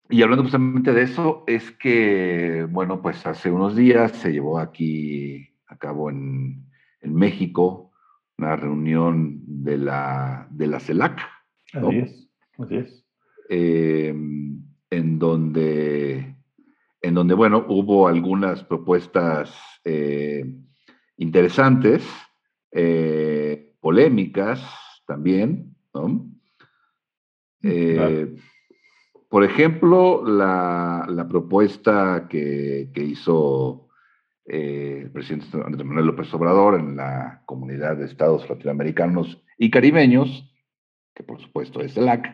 y 0.09 0.23
hablando 0.23 0.45
justamente 0.45 0.93
de 0.93 1.03
eso, 1.03 1.43
es 1.49 1.73
que, 1.73 2.65
bueno, 2.71 3.03
pues 3.03 3.27
hace 3.27 3.51
unos 3.51 3.75
días 3.75 4.13
se 4.13 4.31
llevó 4.31 4.61
aquí 4.61 5.49
a 5.67 5.77
cabo 5.79 6.11
en, 6.11 6.65
en 7.01 7.13
México 7.13 7.86
una 8.39 8.57
reunión 8.57 9.41
de 9.47 9.79
la, 9.79 10.47
de 10.51 10.67
la 10.67 10.81
CELAC. 10.81 11.21
¿no? 11.75 11.89
Así 12.59 12.77
es. 12.77 13.07
Em, 13.49 14.63
en 14.91 15.19
donde, 15.19 16.37
en 17.01 17.15
donde, 17.15 17.35
bueno, 17.35 17.65
hubo 17.69 18.09
algunas 18.09 18.63
propuestas 18.65 19.55
eh, 19.85 20.45
interesantes, 21.17 22.05
eh, 22.73 23.75
polémicas 23.81 24.63
también, 25.07 25.77
¿no? 25.95 26.29
Eh, 27.63 28.37
por 29.29 29.45
ejemplo, 29.45 30.25
la, 30.25 31.27
propuesta 31.29 32.27
que, 32.29 32.91
que 32.95 33.03
hizo 33.03 33.86
el 34.47 35.11
presidente 35.11 35.47
Andrés 35.65 35.85
Manuel 35.85 36.07
López 36.07 36.33
Obrador 36.35 36.79
en 36.79 36.97
la 36.97 37.43
comunidad 37.47 37.97
de 37.97 38.07
estados 38.07 38.49
latinoamericanos 38.49 39.43
y 39.59 39.71
caribeños, 39.71 40.53
que 41.15 41.23
por 41.23 41.41
supuesto 41.41 41.81
es 41.81 41.97
el 41.97 42.09
AC, 42.09 42.27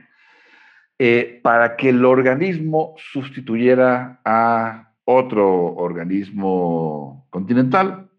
eh, 0.99 1.41
para 1.43 1.77
que 1.77 1.89
el 1.89 2.05
organismo 2.05 2.95
sustituyera 2.97 4.21
a 4.25 4.93
otro 5.05 5.75
organismo 5.75 7.27
continental, 7.31 8.11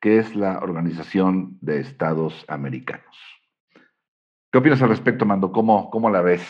que 0.00 0.18
es 0.18 0.36
la 0.36 0.58
Organización 0.58 1.58
de 1.60 1.80
Estados 1.80 2.44
Americanos. 2.48 3.16
¿Qué 4.52 4.58
opinas 4.58 4.82
al 4.82 4.90
respecto, 4.90 5.24
Mando? 5.24 5.52
¿Cómo, 5.52 5.90
cómo 5.90 6.10
la 6.10 6.20
ves? 6.20 6.46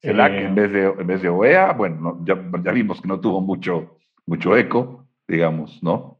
¿CELAC 0.00 0.32
eh, 0.32 0.44
en, 0.46 0.54
vez 0.54 0.72
de, 0.72 0.84
en 0.86 1.06
vez 1.06 1.22
de 1.22 1.28
OEA? 1.28 1.72
Bueno, 1.72 2.22
ya, 2.24 2.34
vimos 2.72 3.00
que 3.00 3.08
no 3.08 3.20
tuvo 3.20 3.40
mucho, 3.40 3.98
mucho 4.26 4.56
eco, 4.56 5.05
digamos, 5.28 5.82
¿no? 5.82 6.18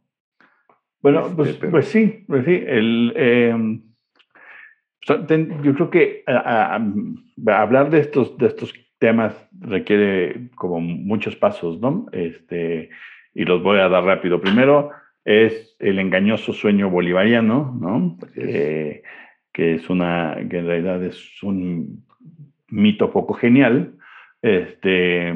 Bueno, 1.01 1.33
pues, 1.37 1.51
este, 1.51 1.69
pues, 1.69 1.87
sí, 1.87 2.25
pues 2.27 2.45
sí. 2.45 2.63
El, 2.67 3.13
em, 3.17 3.83
yo 5.63 5.75
creo 5.75 5.91
que 5.91 6.25
hablar 7.47 7.91
de 7.91 8.01
estos, 8.01 8.37
de 8.39 8.47
estos 8.47 8.75
temas 8.99 9.35
requiere 9.61 10.51
como 10.57 10.81
muchos 10.81 11.37
pasos, 11.37 11.81
¿no? 11.81 12.07
Este, 12.13 12.91
y 13.35 13.45
los 13.45 13.63
voy 13.63 13.79
a 13.79 13.89
dar 13.89 14.05
rápido. 14.05 14.41
Primero 14.41 14.91
es 15.25 15.77
el 15.79 15.99
engañoso 15.99 16.53
sueño 16.53 16.91
bolivariano, 16.91 17.77
¿no? 17.81 18.19
Eh, 18.35 19.03
que 19.53 19.75
es 19.75 19.89
una, 19.89 20.37
que 20.51 20.59
en 20.59 20.67
realidad 20.67 21.05
es 21.05 21.43
un 21.43 22.05
mito 22.69 23.13
poco 23.13 23.35
genial. 23.35 23.95
Este, 24.43 25.33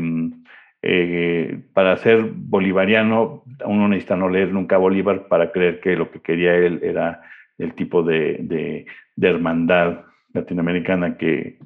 eh, 0.82 1.60
para 1.74 1.96
ser 1.98 2.22
bolivariano, 2.22 3.44
uno 3.64 3.88
necesita 3.88 4.16
no 4.16 4.28
leer 4.28 4.52
nunca 4.52 4.78
Bolívar 4.78 5.28
para 5.28 5.52
creer 5.52 5.80
que 5.80 5.96
lo 5.96 6.10
que 6.10 6.20
quería 6.20 6.54
él 6.54 6.80
era 6.82 7.22
el 7.58 7.74
tipo 7.74 8.02
de, 8.02 8.86
hermandad 9.20 10.04
latinoamericana 10.32 11.18
que 11.18 11.58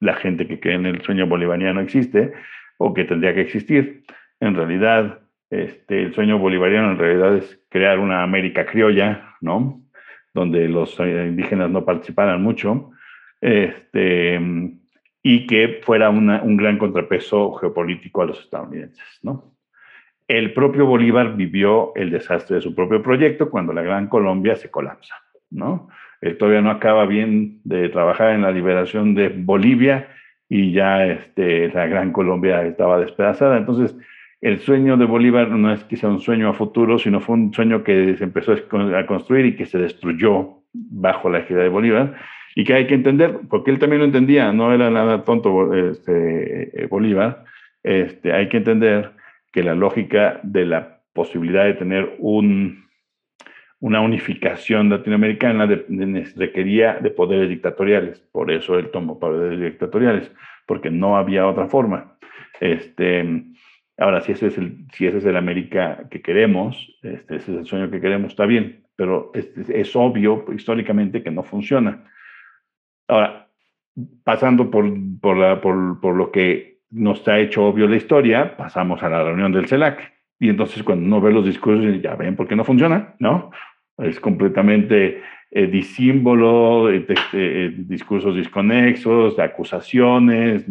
la 0.00 0.14
gente 0.14 0.46
que 0.46 0.60
cree 0.60 0.74
en 0.74 0.86
el 0.86 1.00
sueño 1.02 1.26
bolivariano 1.26 1.80
existe 1.80 2.32
o 2.76 2.92
que 2.92 3.04
tendría 3.04 3.34
que 3.34 3.40
existir. 3.40 4.04
En 4.40 4.54
realidad, 4.54 5.20
este, 5.48 6.02
el 6.02 6.14
sueño 6.14 6.38
bolivariano 6.38 6.90
en 6.90 6.98
realidad 6.98 7.36
es 7.36 7.58
crear 7.70 7.98
una 7.98 8.22
América 8.22 8.66
criolla, 8.66 9.36
¿no? 9.40 9.80
donde 10.34 10.68
los 10.68 11.00
indígenas 11.00 11.70
no 11.70 11.86
participaran 11.86 12.42
mucho, 12.42 12.90
este, 13.40 14.38
y 15.28 15.44
que 15.44 15.80
fuera 15.82 16.08
un 16.08 16.56
gran 16.56 16.78
contrapeso 16.78 17.52
geopolítico 17.54 18.22
a 18.22 18.26
los 18.26 18.38
estadounidenses, 18.38 19.18
¿no? 19.24 19.56
El 20.28 20.52
propio 20.52 20.86
Bolívar 20.86 21.34
vivió 21.34 21.90
el 21.96 22.10
desastre 22.10 22.54
de 22.54 22.62
su 22.62 22.76
propio 22.76 23.02
proyecto 23.02 23.50
cuando 23.50 23.72
la 23.72 23.82
Gran 23.82 24.06
Colombia 24.06 24.54
se 24.54 24.70
colapsa, 24.70 25.16
¿no? 25.50 25.88
Él 26.20 26.38
todavía 26.38 26.60
no 26.60 26.70
acaba 26.70 27.06
bien 27.06 27.60
de 27.64 27.88
trabajar 27.88 28.36
en 28.36 28.42
la 28.42 28.52
liberación 28.52 29.16
de 29.16 29.30
Bolivia 29.30 30.10
y 30.48 30.70
ya 30.70 31.04
este, 31.04 31.70
la 31.70 31.88
Gran 31.88 32.12
Colombia 32.12 32.62
estaba 32.62 33.00
despedazada. 33.00 33.56
Entonces, 33.56 33.96
el 34.40 34.60
sueño 34.60 34.96
de 34.96 35.06
Bolívar 35.06 35.48
no 35.48 35.72
es 35.72 35.84
sea 35.90 36.08
un 36.08 36.20
sueño 36.20 36.50
a 36.50 36.54
futuro, 36.54 37.00
sino 37.00 37.18
fue 37.18 37.34
un 37.34 37.52
sueño 37.52 37.82
que 37.82 38.16
se 38.16 38.22
empezó 38.22 38.52
a 38.52 39.06
construir 39.06 39.46
y 39.46 39.56
que 39.56 39.66
se 39.66 39.78
destruyó 39.78 40.62
bajo 40.72 41.28
la 41.30 41.40
égida 41.40 41.64
de 41.64 41.68
Bolívar 41.68 42.14
y 42.58 42.64
que 42.64 42.72
hay 42.72 42.86
que 42.86 42.94
entender, 42.94 43.40
porque 43.50 43.70
él 43.70 43.78
también 43.78 44.00
lo 44.00 44.06
entendía, 44.06 44.50
no 44.50 44.72
era 44.72 44.90
nada 44.90 45.24
tonto 45.24 45.74
este, 45.74 46.86
Bolívar, 46.88 47.44
este, 47.82 48.32
hay 48.32 48.48
que 48.48 48.56
entender 48.56 49.10
que 49.52 49.62
la 49.62 49.74
lógica 49.74 50.40
de 50.42 50.64
la 50.64 51.02
posibilidad 51.12 51.66
de 51.66 51.74
tener 51.74 52.16
un, 52.18 52.86
una 53.78 54.00
unificación 54.00 54.88
latinoamericana 54.88 55.66
requería 55.66 56.94
de 56.94 57.10
poderes 57.10 57.50
dictatoriales. 57.50 58.20
Por 58.32 58.50
eso 58.50 58.78
él 58.78 58.90
tomó 58.90 59.18
poderes 59.18 59.60
dictatoriales, 59.60 60.32
porque 60.64 60.90
no 60.90 61.18
había 61.18 61.46
otra 61.46 61.66
forma. 61.66 62.16
Este, 62.58 63.44
ahora, 63.98 64.22
si 64.22 64.32
ese 64.32 64.46
es 64.46 64.56
el, 64.56 64.86
si 64.94 65.06
ese 65.06 65.18
es 65.18 65.26
el 65.26 65.36
América 65.36 66.08
que 66.10 66.22
queremos, 66.22 66.98
este, 67.02 67.36
ese 67.36 67.52
es 67.52 67.58
el 67.58 67.66
sueño 67.66 67.90
que 67.90 68.00
queremos, 68.00 68.30
está 68.30 68.46
bien, 68.46 68.82
pero 68.96 69.30
es, 69.34 69.46
es 69.68 69.94
obvio 69.94 70.46
históricamente 70.54 71.22
que 71.22 71.30
no 71.30 71.42
funciona. 71.42 72.04
Ahora, 73.08 73.48
pasando 74.24 74.70
por, 74.70 74.86
por, 75.20 76.16
lo 76.16 76.30
que 76.30 76.80
nos 76.90 77.26
ha 77.28 77.38
hecho 77.38 77.64
obvio 77.64 77.88
la 77.88 77.96
historia, 77.96 78.56
pasamos 78.56 79.02
a 79.02 79.08
la 79.08 79.22
reunión 79.22 79.52
del 79.52 79.68
CELAC. 79.68 80.12
Y 80.38 80.48
entonces 80.48 80.82
cuando 80.82 81.06
uno 81.06 81.20
ve 81.20 81.32
los 81.32 81.46
discursos, 81.46 82.00
ya 82.02 82.14
ven 82.14 82.36
por 82.36 82.46
qué 82.46 82.56
no 82.56 82.64
funciona, 82.64 83.14
¿no? 83.18 83.50
Es 83.96 84.20
completamente 84.20 85.22
eh, 85.50 85.66
disímbolo, 85.66 86.90
eh, 86.90 87.06
eh, 87.32 87.74
discursos 87.78 88.36
desconexos, 88.36 89.38
acusaciones. 89.38 90.66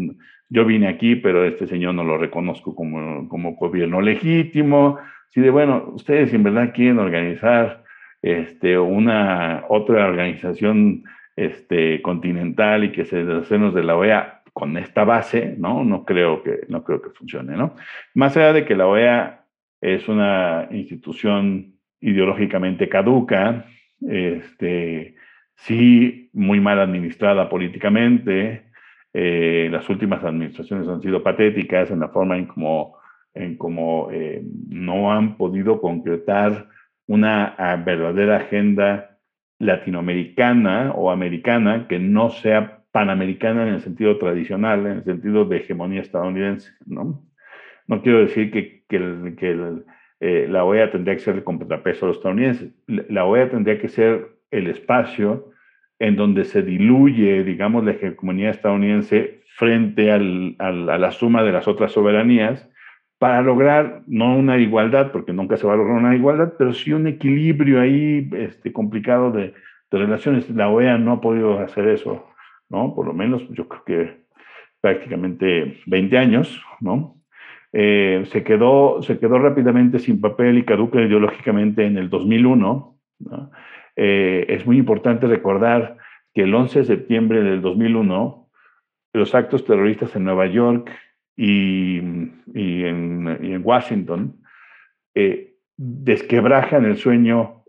Yo 0.49 0.65
vine 0.65 0.87
aquí, 0.87 1.15
pero 1.15 1.43
este 1.45 1.65
señor 1.65 1.95
no 1.95 2.03
lo 2.03 2.17
reconozco 2.19 2.75
como, 2.75 3.27
como 3.27 3.55
gobierno 3.55 4.01
legítimo. 4.01 4.99
Si 5.29 5.41
de, 5.41 5.49
bueno, 5.49 5.91
ustedes 5.93 6.33
en 6.33 6.43
verdad 6.43 6.71
quieren 6.73 6.99
organizar 6.99 7.83
este, 8.21 8.77
una 8.77 9.63
otra 9.69 10.05
organización 10.05 11.03
este, 11.35 12.01
continental 12.01 12.83
y 12.83 12.91
que 12.91 13.05
se 13.05 13.23
nos 13.23 13.73
de 13.73 13.83
la 13.83 13.95
OEA, 13.95 14.41
con 14.53 14.77
esta 14.77 15.03
base, 15.03 15.55
¿no? 15.57 15.83
No 15.83 16.05
creo 16.05 16.41
que, 16.41 16.61
no 16.69 16.83
creo 16.83 17.01
que 17.01 17.09
funcione. 17.09 17.57
Más 18.13 18.37
allá 18.37 18.53
de 18.53 18.63
que 18.63 18.75
la 18.75 18.87
OEA 18.87 19.45
es 19.81 20.07
una 20.07 20.69
institución 20.71 21.73
ideológicamente 21.99 22.87
caduca, 22.87 23.65
este, 24.01 25.15
sí 25.55 26.29
muy 26.31 26.61
mal 26.61 26.79
administrada 26.79 27.49
políticamente, 27.49 28.71
eh, 29.13 29.67
las 29.69 29.89
últimas 29.89 30.23
administraciones 30.23 30.87
han 30.87 31.01
sido 31.01 31.21
patéticas 31.21 31.91
en 31.91 31.99
la 31.99 32.09
forma 32.09 32.37
en 32.37 32.45
cómo 32.45 32.95
en 33.35 33.57
cómo, 33.57 34.09
eh, 34.11 34.43
no 34.69 35.11
han 35.11 35.37
podido 35.37 35.79
concretar 35.81 36.69
una 37.05 37.53
ah, 37.57 37.75
verdadera 37.75 38.37
agenda 38.37 39.14
latinoamericana 39.59 40.91
o 40.95 41.11
americana 41.11 41.87
que 41.87 41.99
no 41.99 42.29
sea 42.29 42.83
panamericana 42.91 43.67
en 43.67 43.75
el 43.75 43.81
sentido 43.81 44.17
tradicional, 44.17 44.85
en 44.85 44.91
el 44.97 45.03
sentido 45.03 45.45
de 45.45 45.57
hegemonía 45.57 46.01
estadounidense, 46.01 46.71
¿no? 46.85 47.21
No 47.87 48.01
quiero 48.01 48.19
decir 48.19 48.51
que, 48.51 48.83
que, 48.87 49.81
eh, 50.21 50.47
la 50.49 50.63
OEA 50.63 50.91
tendría 50.91 51.15
que 51.15 51.21
ser 51.21 51.35
el 51.35 51.43
contrapeso 51.43 52.05
a 52.05 52.07
los 52.07 52.17
estadounidenses. 52.17 52.73
La 52.87 53.25
OEA 53.25 53.49
tendría 53.49 53.79
que 53.79 53.89
ser 53.89 54.37
el 54.49 54.67
espacio 54.67 55.51
en 55.99 56.15
donde 56.15 56.45
se 56.45 56.61
diluye, 56.61 57.43
digamos, 57.43 57.83
la 57.83 57.91
hegemonía 57.91 58.49
estadounidense 58.49 59.41
frente 59.55 60.11
al, 60.11 60.55
a 60.59 60.97
la 60.97 61.11
suma 61.11 61.43
de 61.43 61.51
las 61.51 61.67
otras 61.67 61.91
soberanías 61.91 62.69
para 63.17 63.41
lograr 63.41 64.03
no 64.07 64.37
una 64.37 64.57
igualdad, 64.57 65.11
porque 65.11 65.33
nunca 65.33 65.57
se 65.57 65.65
va 65.65 65.73
a 65.73 65.77
lograr 65.77 65.97
una 65.97 66.15
igualdad, 66.15 66.53
pero 66.57 66.73
sí 66.73 66.93
un 66.93 67.07
equilibrio 67.07 67.79
ahí 67.81 68.29
este, 68.33 68.73
complicado 68.73 69.31
de, 69.31 69.53
relaciones. 69.91 70.49
La 70.49 70.67
OEA 70.67 70.97
no 70.97 71.13
ha 71.13 71.21
podido 71.21 71.57
hacer 71.59 71.87
eso 71.87 72.27
¿no? 72.69 72.93
Por 72.95 73.07
lo 73.07 73.13
menos 73.13 73.47
yo 73.49 73.67
creo 73.67 73.83
que 73.85 74.25
prácticamente 74.81 75.81
20 75.85 76.17
años, 76.17 76.61
¿no? 76.79 77.15
Eh, 77.73 78.23
se, 78.27 78.43
quedó, 78.43 79.01
se 79.01 79.19
quedó 79.19 79.37
rápidamente 79.39 79.99
sin 79.99 80.21
papel 80.21 80.57
y 80.57 80.65
caduca 80.65 81.01
ideológicamente 81.01 81.85
en 81.85 81.97
el 81.97 82.09
2001. 82.09 82.97
Eh, 83.97 84.45
es 84.47 84.65
muy 84.65 84.77
importante 84.77 85.27
recordar 85.27 85.97
que 86.33 86.43
el 86.43 86.53
11 86.53 86.79
de 86.79 86.85
septiembre 86.85 87.43
del 87.43 87.61
2001, 87.61 88.49
los 89.13 89.35
actos 89.35 89.65
terroristas 89.65 90.15
en 90.15 90.23
Nueva 90.23 90.47
York 90.47 90.91
y, 91.37 91.97
en, 92.53 93.61
Washington 93.63 94.35
eh, 95.13 95.55
desquebrajan 95.77 96.85
el 96.85 96.97
sueño 96.97 97.63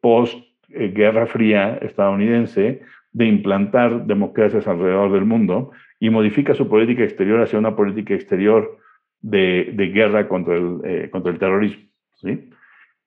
post-Guerra 0.00 1.26
Fría 1.26 1.78
estadounidense 1.82 2.82
de 3.12 3.24
implantar 3.26 4.06
democracias 4.06 4.66
alrededor 4.66 5.12
del 5.12 5.24
mundo 5.24 5.72
y 5.98 6.10
modifica 6.10 6.54
su 6.54 6.68
política 6.68 7.02
exterior 7.02 7.40
hacia 7.40 7.58
una 7.58 7.74
política 7.74 8.14
exterior 8.14 8.78
de, 9.22 9.90
guerra 9.92 10.28
contra 10.28 10.54
el, 10.56 10.80
eh, 10.84 11.08
contra 11.10 11.32
el 11.32 11.38
terrorismo. 11.38 11.84
¿sí? 12.16 12.50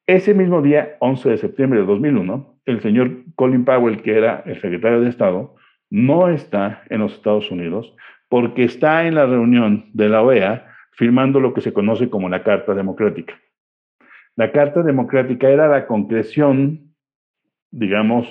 Ese 0.07 0.33
mismo 0.33 0.61
día, 0.61 0.97
11 0.99 1.29
de 1.29 1.37
septiembre 1.37 1.81
de 1.81 1.85
2001, 1.85 2.59
el 2.65 2.81
señor 2.81 3.23
Colin 3.35 3.65
Powell, 3.65 4.01
que 4.01 4.17
era 4.17 4.41
el 4.45 4.59
secretario 4.59 5.01
de 5.01 5.09
Estado, 5.09 5.55
no 5.91 6.29
está 6.29 6.83
en 6.89 7.01
los 7.01 7.13
Estados 7.13 7.51
Unidos 7.51 7.95
porque 8.29 8.63
está 8.63 9.07
en 9.07 9.15
la 9.15 9.25
reunión 9.25 9.89
de 9.93 10.07
la 10.07 10.21
OEA 10.21 10.67
firmando 10.91 11.39
lo 11.39 11.53
que 11.53 11.61
se 11.61 11.73
conoce 11.73 12.09
como 12.09 12.29
la 12.29 12.43
Carta 12.43 12.73
Democrática. 12.73 13.39
La 14.35 14.51
Carta 14.51 14.83
Democrática 14.83 15.49
era 15.49 15.67
la 15.67 15.87
concreción, 15.87 16.93
digamos, 17.71 18.27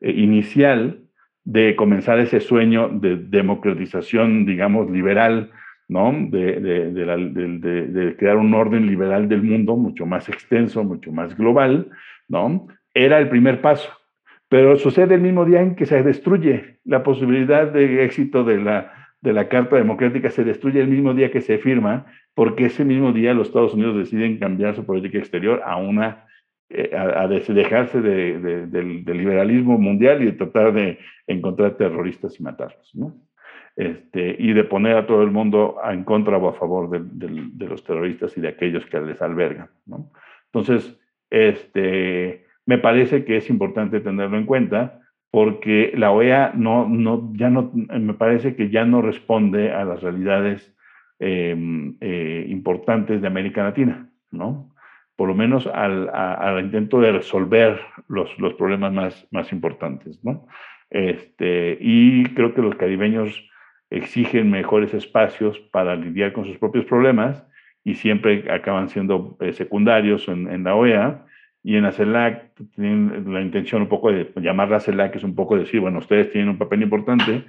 eh, 0.00 0.10
inicial 0.10 1.00
de 1.44 1.76
comenzar 1.76 2.18
ese 2.18 2.40
sueño 2.40 2.88
de 2.88 3.16
democratización, 3.16 4.46
digamos, 4.46 4.90
liberal, 4.90 5.50
¿no? 5.88 6.12
De, 6.30 6.60
de, 6.60 8.16
crear 8.16 8.36
un 8.36 8.54
orden 8.54 8.86
liberal 8.86 9.28
del 9.28 9.42
mundo 9.42 9.76
mucho 9.76 10.06
más 10.06 10.28
extenso, 10.28 10.84
mucho 10.84 11.12
más 11.12 11.36
global, 11.36 11.90
¿no? 12.28 12.68
Era 12.94 13.18
el 13.18 13.28
primer 13.28 13.60
paso. 13.60 13.90
Pero 14.48 14.76
sucede 14.76 15.16
el 15.16 15.20
mismo 15.20 15.44
día 15.44 15.60
en 15.60 15.74
que 15.74 15.86
se 15.86 16.02
destruye 16.02 16.78
la 16.84 17.02
posibilidad 17.02 17.66
de 17.66 18.04
éxito 18.04 18.44
de 18.44 18.58
la, 18.58 19.01
de 19.22 19.32
la 19.32 19.48
Carta 19.48 19.76
Democrática, 19.76 20.30
se 20.30 20.44
destruye 20.44 20.80
el 20.80 20.88
mismo 20.88 21.14
día 21.14 21.30
que 21.30 21.40
se 21.40 21.58
firma, 21.58 22.06
porque 22.34 22.66
ese 22.66 22.84
mismo 22.84 23.12
día 23.12 23.34
los 23.34 23.48
Estados 23.48 23.74
Unidos 23.74 23.96
deciden 23.96 24.38
cambiar 24.38 24.74
su 24.74 24.84
política 24.84 25.18
exterior 25.18 25.62
a 25.64 25.76
una 25.76 26.26
eh, 26.74 26.90
a, 26.96 27.28
dejarse 27.28 28.00
del, 28.00 28.70
liberalismo 29.06 29.76
mundial 29.76 30.22
y 30.22 30.26
de 30.26 30.32
tratar 30.32 30.72
de 30.72 30.98
encontrar 31.26 31.76
terroristas 31.76 32.40
y 32.40 32.42
matarlos, 32.42 32.94
¿no? 32.94 33.14
Este, 33.76 34.36
y 34.38 34.54
de 34.54 34.64
poner 34.64 34.96
a 34.96 35.06
todo 35.06 35.22
el 35.22 35.30
mundo 35.30 35.76
en 35.84 36.02
contra 36.04 36.38
o 36.38 36.48
a 36.48 36.54
favor 36.54 36.88
de, 36.90 37.66
los 37.66 37.84
terroristas 37.84 38.36
y 38.38 38.40
de 38.40 38.48
aquellos 38.48 38.86
que 38.86 39.00
les 39.00 39.20
albergan, 39.20 39.68
¿no? 39.84 40.10
Entonces, 40.46 40.98
este, 41.28 42.46
me 42.64 42.78
parece 42.78 43.26
que 43.26 43.36
es 43.36 43.50
importante 43.50 44.00
tenerlo 44.00 44.38
en 44.38 44.46
cuenta 44.46 45.01
porque 45.32 45.92
la 45.96 46.12
OEA 46.12 46.52
no, 46.54 46.88
no, 46.88 47.32
ya 47.32 47.50
no, 47.50 47.72
me 47.74 48.14
parece 48.14 48.54
que 48.54 48.70
ya 48.70 48.84
no 48.84 49.02
responde 49.02 49.72
a 49.72 49.84
las 49.84 50.00
realidades 50.00 50.72
em, 51.18 51.96
eh, 52.00 52.46
importantes 52.48 53.20
de 53.20 53.26
América 53.26 53.64
Latina, 53.64 54.08
¿no? 54.30 54.72
por 55.16 55.28
lo 55.28 55.34
menos 55.34 55.66
al, 55.66 56.60
intento 56.60 57.00
de 57.00 57.12
resolver 57.12 57.80
los, 58.08 58.36
los 58.38 58.54
problemas 58.54 58.92
más, 58.92 59.28
más 59.30 59.52
importantes, 59.52 60.18
¿no? 60.24 60.46
Este, 60.90 61.78
y 61.80 62.24
creo 62.34 62.54
que 62.54 62.60
los 62.60 62.74
caribeños 62.74 63.48
exigen 63.90 64.50
mejores 64.50 64.92
espacios 64.94 65.58
para 65.70 65.94
lidiar 65.96 66.32
con 66.32 66.44
sus 66.44 66.58
propios 66.58 66.84
problemas 66.86 67.46
y 67.84 67.94
siempre 67.94 68.50
acaban 68.50 68.88
siendo 68.88 69.36
eh, 69.40 69.52
secundarios 69.52 70.28
en, 70.28 70.64
la 70.64 70.74
OEA 70.74 71.24
y 71.62 71.76
en 71.76 71.84
la 71.84 71.92
CELAC 71.92 72.54
tienen 72.74 73.32
la 73.32 73.40
intención 73.40 73.82
un 73.82 73.88
poco 73.88 74.10
de 74.10 74.32
llamarla 74.36 74.80
CELAC, 74.80 75.16
es 75.16 75.24
un 75.24 75.34
poco 75.34 75.56
decir, 75.56 75.80
bueno, 75.80 75.98
ustedes 75.98 76.30
tienen 76.30 76.50
un 76.50 76.58
papel 76.58 76.82
importante, 76.82 77.44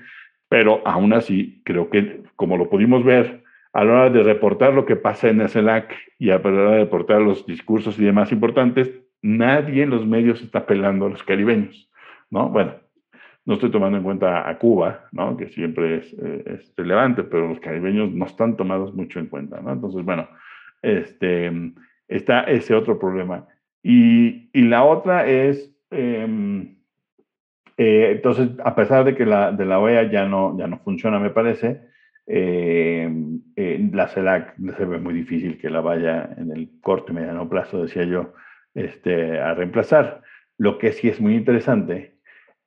pero 0.49 0.81
aún 0.85 1.13
así 1.13 1.61
creo 1.65 1.89
que 1.89 2.21
como 2.35 2.57
lo 2.57 2.69
pudimos 2.69 3.03
ver 3.03 3.43
a 3.73 3.83
la 3.83 3.91
hora 3.91 4.09
de 4.11 4.21
reportar 4.21 4.73
lo 4.73 4.85
que 4.85 4.95
pasa 4.95 5.29
en 5.29 5.41
el 5.41 5.49
CELAC 5.49 5.95
y 6.19 6.29
a 6.29 6.37
la 6.37 6.49
hora 6.49 6.71
de 6.71 6.79
reportar 6.79 7.21
los 7.21 7.45
discursos 7.47 7.97
y 7.97 8.05
demás 8.05 8.31
importantes, 8.31 8.91
nadie 9.23 9.83
en 9.83 9.89
los 9.89 10.05
medios 10.05 10.41
está 10.41 10.65
pelando 10.65 11.07
a 11.07 11.09
los 11.09 11.23
caribeños, 11.23 11.89
¿no? 12.29 12.49
Bueno, 12.49 12.75
no 13.45 13.55
estoy 13.55 13.71
tomando 13.71 13.97
en 13.97 14.03
cuenta 14.03 14.47
a 14.47 14.57
Cuba, 14.57 15.07
¿no? 15.11 15.35
Que 15.35 15.47
siempre 15.47 15.97
es, 15.97 16.15
eh, 16.21 16.59
relevante, 16.77 17.23
pero 17.23 17.47
los 17.47 17.59
caribeños 17.59 18.11
no 18.11 18.25
están 18.25 18.55
tomados 18.55 18.93
mucho 18.93 19.19
en 19.19 19.27
cuenta, 19.27 19.59
¿no? 19.59 19.73
Entonces, 19.73 20.03
bueno, 20.05 20.29
este, 20.81 21.51
está 22.07 22.41
ese 22.43 22.75
otro 22.75 22.99
problema. 22.99 23.47
Y, 23.83 24.49
la 24.53 24.85
otra 24.85 25.27
es, 25.27 25.75
em, 25.91 26.77
eh, 27.77 28.11
entonces, 28.15 28.49
a 28.63 28.75
pesar 28.75 29.03
de 29.03 29.15
que 29.15 29.25
la, 29.25 29.51
de 29.51 29.65
la 29.65 29.79
OEA 29.79 30.09
ya 30.09 30.25
no, 30.25 30.57
ya 30.57 30.67
no 30.67 30.79
funciona, 30.79 31.19
me 31.19 31.31
parece, 31.31 31.81
eh, 32.25 33.09
la 33.91 34.07
CELAC 34.07 34.55
se 34.77 34.85
ve 34.85 34.99
muy 34.99 35.13
difícil 35.13 35.57
que 35.57 35.69
la 35.69 35.81
vaya 35.81 36.29
en 36.37 36.51
el 36.51 36.79
corto 36.81 37.11
y 37.11 37.15
mediano 37.15 37.49
plazo, 37.49 37.83
decía 37.83 38.05
yo, 38.05 38.33
este, 38.73 39.39
a 39.39 39.53
reemplazar. 39.53 40.21
Lo 40.57 40.77
que 40.77 40.93
sí 40.93 41.09
es 41.09 41.19
muy 41.19 41.35
interesante 41.35 42.15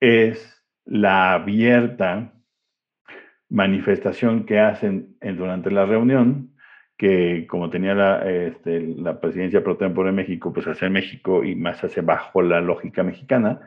es 0.00 0.62
la 0.84 1.32
abierta 1.32 2.32
manifestación 3.48 4.44
que 4.44 4.58
hacen 4.58 5.16
durante 5.20 5.70
la 5.70 5.86
reunión, 5.86 6.55
que 6.96 7.46
como 7.46 7.68
tenía 7.68 7.94
la, 7.94 8.30
este, 8.30 8.80
la 8.96 9.20
presidencia 9.20 9.62
pro 9.62 9.76
tempore 9.76 10.10
de 10.10 10.16
México, 10.16 10.52
pues 10.52 10.66
hacia 10.66 10.88
México 10.88 11.44
y 11.44 11.54
más 11.54 11.82
hacia 11.84 12.02
bajo 12.02 12.42
la 12.42 12.60
lógica 12.60 13.02
mexicana, 13.02 13.60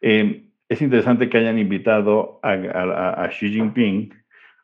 eh, 0.00 0.44
es 0.68 0.82
interesante 0.82 1.28
que 1.28 1.38
hayan 1.38 1.58
invitado 1.58 2.40
a, 2.42 3.28
Xi 3.30 3.50
Jinping, 3.50 4.12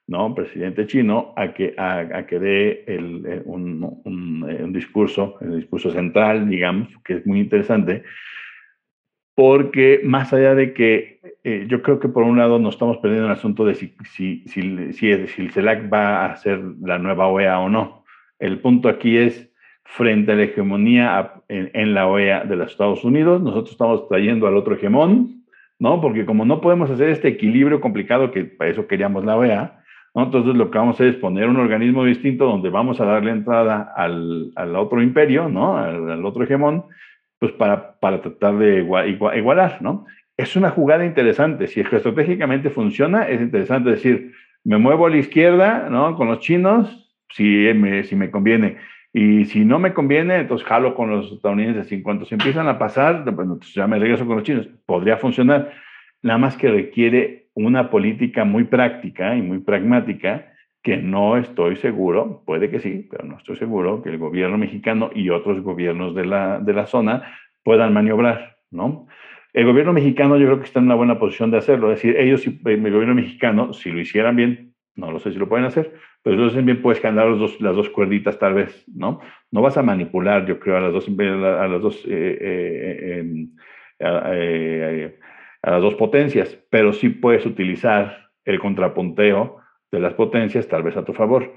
¿no? 0.06 0.35
presidente 0.35 0.87
chino, 0.87 1.33
a 1.37 1.54
que, 1.54 1.74
a, 1.78 2.26
que 2.26 2.38
dé 2.38 2.85
el, 2.87 3.24
eh, 3.26 3.42
un, 3.44 4.02
eh, 4.48 4.62
un, 4.62 4.72
discurso, 4.72 5.37
el 5.40 5.56
discurso 5.56 5.90
central, 5.90 6.48
digamos, 6.48 6.88
que 7.04 7.14
es 7.14 7.26
muy 7.26 7.40
interesante, 7.40 8.02
porque 9.35 10.00
más 10.04 10.33
allá 10.33 10.54
de 10.54 10.74
que 10.74 11.20
yo 11.68 11.80
creo 11.80 11.98
que 11.98 12.09
por 12.09 12.24
un 12.24 12.37
lado 12.37 12.59
nos 12.59 12.74
estamos 12.74 12.98
perdiendo 12.98 13.26
el 13.26 13.33
asunto 13.33 13.64
de 13.64 13.74
si, 13.74 13.94
si, 14.04 14.44
si, 14.46 14.92
si, 14.92 15.11
el 15.11 15.50
CELAC 15.50 15.90
va 15.90 16.26
a 16.26 16.37
ser 16.37 16.61
la 16.83 16.98
nueva 16.98 17.28
OEA 17.28 17.61
o 17.61 17.70
no. 17.70 17.99
El 18.40 18.59
punto 18.61 18.88
aquí 18.88 19.16
es, 19.16 19.50
frente 19.85 20.33
a 20.33 20.35
la 20.37 20.44
hegemonía 20.44 21.33
en, 21.48 21.94
la 21.94 22.07
OEA 22.07 22.44
de 22.44 22.57
los 22.57 22.70
Estados 22.70 23.05
Unidos, 23.05 23.42
nosotros 23.42 23.72
estamos 23.72 24.09
trayendo 24.09 24.46
al 24.46 24.57
otro 24.57 24.74
hegemón, 24.74 25.44
¿no? 25.79 26.00
Porque 26.00 26.24
como 26.24 26.44
no 26.44 26.61
podemos 26.61 26.90
hacer 26.90 27.09
este 27.09 27.29
equilibrio 27.29 27.81
complicado, 27.81 28.31
que 28.31 28.44
para 28.44 28.70
eso 28.70 28.87
queríamos 28.87 29.24
la 29.24 29.37
OEA, 29.37 29.83
¿no? 30.14 30.24
Entonces 30.24 30.55
lo 30.55 30.70
que 30.70 30.79
vamos 30.79 30.94
a 30.94 30.96
hacer 30.96 31.09
es 31.09 31.16
poner 31.16 31.48
un 31.48 31.57
organismo 31.57 32.05
distinto 32.05 32.46
donde 32.46 32.70
vamos 32.70 33.00
a 33.00 33.05
darle 33.05 33.33
entrada 33.33 33.92
al, 33.96 34.53
al 34.55 34.76
otro 34.76 35.03
imperio, 35.03 35.48
¿no? 35.48 35.76
Al, 35.76 36.24
otro 36.24 36.44
hegemón, 36.44 36.85
pues 37.38 37.53
para, 37.53 37.98
para 37.98 38.20
tratar 38.22 38.59
de 38.59 38.79
igual, 38.79 39.09
igualar, 39.09 39.83
¿no? 39.83 40.07
Es 40.37 40.57
una 40.57 40.70
jugada 40.70 41.05
interesante. 41.05 41.66
Si 41.66 41.81
es 41.81 41.92
estratégicamente 41.92 42.70
funciona, 42.70 43.29
es 43.29 43.40
interesante 43.40 43.90
decir, 43.90 44.33
me 44.64 44.79
muevo 44.79 45.07
a 45.07 45.11
la 45.11 45.16
izquierda, 45.16 45.88
¿no? 45.90 46.14
Con 46.14 46.29
los 46.29 46.38
chinos, 46.38 47.10
si 47.30 47.72
me, 47.74 48.04
si 48.04 48.16
me 48.16 48.30
conviene. 48.30 48.76
Y 49.12 49.44
si 49.46 49.64
no 49.64 49.78
me 49.78 49.92
conviene, 49.92 50.36
entonces 50.36 50.66
jalo 50.66 50.94
con 50.94 51.10
los 51.10 51.32
estadounidenses. 51.32 51.90
Y 51.90 51.96
en 51.96 52.02
cuanto 52.02 52.24
se 52.24 52.36
empiezan 52.36 52.68
a 52.68 52.78
pasar, 52.78 53.24
pues 53.24 53.74
ya 53.74 53.86
me 53.86 53.98
regreso 53.98 54.26
con 54.26 54.36
los 54.36 54.44
chinos. 54.44 54.68
Podría 54.86 55.16
funcionar. 55.16 55.72
Nada 56.22 56.38
más 56.38 56.56
que 56.56 56.70
requiere 56.70 57.48
una 57.54 57.90
política 57.90 58.44
muy 58.44 58.64
práctica 58.64 59.34
y 59.36 59.42
muy 59.42 59.58
pragmática 59.58 60.46
que 60.82 60.96
no 60.96 61.36
estoy 61.36 61.76
seguro, 61.76 62.42
puede 62.46 62.70
que 62.70 62.80
sí, 62.80 63.06
pero 63.10 63.24
no 63.24 63.36
estoy 63.36 63.56
seguro 63.56 64.02
que 64.02 64.08
el 64.08 64.18
gobierno 64.18 64.56
mexicano 64.56 65.10
y 65.14 65.28
otros 65.28 65.60
gobiernos 65.60 66.14
de 66.14 66.24
la, 66.24 66.58
de 66.58 66.72
la 66.72 66.86
zona 66.86 67.38
puedan 67.62 67.92
maniobrar, 67.92 68.56
¿no? 68.70 69.06
El 69.52 69.66
gobierno 69.66 69.92
mexicano 69.92 70.38
yo 70.38 70.46
creo 70.46 70.58
que 70.58 70.64
está 70.64 70.78
en 70.78 70.86
una 70.86 70.94
buena 70.94 71.18
posición 71.18 71.50
de 71.50 71.58
hacerlo, 71.58 71.90
es 71.90 71.98
decir, 71.98 72.16
ellos, 72.16 72.46
el 72.46 72.80
gobierno 72.80 73.14
mexicano, 73.14 73.72
si 73.72 73.90
lo 73.90 74.00
hicieran 74.00 74.36
bien, 74.36 74.74
no 74.94 75.10
lo 75.10 75.18
sé 75.18 75.32
si 75.32 75.38
lo 75.38 75.48
pueden 75.48 75.66
hacer, 75.66 75.92
pero 76.22 76.46
hacen 76.46 76.66
bien, 76.66 76.83
puedes 76.83 77.00
cambiar 77.00 77.28
los 77.28 77.38
dos, 77.38 77.61
las 77.61 77.74
dos 77.74 77.88
cuerditas 77.88 78.38
tal 78.38 78.54
vez, 78.54 78.85
¿no? 78.94 79.20
No 79.50 79.62
vas 79.62 79.76
a 79.76 79.83
manipular, 79.83 80.46
yo 80.46 80.59
creo, 80.61 80.76
a 80.76 80.80
las 80.80 80.92
dos, 80.92 81.09
a 81.09 81.68
las 81.68 81.83
dos, 81.83 82.04
eh, 82.06 82.38
eh, 82.40 83.18
em, 83.18 83.50
eh, 83.98 85.18
a 85.62 85.70
las 85.70 85.83
dos 85.83 85.94
potencias, 85.94 86.59
pero 86.70 86.92
sí 86.92 87.09
puedes 87.09 87.44
utilizar 87.46 88.30
el 88.44 88.59
contrapunteo 88.59 89.59
de 89.90 90.00
las 90.00 90.14
potencias 90.14 90.68
tal 90.68 90.83
vez 90.83 90.96
a 90.96 91.04
tu 91.04 91.12
favor. 91.12 91.54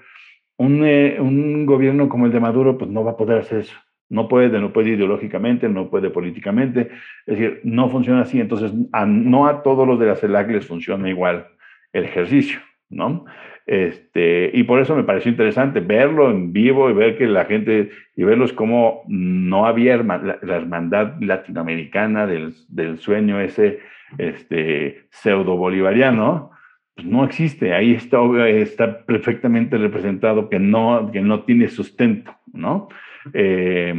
Un, 0.58 0.86
eh, 0.86 1.18
un, 1.20 1.66
gobierno 1.66 2.10
como 2.10 2.26
el 2.26 2.32
de 2.32 2.40
Maduro 2.40 2.78
pues 2.78 2.90
no 2.90 3.04
va 3.04 3.12
a 3.12 3.18
poder 3.18 3.40
hacer 3.40 3.60
eso. 3.60 3.76
No 4.10 4.28
puede, 4.28 4.60
no 4.60 4.72
puede 4.72 4.92
ideológicamente, 4.92 5.68
no 5.70 5.90
puede 5.90 6.10
políticamente. 6.10 6.92
Es 7.26 7.38
decir, 7.38 7.62
no 7.64 7.90
funciona 7.90 8.22
así. 8.22 8.40
Entonces, 8.40 8.72
a, 8.92 9.06
no 9.06 9.48
a 9.48 9.64
todos 9.64 9.88
los 9.88 10.00
de 10.00 10.08
la 10.08 10.16
CELAC 10.16 10.52
les 10.52 10.68
funciona 10.68 11.10
igual 11.10 11.48
el 11.94 12.06
ejercicio, 12.06 12.60
¿no? 12.90 13.26
Este, 13.66 14.52
y 14.54 14.64
por 14.64 14.82
eso 14.82 14.96
me 14.96 15.04
pareció 15.04 15.32
interesante 15.32 15.80
verlo 15.80 16.30
en 16.30 16.52
vivo 16.52 16.90
y 16.90 16.94
ver 16.94 17.18
que 17.18 17.28
la 17.28 17.46
gente, 17.46 17.92
y 18.16 18.24
verlos 18.24 18.52
como 18.52 19.04
no 19.08 19.66
había 19.66 19.96
la, 19.98 20.40
hermandad 20.42 21.22
latinoamericana 21.22 22.28
del, 22.28 22.54
del, 22.68 22.98
sueño 22.98 23.40
ese 23.40 23.80
este, 24.18 25.06
pseudo 25.10 25.56
bolivariano, 25.56 26.52
pues 26.96 27.08
no 27.08 27.24
existe. 27.24 27.74
Ahí 27.74 27.94
está, 27.94 28.20
está 28.50 29.06
perfectamente 29.06 29.78
representado 29.78 30.50
que 30.50 30.60
no, 30.60 31.10
que 31.12 31.22
no 31.22 31.44
tiene 31.44 31.70
sustento, 31.70 32.36
¿no? 32.52 32.90
Eh, 33.34 33.94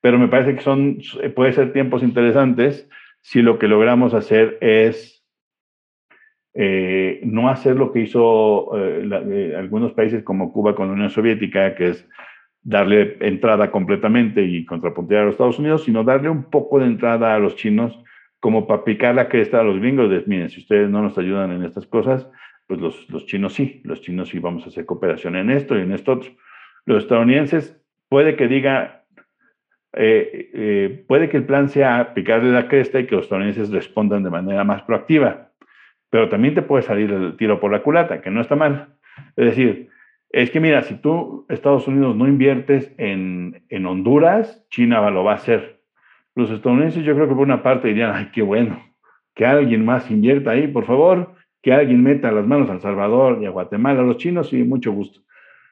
pero 0.00 0.18
me 0.18 0.28
parece 0.28 0.54
que 0.54 0.62
son, 0.62 0.98
puede 1.34 1.52
ser 1.52 1.72
tiempos 1.72 2.02
interesantes 2.02 2.88
si 3.20 3.42
lo 3.42 3.58
que 3.58 3.68
logramos 3.68 4.14
hacer 4.14 4.58
es 4.60 5.15
eh, 6.58 7.20
no 7.22 7.50
hacer 7.50 7.76
lo 7.76 7.92
que 7.92 8.00
hizo 8.00 8.70
eh, 8.78 9.54
algunos 9.56 9.92
países 9.92 10.22
como 10.22 10.52
Cuba 10.52 10.74
con 10.74 10.88
la 10.88 10.94
Unión 10.94 11.10
Soviética, 11.10 11.74
que 11.74 11.90
es 11.90 12.08
darle 12.62 13.18
entrada 13.20 13.70
completamente 13.70 14.42
y 14.42 14.64
contrapuntear 14.64 15.22
a 15.22 15.24
los 15.26 15.34
Estados 15.34 15.58
Unidos, 15.58 15.84
sino 15.84 16.02
darle 16.02 16.30
un 16.30 16.44
poco 16.44 16.78
de 16.78 16.86
entrada 16.86 17.34
a 17.34 17.38
los 17.38 17.56
chinos 17.56 18.02
como 18.40 18.66
para 18.66 18.84
picar 18.84 19.14
la 19.14 19.28
cresta 19.28 19.60
a 19.60 19.64
los 19.64 19.78
gringos 19.78 20.08
de, 20.10 20.22
miren, 20.26 20.48
si 20.48 20.60
ustedes 20.60 20.88
no 20.88 21.02
nos 21.02 21.18
ayudan 21.18 21.52
en 21.52 21.62
estas 21.62 21.86
cosas, 21.86 22.28
pues 22.66 22.80
los, 22.80 23.08
los 23.10 23.26
chinos 23.26 23.52
sí, 23.52 23.82
los 23.84 24.00
chinos 24.00 24.30
sí 24.30 24.38
vamos 24.38 24.64
a 24.64 24.68
hacer 24.68 24.86
cooperación 24.86 25.36
en 25.36 25.50
esto 25.50 25.76
y 25.76 25.82
en 25.82 25.92
esto 25.92 26.12
otro. 26.12 26.30
Los 26.86 27.02
estadounidenses 27.02 27.78
puede 28.08 28.34
que 28.34 28.48
diga, 28.48 29.04
eh, 29.92 30.50
eh, 30.54 31.04
puede 31.06 31.28
que 31.28 31.36
el 31.36 31.44
plan 31.44 31.68
sea 31.68 32.14
picarle 32.14 32.50
la 32.50 32.68
cresta 32.68 32.98
y 32.98 33.06
que 33.06 33.14
los 33.14 33.24
estadounidenses 33.24 33.70
respondan 33.70 34.22
de 34.22 34.30
manera 34.30 34.64
más 34.64 34.82
proactiva, 34.82 35.45
pero 36.10 36.28
también 36.28 36.54
te 36.54 36.62
puede 36.62 36.82
salir 36.82 37.10
el 37.10 37.36
tiro 37.36 37.60
por 37.60 37.72
la 37.72 37.82
culata, 37.82 38.20
que 38.20 38.30
no 38.30 38.40
está 38.40 38.56
mal. 38.56 38.94
Es 39.36 39.46
decir, 39.46 39.88
es 40.30 40.50
que 40.50 40.60
mira, 40.60 40.82
si 40.82 40.94
tú, 40.96 41.46
Estados 41.48 41.88
Unidos, 41.88 42.16
no 42.16 42.26
inviertes 42.28 42.92
en, 42.98 43.64
en 43.68 43.86
Honduras, 43.86 44.66
China 44.70 45.10
lo 45.10 45.24
va 45.24 45.32
a 45.32 45.36
hacer 45.36 45.76
los 46.36 46.50
estadounidenses 46.50 47.02
yo 47.02 47.14
creo 47.14 47.28
que 47.28 47.34
por 47.34 47.44
una 47.44 47.62
parte 47.62 47.88
dirían, 47.88 48.12
ay, 48.14 48.28
qué 48.32 48.42
bueno, 48.42 48.78
que 49.34 49.46
alguien 49.46 49.84
más 49.84 50.10
invierta 50.10 50.50
ahí, 50.50 50.68
por 50.68 50.84
favor, 50.84 51.34
que 51.62 51.72
alguien 51.72 52.02
meta 52.02 52.30
las 52.30 52.46
manos 52.46 52.68
a 52.68 52.74
El 52.74 52.80
Salvador 52.80 53.38
y 53.42 53.46
a 53.46 53.50
Guatemala, 53.50 54.00
a 54.00 54.04
los 54.04 54.18
chinos, 54.18 54.52
y 54.52 54.62
mucho 54.62 54.92
gusto. 54.92 55.20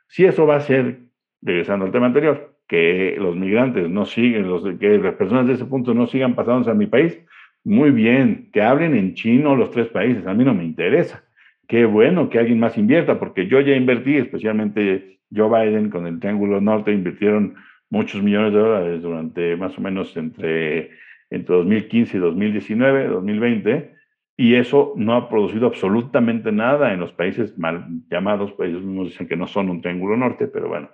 Si 0.09 0.25
eso 0.25 0.47
va 0.47 0.57
a 0.57 0.61
ser, 0.61 1.01
regresando 1.43 1.85
al 1.85 1.93
tema 1.93 2.07
anterior, 2.07 2.57
que 2.67 3.15
los 3.19 3.37
migrantes 3.37 3.91
no 3.91 4.07
siguen, 4.07 4.49
los, 4.49 4.65
que 4.79 4.99
las 4.99 5.15
personas 5.15 5.47
de 5.47 5.53
ese 5.53 5.67
punto 5.67 5.93
no 5.93 6.07
sigan 6.07 6.35
pasándose 6.35 6.71
a 6.71 6.75
mi 6.75 6.87
país, 6.87 7.23
muy 7.65 7.91
bien, 7.91 8.51
que 8.53 8.63
hablen 8.63 8.95
en 8.95 9.15
chino 9.15 9.57
los 9.57 9.71
tres 9.71 9.89
países, 9.89 10.27
a 10.27 10.35
mí 10.35 10.45
no 10.45 10.55
me 10.55 10.65
interesa. 10.65 11.25
Qué 11.67 11.87
bueno 11.87 12.29
que 12.29 12.39
alguien 12.39 12.61
más 12.61 12.77
invierta, 12.77 13.19
porque 13.19 13.47
yo 13.47 13.61
ya 13.61 13.75
invertí, 13.75 14.17
especialmente 14.17 15.19
Joe 15.35 15.49
Biden 15.49 15.89
con 15.89 16.07
el 16.07 16.21
Triángulo 16.21 16.61
Norte, 16.61 16.93
invirtieron 16.93 17.55
muchos 17.89 18.23
millones 18.23 18.53
de 18.53 18.59
dólares 18.59 19.03
durante 19.03 19.57
más 19.57 19.77
o 19.79 19.81
menos 19.81 20.15
entre, 20.17 20.91
entre 21.31 21.57
2015 21.57 22.17
y 22.17 22.21
2019, 22.21 23.07
2020, 23.09 23.95
y 24.37 24.57
eso 24.57 24.93
no 24.97 25.15
ha 25.15 25.29
producido 25.29 25.67
absolutamente 25.67 26.53
nada 26.53 26.93
en 26.93 27.01
los 27.01 27.13
países 27.13 27.57
mal 27.57 27.87
llamados, 28.11 28.53
pues 28.53 28.71
ellos 28.71 28.83
mismos 28.83 29.09
dicen 29.09 29.29
que 29.29 29.37
no 29.37 29.47
son 29.47 29.71
un 29.71 29.81
triángulo 29.81 30.17
norte, 30.17 30.49
pero 30.49 30.69
bueno, 30.69 30.91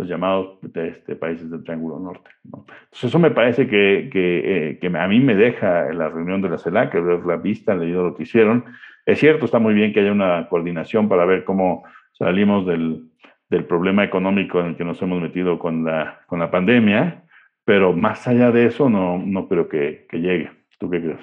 los 0.00 0.08
llamados 0.08 0.58
este, 0.62 1.14
países 1.14 1.50
del 1.50 1.62
triángulo 1.62 1.98
norte. 1.98 2.30
¿no? 2.44 2.64
Entonces 2.84 3.04
eso 3.04 3.18
me 3.18 3.30
parece 3.30 3.66
que, 3.66 4.08
que, 4.10 4.70
eh, 4.70 4.78
que, 4.78 4.86
a 4.86 5.06
mí 5.06 5.20
me 5.20 5.34
deja 5.34 5.92
la 5.92 6.08
reunión 6.08 6.40
de 6.40 6.48
la 6.48 6.56
CELAC, 6.56 6.94
ver 6.94 7.26
la 7.26 7.36
vista, 7.36 7.74
leído 7.74 8.04
lo 8.04 8.14
que 8.16 8.22
hicieron. 8.22 8.64
Es 9.04 9.18
cierto, 9.18 9.44
está 9.44 9.58
muy 9.58 9.74
bien 9.74 9.92
que 9.92 10.00
haya 10.00 10.12
una 10.12 10.48
coordinación 10.48 11.06
para 11.06 11.26
ver 11.26 11.44
cómo 11.44 11.84
salimos 12.12 12.66
del, 12.66 13.10
del 13.50 13.64
problema 13.66 14.02
económico 14.02 14.58
en 14.60 14.68
el 14.68 14.76
que 14.76 14.84
nos 14.84 15.02
hemos 15.02 15.20
metido 15.20 15.58
con 15.58 15.84
la, 15.84 16.20
con 16.26 16.38
la 16.38 16.50
pandemia, 16.50 17.24
pero 17.66 17.92
más 17.92 18.26
allá 18.26 18.50
de 18.52 18.66
eso 18.66 18.88
no, 18.88 19.18
no 19.18 19.48
creo 19.48 19.68
que, 19.68 20.06
que 20.08 20.20
llegue. 20.20 20.50
¿Tú 20.78 20.88
qué 20.88 21.02
crees? 21.02 21.20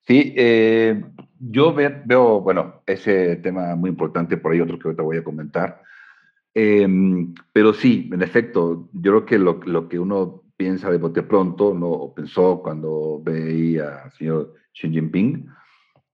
Sí, 0.00 0.34
eh, 0.36 1.02
yo 1.38 1.72
veo, 1.72 2.40
bueno, 2.40 2.82
ese 2.84 3.36
tema 3.36 3.76
muy 3.76 3.90
importante, 3.90 4.36
por 4.36 4.52
ahí 4.52 4.60
otro 4.60 4.76
que 4.76 4.88
ahorita 4.88 5.02
voy 5.04 5.18
a 5.18 5.24
comentar. 5.24 5.82
Eh, 6.54 6.86
pero 7.52 7.74
sí, 7.74 8.08
en 8.12 8.22
efecto, 8.22 8.88
yo 8.92 9.12
creo 9.12 9.26
que 9.26 9.38
lo, 9.38 9.60
lo, 9.64 9.88
que 9.88 9.98
uno 9.98 10.42
piensa 10.56 10.90
de 10.90 10.98
bote 10.98 11.22
pronto, 11.22 11.74
¿no? 11.74 11.88
o 11.88 12.14
pensó 12.14 12.62
cuando 12.62 13.20
veía 13.22 14.04
al 14.04 14.12
señor 14.12 14.54
Xi 14.72 14.88
Jinping, 14.88 15.48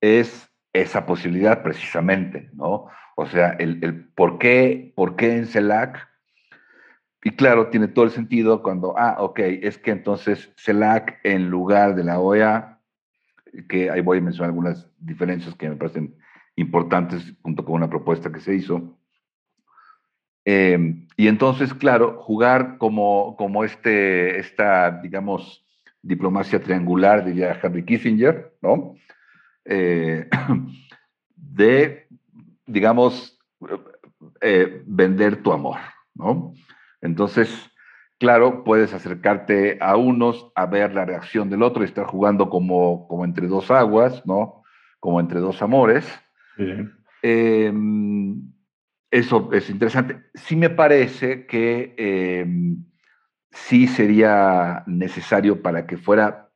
es 0.01 0.51
esa 0.73 1.05
posibilidad 1.05 1.63
precisamente, 1.63 2.51
¿no? 2.55 2.87
O 3.17 3.27
sea, 3.27 3.51
el, 3.51 3.85
el 3.85 4.07
por, 4.09 4.39
qué, 4.39 4.93
por 4.97 5.17
qué 5.17 5.37
en 5.37 5.47
CELAC, 5.47 6.09
y 7.23 7.33
claro, 7.33 7.69
tiene 7.69 7.89
todo 7.89 8.07
el 8.07 8.11
sentido 8.11 8.63
cuando, 8.63 8.95
ah, 8.97 9.17
ok, 9.19 9.41
es 9.41 9.77
que 9.77 9.91
entonces 9.91 10.51
CELAC 10.57 11.21
en 11.23 11.51
lugar 11.51 11.95
de 11.95 12.05
la 12.05 12.19
OEA, 12.19 12.81
que 13.69 13.91
ahí 13.91 14.01
voy 14.01 14.19
a 14.19 14.23
mencionar 14.23 14.51
algunas 14.51 14.89
diferencias 14.99 15.55
que 15.57 15.69
me 15.69 15.77
parecen 15.77 16.17
importantes 16.57 17.35
junto 17.43 17.65
con 17.65 17.75
una 17.75 17.91
propuesta 17.91 18.33
que 18.33 18.41
se 18.41 18.55
hizo, 18.55 18.97
Em, 20.53 21.07
y 21.17 21.29
entonces, 21.29 21.73
claro, 21.75 22.19
jugar 22.19 22.77
como, 22.79 23.37
como 23.37 23.63
este, 23.63 24.41
esta, 24.41 24.91
digamos, 24.91 25.65
diplomacia 26.03 26.61
triangular, 26.61 27.25
diría 27.25 27.57
Henry 27.63 27.85
Kissinger, 27.85 28.53
¿no? 28.61 28.97
Eh, 29.65 30.29
de, 31.37 32.09
digamos, 32.67 33.39
eh, 34.41 34.83
vender 34.87 35.41
tu 35.41 35.53
amor, 35.53 35.79
¿no? 36.15 36.53
Entonces, 37.01 37.71
claro, 38.19 38.65
puedes 38.65 38.93
acercarte 38.93 39.79
a 39.81 39.97
unos 39.97 40.51
a 40.57 40.67
ver 40.67 40.93
la 40.95 41.05
reacción 41.05 41.49
del 41.49 41.63
otro 41.63 41.83
y 41.83 41.87
estar 41.87 42.07
jugando 42.07 42.51
como, 42.51 43.07
como 43.07 43.25
entre 43.25 43.47
dos 43.47 43.71
aguas, 43.71 44.27
¿no? 44.27 44.65
Como 44.99 45.21
entre 45.21 45.39
dos 45.39 45.63
amores. 45.63 46.05
Sí. 46.57 46.75
Em, 47.23 48.20
eso 49.11 49.51
es 49.53 49.69
interesante. 49.71 50.23
Sí 50.35 50.57
me 50.57 50.71
parece 50.71 51.47
que 51.47 51.95
em, 51.97 52.85
sí 53.51 53.87
sería 53.89 54.85
necesario 54.87 55.63
para 55.63 55.87
que 55.87 55.97
fuera 55.97 56.51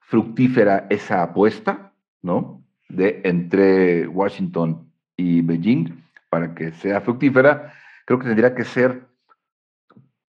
fructífera 0.00 0.86
esa 0.90 1.22
apuesta, 1.22 1.92
¿no? 2.22 2.64
De 2.88 3.20
entre 3.24 4.06
Washington 4.08 4.92
y 5.16 5.42
Beijing, 5.42 6.02
para 6.28 6.54
que 6.54 6.72
sea 6.72 7.00
fructífera, 7.00 7.72
creo 8.04 8.18
que 8.18 8.26
tendría 8.26 8.54
que 8.54 8.64
ser, 8.64 9.08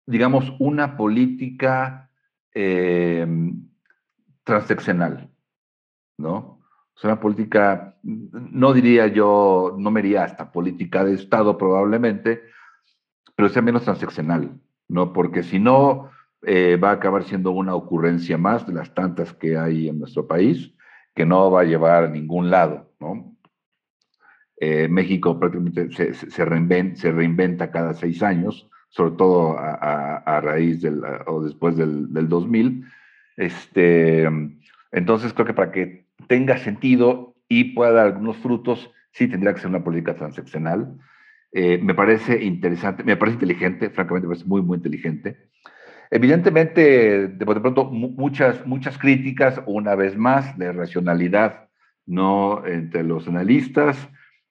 digamos, 0.06 0.52
una 0.58 0.96
política 0.96 2.10
em, 2.52 3.68
transeccional, 4.44 5.30
¿no? 6.18 6.53
Es 6.96 7.04
una 7.04 7.18
política, 7.18 7.96
no 8.02 8.72
diría 8.72 9.08
yo, 9.08 9.74
no 9.78 9.90
me 9.90 10.00
iría 10.00 10.24
hasta 10.24 10.52
política 10.52 11.04
de 11.04 11.14
Estado 11.14 11.58
probablemente, 11.58 12.42
pero 13.34 13.48
sea 13.48 13.62
menos 13.62 13.82
transaccional, 13.82 14.60
¿no? 14.88 15.12
Porque 15.12 15.42
si 15.42 15.58
no, 15.58 16.10
eh, 16.42 16.76
va 16.76 16.90
a 16.90 16.94
acabar 16.94 17.24
siendo 17.24 17.50
una 17.50 17.74
ocurrencia 17.74 18.38
más 18.38 18.66
de 18.66 18.74
las 18.74 18.94
tantas 18.94 19.32
que 19.32 19.56
hay 19.56 19.88
en 19.88 19.98
nuestro 19.98 20.26
país, 20.26 20.72
que 21.14 21.24
no 21.24 21.50
va 21.50 21.62
a 21.62 21.64
llevar 21.64 22.04
a 22.04 22.08
ningún 22.08 22.50
lado, 22.50 22.92
¿no? 23.00 23.36
Eh, 24.56 24.88
México 24.88 25.38
prácticamente 25.38 25.90
se, 26.14 26.44
reinventa, 26.44 27.70
cada 27.70 27.92
seis 27.92 28.22
años, 28.22 28.68
sobre 28.88 29.16
todo 29.16 29.56
a, 29.58 30.40
raíz 30.40 30.80
del, 30.80 31.02
o 31.26 31.42
después 31.42 31.76
del, 31.76 32.12
del 32.12 32.28
2000. 32.28 32.84
Este, 33.36 34.28
entonces 34.92 35.32
creo 35.32 35.46
que 35.46 35.54
para 35.54 35.72
que 35.72 36.03
tenga 36.26 36.58
sentido 36.58 37.34
y 37.48 37.74
pueda 37.74 37.92
dar 37.92 38.06
algunos 38.06 38.36
frutos, 38.38 38.90
sí 39.12 39.28
tendría 39.28 39.54
que 39.54 39.60
ser 39.60 39.70
una 39.70 39.84
política 39.84 40.14
transaccional. 40.14 40.98
Eh, 41.52 41.78
me 41.78 41.94
parece 41.94 42.42
interesante, 42.42 43.04
me 43.04 43.16
parece 43.16 43.36
inteligente, 43.36 43.90
francamente 43.90 44.26
me 44.26 44.34
parece 44.34 44.48
muy, 44.48 44.62
muy 44.62 44.76
inteligente. 44.76 45.48
Evidentemente, 46.10 47.28
de, 47.28 47.46
pronto, 47.46 47.84
muchas, 47.86 48.66
muchas 48.66 48.98
críticas, 48.98 49.60
una 49.66 49.94
vez 49.94 50.16
más, 50.16 50.58
de 50.58 50.72
racionalidad, 50.72 51.68
no 52.06 52.66
entre 52.66 53.02
los 53.02 53.26
analistas, 53.28 53.96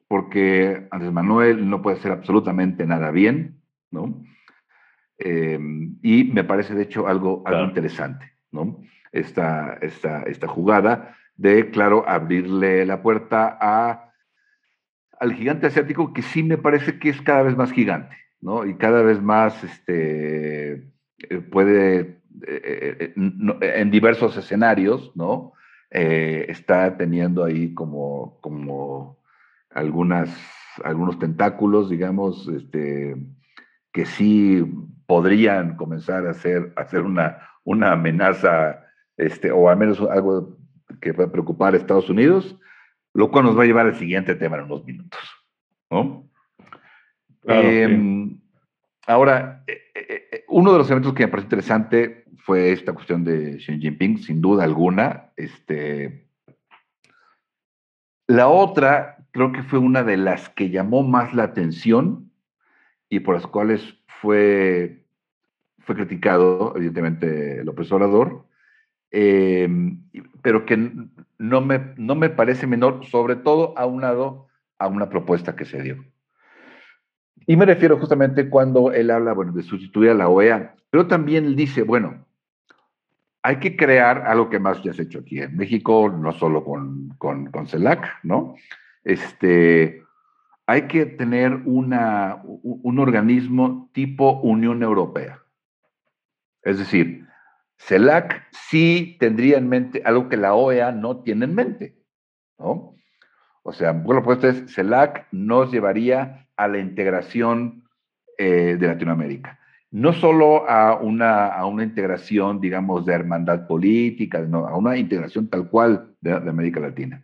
porque 0.08 0.88
Andrés 0.92 1.12
Manuel 1.12 1.70
no 1.70 1.82
puede 1.82 1.98
hacer 1.98 2.12
absolutamente 2.12 2.86
nada 2.86 3.12
bien, 3.12 3.62
¿no? 3.92 4.24
Eh, 5.18 5.60
y 6.02 6.24
me 6.26 6.44
parece, 6.44 6.74
de 6.74 6.84
hecho, 6.84 7.08
algo, 7.08 7.44
algo 7.46 7.66
interesante, 7.66 8.34
¿no? 8.52 8.82
Esta, 9.12 9.78
esta, 9.82 10.24
esta 10.24 10.48
jugada 10.48 11.16
de, 11.36 11.70
claro, 11.72 12.08
abrirle 12.08 12.86
la 12.86 13.02
puerta 13.02 13.58
a, 13.60 14.12
al 15.20 15.34
gigante 15.34 15.68
asiático, 15.68 16.14
que 16.14 16.22
sí 16.22 16.44
me 16.44 16.58
parece 16.58 17.00
que 17.00 17.10
es 17.10 17.22
cada 17.22 17.44
vez 17.44 17.56
más 17.56 17.72
gigante, 17.72 18.16
¿no? 18.42 18.66
Y 18.66 18.76
cada 18.76 19.02
vez 19.02 19.22
más 19.22 19.64
este, 19.64 20.74
eh, 21.30 21.38
puede, 21.52 22.22
eh, 22.48 22.98
eh, 23.00 23.14
en 23.16 23.92
diversos 23.92 24.38
escenarios, 24.38 25.12
¿no? 25.16 25.54
está 25.96 26.98
teniendo 26.98 27.44
ahí 27.44 27.76
como, 27.76 28.40
como 28.42 29.20
algunas, 29.70 30.36
algunos 30.84 31.20
tentáculos, 31.20 31.88
digamos, 31.88 32.48
este, 32.48 33.16
que 33.92 34.06
sí 34.08 34.66
podrían 35.06 35.76
comenzar 35.76 36.26
a 36.26 36.32
hacer, 36.32 36.74
a 36.76 37.00
una, 37.00 37.38
una 37.64 37.92
amenaza, 37.92 38.88
este, 39.18 39.52
o 39.52 39.70
al 39.70 39.78
menos 39.78 40.02
algo 40.02 40.58
que 41.04 41.12
va 41.12 41.26
a 41.26 41.32
preocupar 41.32 41.74
a 41.74 41.78
Estados 41.78 42.10
Unidos, 42.10 42.58
lo 43.14 43.30
cual 43.30 43.46
nos 43.46 43.58
va 43.58 43.64
a 43.64 43.66
llevar 43.66 43.86
al 43.86 43.98
siguiente 43.98 44.36
tema 44.36 44.58
en 44.58 44.64
unos 44.64 44.86
minutos. 44.86 45.20
¿no? 45.92 46.30
Em, 47.44 48.40
ahora, 49.06 49.64
eh, 49.68 49.82
eh, 49.94 50.28
eh, 50.32 50.46
uno 50.48 50.72
de 50.72 50.78
los 50.78 50.88
elementos 50.88 51.14
que 51.14 51.26
me 51.26 51.28
parece 51.28 51.48
interesante 51.48 52.24
fue 52.38 52.72
esta 52.72 52.94
cuestión 52.94 53.24
de 53.26 53.58
Xi 53.58 53.80
Jinping, 53.80 54.18
sin 54.20 54.42
duda 54.42 54.64
alguna. 54.64 55.32
Este, 55.36 56.30
la 58.28 58.48
otra, 58.48 59.28
creo 59.32 59.52
que 59.52 59.64
fue 59.64 59.80
una 59.80 60.04
de 60.04 60.18
las 60.18 60.48
que 60.50 60.70
llamó 60.70 61.04
más 61.04 61.34
la 61.34 61.44
atención 61.44 62.32
y 63.10 63.20
por 63.20 63.36
las 63.36 63.46
cuales 63.46 64.00
fue, 64.22 65.06
fue 65.80 65.96
criticado, 65.96 66.74
evidentemente, 66.78 67.64
López 67.66 67.92
Obrador, 67.92 68.46
eh, 69.14 69.70
pero 70.42 70.66
que 70.66 70.92
no 71.38 71.62
me, 71.62 71.94
no 71.98 72.16
me 72.16 72.30
parece 72.30 72.68
menor, 72.68 73.06
sobre 73.06 73.36
todo 73.36 73.78
aunado 73.78 74.48
a 74.80 74.88
una 74.88 75.08
propuesta 75.10 75.56
que 75.56 75.66
se 75.66 75.82
dio. 75.82 76.04
Y 77.46 77.56
me 77.56 77.66
refiero 77.66 77.98
justamente 78.00 78.50
cuando 78.50 78.92
él 78.92 79.12
habla, 79.12 79.34
bueno, 79.34 79.52
de 79.52 79.62
sustituir 79.64 80.10
a 80.12 80.16
la 80.16 80.30
OEA, 80.30 80.76
pero 80.90 81.08
también 81.08 81.46
él 81.46 81.56
dice, 81.56 81.84
bueno, 81.84 82.26
hay 83.44 83.58
que 83.58 83.76
crear 83.76 84.24
algo 84.26 84.50
que 84.50 84.60
más 84.60 84.82
ya 84.82 84.94
se 84.94 85.02
ha 85.02 85.06
hecho 85.06 85.20
aquí 85.20 85.40
en 85.40 85.56
México, 85.56 86.10
no 86.10 86.32
solo 86.32 86.64
con, 86.64 87.10
con, 87.18 87.52
con 87.52 87.68
CELAC, 87.68 88.08
¿no? 88.24 88.56
Este, 89.04 90.04
hay 90.66 90.84
que 90.88 91.06
tener 91.06 91.54
una, 91.66 92.42
un 92.44 93.00
organismo 93.00 93.90
tipo 93.94 94.40
Unión 94.40 94.82
Europea. 94.82 95.40
Es 96.62 96.80
decir, 96.80 97.23
CELAC 97.78 98.48
sí 98.52 99.18
tendría 99.20 99.58
en 99.58 99.68
mente 99.68 100.02
algo 100.06 100.30
que 100.30 100.38
la 100.38 100.54
OEA 100.54 100.92
no 100.92 101.18
tiene 101.18 101.46
en 101.46 101.56
mente, 101.56 101.96
¿no? 102.58 102.96
O 103.64 103.72
sea, 103.72 103.92
bueno, 103.92 104.24
pues 104.24 104.44
es, 104.44 104.74
CELAC 104.74 105.28
nos 105.32 105.72
llevaría 105.72 106.48
a 106.58 106.68
la 106.68 106.80
integración 106.80 107.84
eh, 108.38 108.78
de 108.80 108.88
Latinoamérica. 108.88 109.60
No 109.92 110.12
solo 110.12 110.68
a 110.68 110.98
una, 110.98 111.48
a 111.48 111.66
una 111.66 111.84
integración, 111.84 112.60
digamos, 112.60 113.06
de 113.06 113.14
hermandad 113.14 113.68
política, 113.68 114.40
no, 114.40 114.68
a 114.68 114.76
una 114.76 114.98
integración 114.98 115.48
tal 115.50 115.70
cual 115.70 116.16
de, 116.20 116.34
América 116.34 116.80
Latina. 116.80 117.22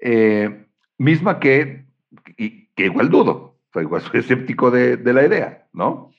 Eh, 0.00 0.66
misma 0.96 1.40
que, 1.40 1.86
que 2.36 2.84
igual 2.84 3.10
dudo, 3.10 3.58
o 3.74 3.80
igual 3.80 4.02
soy 4.02 4.20
escéptico 4.20 4.70
de, 4.70 4.96
de 4.96 5.12
la 5.12 5.26
idea, 5.26 5.66
¿no? 5.72 6.12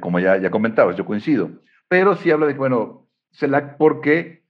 Como 0.00 0.18
ya, 0.18 0.38
ya 0.38 0.50
comentabas, 0.50 0.96
yo 0.96 1.04
coincido 1.04 1.50
pero 1.88 2.16
sí 2.16 2.30
habla 2.30 2.46
de 2.46 2.52
que, 2.52 2.58
bueno, 2.58 3.06
CELAC 3.32 3.76
porque 3.76 4.44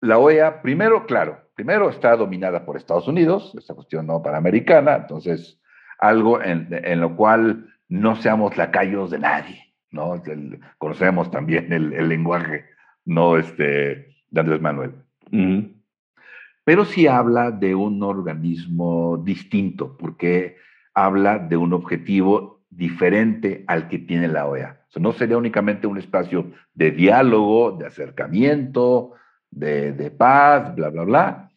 la 0.00 0.18
OEA, 0.18 0.62
primero, 0.62 1.06
claro, 1.06 1.40
primero 1.54 1.88
está 1.90 2.16
dominada 2.16 2.64
por 2.64 2.76
Estados 2.76 3.08
Unidos, 3.08 3.54
esta 3.58 3.74
cuestión 3.74 4.06
no 4.06 4.22
panamericana, 4.22 4.96
entonces 4.96 5.60
algo 5.98 6.42
en, 6.42 6.68
en 6.70 7.00
lo 7.00 7.16
cual 7.16 7.74
no 7.88 8.16
seamos 8.16 8.56
lacayos 8.56 9.10
de 9.10 9.18
nadie, 9.18 9.74
¿no? 9.90 10.22
conocemos 10.78 11.30
también 11.30 11.72
el, 11.72 11.92
el, 11.92 12.08
lenguaje, 12.08 12.66
no 13.04 13.36
este, 13.36 14.14
de 14.30 14.40
Andrés 14.40 14.60
Manuel. 14.60 14.94
Pero 16.64 16.84
sí 16.84 17.06
habla 17.06 17.50
de 17.52 17.74
un 17.74 18.02
organismo 18.02 19.18
distinto, 19.24 19.96
porque 19.96 20.56
habla 20.94 21.38
de 21.38 21.56
un 21.56 21.72
objetivo 21.72 22.64
diferente 22.70 23.64
al 23.68 23.88
que 23.88 23.98
tiene 23.98 24.28
la 24.28 24.46
OEA 24.46 24.75
no 24.94 25.12
sería 25.12 25.36
únicamente 25.36 25.86
un 25.86 25.98
espacio 25.98 26.52
de 26.74 26.90
diálogo, 26.90 27.72
de 27.72 27.86
acercamiento, 27.86 29.12
de, 29.50 30.10
paz, 30.16 30.74
bla, 30.74 30.90
bla, 30.90 31.04
bla, 31.04 31.50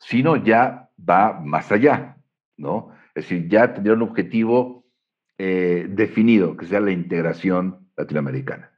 sino 0.00 0.36
ya 0.36 0.90
va 0.98 1.40
más 1.40 1.70
allá, 1.72 2.16
¿no? 2.56 2.90
Es 3.14 3.24
decir, 3.24 3.48
ya 3.48 3.72
tendría 3.72 3.94
un 3.94 4.02
objetivo 4.02 4.84
eh, 5.38 5.86
definido, 5.88 6.56
que 6.56 6.66
sea 6.66 6.80
la 6.80 6.90
integración 6.90 7.88
latinoamericana, 7.96 8.70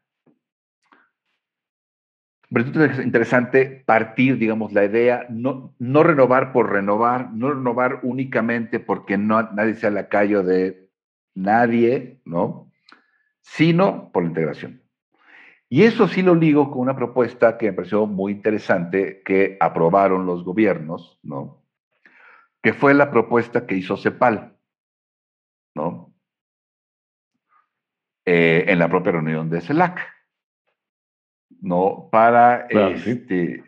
Pero 2.50 2.84
es 2.84 2.98
interesante 3.00 3.82
partir, 3.86 4.38
digamos, 4.38 4.72
la 4.72 4.84
idea, 4.84 5.26
no, 5.30 5.74
no 5.78 6.02
renovar 6.02 6.52
por 6.52 6.70
renovar, 6.70 7.32
no 7.32 7.52
renovar 7.52 8.00
únicamente 8.02 8.78
porque 8.78 9.16
no, 9.18 9.42
nadie 9.52 9.74
sea 9.74 9.90
lacayo 9.90 10.42
de 10.42 10.90
nadie, 11.34 12.20
¿no? 12.24 12.70
Sino 13.46 14.10
por 14.12 14.24
la 14.24 14.28
integración. 14.30 14.82
Y 15.68 15.84
eso 15.84 16.08
sí 16.08 16.20
lo 16.20 16.34
ligo 16.34 16.70
con 16.70 16.80
una 16.80 16.96
propuesta 16.96 17.56
que 17.56 17.66
me 17.66 17.72
pareció 17.72 18.06
muy 18.06 18.32
interesante 18.32 19.22
que 19.24 19.56
aprobaron 19.60 20.26
los 20.26 20.44
gobiernos, 20.44 21.18
¿no? 21.22 21.62
Que 22.60 22.72
fue 22.72 22.92
la 22.92 23.10
propuesta 23.10 23.66
que 23.66 23.76
hizo 23.76 23.96
CEPAL, 23.96 24.56
¿no? 25.74 26.12
Eh, 28.24 28.64
en 28.66 28.80
la 28.80 28.88
propia 28.88 29.12
reunión 29.12 29.48
de 29.48 29.60
CELAC, 29.60 30.00
¿no? 31.60 32.08
Para, 32.10 32.66
este, 32.66 33.62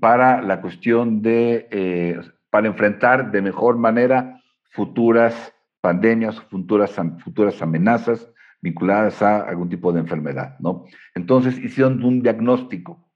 para 0.00 0.42
la 0.42 0.60
cuestión 0.60 1.22
de, 1.22 1.68
eh, 1.70 2.20
para 2.50 2.66
enfrentar 2.66 3.30
de 3.30 3.40
mejor 3.40 3.78
manera 3.78 4.42
futuras 4.70 5.54
pandemias, 5.80 6.40
futuras, 6.40 6.96
futuras 7.22 7.62
amenazas 7.62 8.28
vinculadas 8.62 9.20
a 9.20 9.42
algún 9.42 9.68
tipo 9.68 9.92
de 9.92 10.00
enfermedad, 10.00 10.56
¿no? 10.60 10.86
Entonces 11.14 11.58
hicieron 11.58 12.02
un 12.04 12.22
diagnóstico 12.22 13.10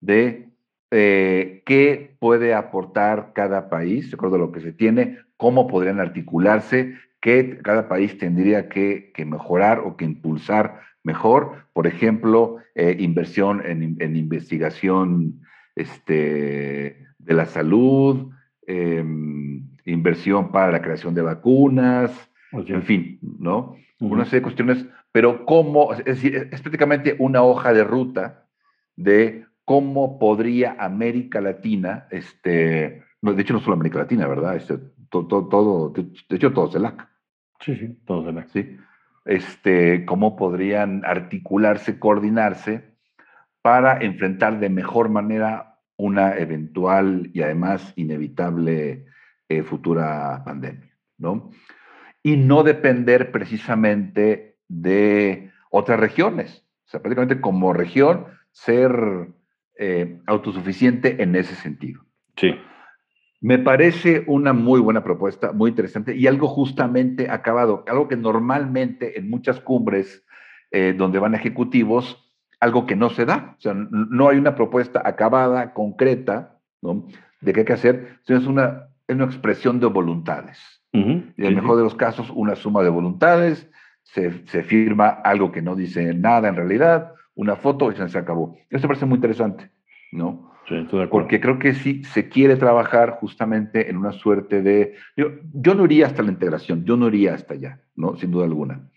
de 0.00 0.50
eh, 0.90 1.62
qué 1.64 2.16
puede 2.18 2.52
aportar 2.52 3.32
cada 3.34 3.70
país, 3.70 4.10
de 4.10 4.16
acuerdo 4.16 4.36
a 4.36 4.40
lo 4.40 4.52
que 4.52 4.60
se 4.60 4.72
tiene, 4.72 5.18
cómo 5.36 5.68
podrían 5.68 6.00
articularse, 6.00 6.96
qué 7.20 7.58
cada 7.62 7.88
país 7.88 8.18
tendría 8.18 8.68
que, 8.68 9.12
mejorar 9.24 9.78
o 9.78 9.96
que 9.96 10.04
impulsar 10.04 10.80
mejor. 11.04 11.68
Por 11.72 11.86
ejemplo, 11.86 12.58
eh, 12.74 12.96
inversión 12.98 13.62
en, 13.64 14.16
investigación 14.16 15.40
este, 15.76 17.06
de 17.18 17.34
la 17.34 17.46
salud, 17.46 18.30
em, 18.66 19.68
inversión 19.84 20.50
para 20.50 20.72
la 20.72 20.82
creación 20.82 21.14
de 21.14 21.22
vacunas, 21.22 22.31
en 22.52 22.82
fin, 22.82 23.18
¿no? 23.38 23.76
una 24.00 24.24
serie 24.24 24.40
de 24.40 24.42
cuestiones, 24.42 24.86
pero 25.12 25.44
cómo, 25.44 25.92
es 25.92 26.04
decir, 26.04 26.48
es 26.50 26.60
prácticamente 26.60 27.16
una 27.18 27.42
hoja 27.42 27.72
de 27.72 27.84
ruta 27.84 28.48
de 28.96 29.46
cómo 29.64 30.18
podría 30.18 30.76
América 30.78 31.40
Latina, 31.40 32.06
este, 32.10 33.04
no, 33.20 33.32
de 33.32 33.42
hecho 33.42 33.54
no 33.54 33.60
solo 33.60 33.74
América 33.74 33.98
Latina, 33.98 34.26
¿verdad? 34.26 34.56
Este, 34.56 34.78
todo, 35.08 35.48
todo, 35.48 35.90
de 35.90 36.36
hecho 36.36 36.52
todo 36.52 36.70
CELAC. 36.70 37.08
Sí, 37.60 37.76
sí, 37.76 37.98
todo 38.04 38.24
CELAC. 38.24 38.48
Sí. 38.48 38.76
Este, 39.24 40.04
cómo 40.04 40.36
podrían 40.36 41.04
articularse, 41.04 41.98
coordinarse 41.98 42.96
para 43.60 43.98
enfrentar 44.02 44.58
de 44.58 44.68
mejor 44.68 45.10
manera 45.10 45.78
una 45.96 46.36
eventual 46.36 47.30
y 47.32 47.42
además 47.42 47.92
inevitable 47.94 49.06
eh, 49.48 49.62
futura 49.62 50.42
pandemia, 50.44 50.90
¿no? 51.18 51.50
Y 52.22 52.36
no 52.36 52.62
depender 52.62 53.32
precisamente 53.32 54.56
de 54.68 55.50
otras 55.70 55.98
regiones. 55.98 56.64
O 56.86 56.90
sea, 56.90 57.00
prácticamente 57.00 57.40
como 57.40 57.72
región 57.72 58.26
ser 58.52 59.28
eh, 59.78 60.18
autosuficiente 60.26 61.22
en 61.22 61.34
ese 61.34 61.54
sentido. 61.54 62.04
Sí. 62.36 62.54
Me 63.40 63.58
parece 63.58 64.22
una 64.28 64.52
muy 64.52 64.80
buena 64.80 65.02
propuesta, 65.02 65.52
muy 65.52 65.70
interesante 65.70 66.14
y 66.14 66.26
algo 66.28 66.46
justamente 66.46 67.28
acabado, 67.28 67.84
algo 67.88 68.06
que 68.06 68.16
normalmente 68.16 69.18
en 69.18 69.28
muchas 69.28 69.58
cumbres 69.58 70.24
eh, 70.70 70.94
donde 70.96 71.18
van 71.18 71.34
ejecutivos, 71.34 72.32
algo 72.60 72.86
que 72.86 72.94
no 72.94 73.10
se 73.10 73.24
da. 73.24 73.56
O 73.58 73.60
sea, 73.60 73.74
no 73.74 74.28
hay 74.28 74.38
una 74.38 74.54
propuesta 74.54 75.02
acabada, 75.04 75.74
concreta, 75.74 76.60
¿no? 76.80 77.08
de 77.40 77.52
qué 77.52 77.60
hay 77.60 77.66
que 77.66 77.72
hacer, 77.72 78.18
sino 78.22 78.38
es 78.38 78.46
una, 78.46 78.88
es 79.08 79.16
una 79.16 79.24
expresión 79.24 79.80
de 79.80 79.86
voluntades. 79.86 80.81
Y 80.92 81.00
en 81.00 81.34
el 81.38 81.54
mejor 81.54 81.78
de 81.78 81.84
los 81.84 81.94
casos, 81.94 82.30
una 82.34 82.54
suma 82.54 82.82
de 82.82 82.90
voluntades, 82.90 83.70
se, 84.02 84.46
se, 84.46 84.62
firma 84.62 85.08
algo 85.08 85.50
que 85.50 85.62
no 85.62 85.74
dice 85.74 86.12
nada 86.12 86.48
en 86.48 86.56
realidad, 86.56 87.14
una 87.34 87.56
foto 87.56 87.90
y 87.90 87.96
se 87.96 88.18
acabó. 88.18 88.56
Esto 88.68 88.88
parece 88.88 89.06
muy 89.06 89.16
interesante, 89.16 89.70
¿no? 90.10 90.52
Sí, 90.68 90.74
de 90.76 91.06
Porque 91.08 91.40
creo 91.40 91.58
que 91.58 91.74
sí 91.74 92.04
se 92.04 92.28
quiere 92.28 92.56
trabajar 92.56 93.18
justamente 93.20 93.90
en 93.90 93.96
una 93.96 94.12
suerte 94.12 94.62
de... 94.62 94.94
Yo, 95.16 95.28
yo 95.52 95.74
no 95.74 95.84
iría 95.86 96.06
hasta 96.06 96.22
la 96.22 96.30
integración, 96.30 96.84
yo 96.84 96.96
no 96.96 97.08
iría 97.08 97.34
hasta 97.34 97.54
allá, 97.54 97.80
¿no? 97.96 98.16
Sin 98.16 98.30
duda 98.30 98.44
alguna. 98.44 98.88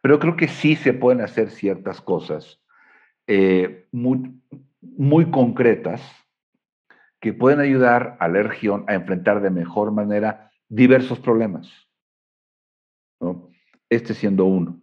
Pero 0.00 0.18
creo 0.18 0.36
que 0.36 0.48
sí 0.48 0.76
se 0.76 0.92
pueden 0.92 1.20
hacer 1.20 1.50
ciertas 1.50 2.00
cosas 2.00 2.60
eh, 3.26 3.86
muy, 3.92 4.38
muy 4.80 5.30
concretas 5.30 6.02
que 7.20 7.32
pueden 7.32 7.60
ayudar 7.60 8.16
a 8.20 8.28
la 8.28 8.42
región 8.42 8.84
a 8.86 8.94
enfrentar 8.94 9.40
de 9.40 9.48
mejor 9.48 9.92
manera 9.92 10.43
diversos 10.68 11.18
problemas. 11.18 11.68
¿no? 13.20 13.50
Este 13.88 14.14
siendo 14.14 14.44
uno. 14.44 14.80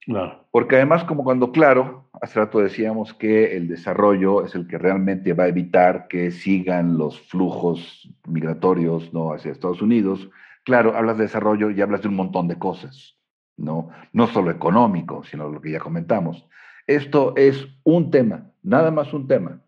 Claro. 0.00 0.46
Porque 0.52 0.76
además, 0.76 1.04
como 1.04 1.24
cuando, 1.24 1.50
claro, 1.50 2.08
hace 2.20 2.38
rato 2.38 2.60
decíamos 2.60 3.12
que 3.14 3.56
el 3.56 3.66
desarrollo 3.68 4.44
es 4.44 4.54
el 4.54 4.68
que 4.68 4.78
realmente 4.78 5.32
va 5.32 5.44
a 5.44 5.48
evitar 5.48 6.06
que 6.08 6.30
sigan 6.30 6.96
los 6.96 7.20
flujos 7.20 8.08
migratorios 8.26 9.12
¿no? 9.12 9.32
hacia 9.32 9.50
Estados 9.50 9.82
Unidos. 9.82 10.30
Claro, 10.64 10.96
hablas 10.96 11.18
de 11.18 11.24
desarrollo 11.24 11.70
y 11.70 11.80
hablas 11.80 12.02
de 12.02 12.08
un 12.08 12.16
montón 12.16 12.46
de 12.48 12.58
cosas, 12.58 13.16
¿no? 13.56 13.90
No 14.12 14.26
solo 14.26 14.50
económico, 14.50 15.24
sino 15.24 15.48
lo 15.48 15.60
que 15.60 15.72
ya 15.72 15.80
comentamos. 15.80 16.48
Esto 16.86 17.34
es 17.36 17.66
un 17.84 18.10
tema, 18.10 18.50
nada 18.62 18.90
más 18.90 19.12
un 19.12 19.26
tema. 19.26 19.60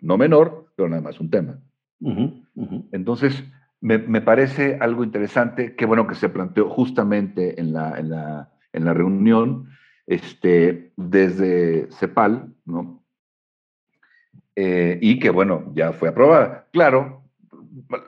No 0.00 0.18
menor, 0.18 0.72
pero 0.76 0.88
nada 0.88 1.02
más 1.02 1.20
un 1.20 1.30
tema. 1.30 1.58
Entonces, 2.92 3.44
me, 3.82 4.20
parece 4.20 4.78
algo 4.80 5.02
interesante, 5.02 5.74
qué 5.74 5.86
bueno 5.86 6.06
que 6.06 6.14
se 6.14 6.28
planteó 6.28 6.68
justamente 6.68 7.60
en 7.60 7.72
la, 7.72 7.98
en 7.98 8.10
la, 8.10 8.50
en 8.72 8.84
la 8.84 8.94
reunión 8.94 9.70
este, 10.06 10.92
desde 10.96 11.88
CEPAL, 11.90 12.54
¿no? 12.64 13.02
Eh, 14.54 14.98
y 15.02 15.18
que 15.18 15.30
bueno, 15.30 15.72
ya 15.74 15.92
fue 15.92 16.10
aprobada. 16.10 16.68
Claro, 16.72 17.24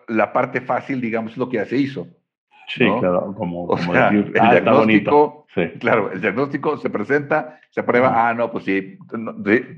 la 0.07 0.33
parte 0.33 0.61
fácil, 0.61 1.01
digamos, 1.01 1.33
es 1.33 1.39
lo 1.39 1.49
que 1.49 1.57
ya 1.57 1.65
se 1.65 1.77
hizo. 1.77 2.07
Sí, 2.69 2.87
claro, 3.01 3.35
como, 3.37 3.67
como 3.67 3.93
decir, 3.93 4.33
el 4.33 4.41
ah, 4.41 4.53
diagnóstico, 4.53 5.47
claro, 5.81 6.13
el 6.13 6.21
diagnóstico 6.21 6.79
se 6.79 6.89
presenta, 6.89 7.59
se 7.71 7.81
aprueba, 7.81 8.29
ah, 8.29 8.33
no, 8.33 8.51
pues 8.53 8.65
sí, 8.65 8.97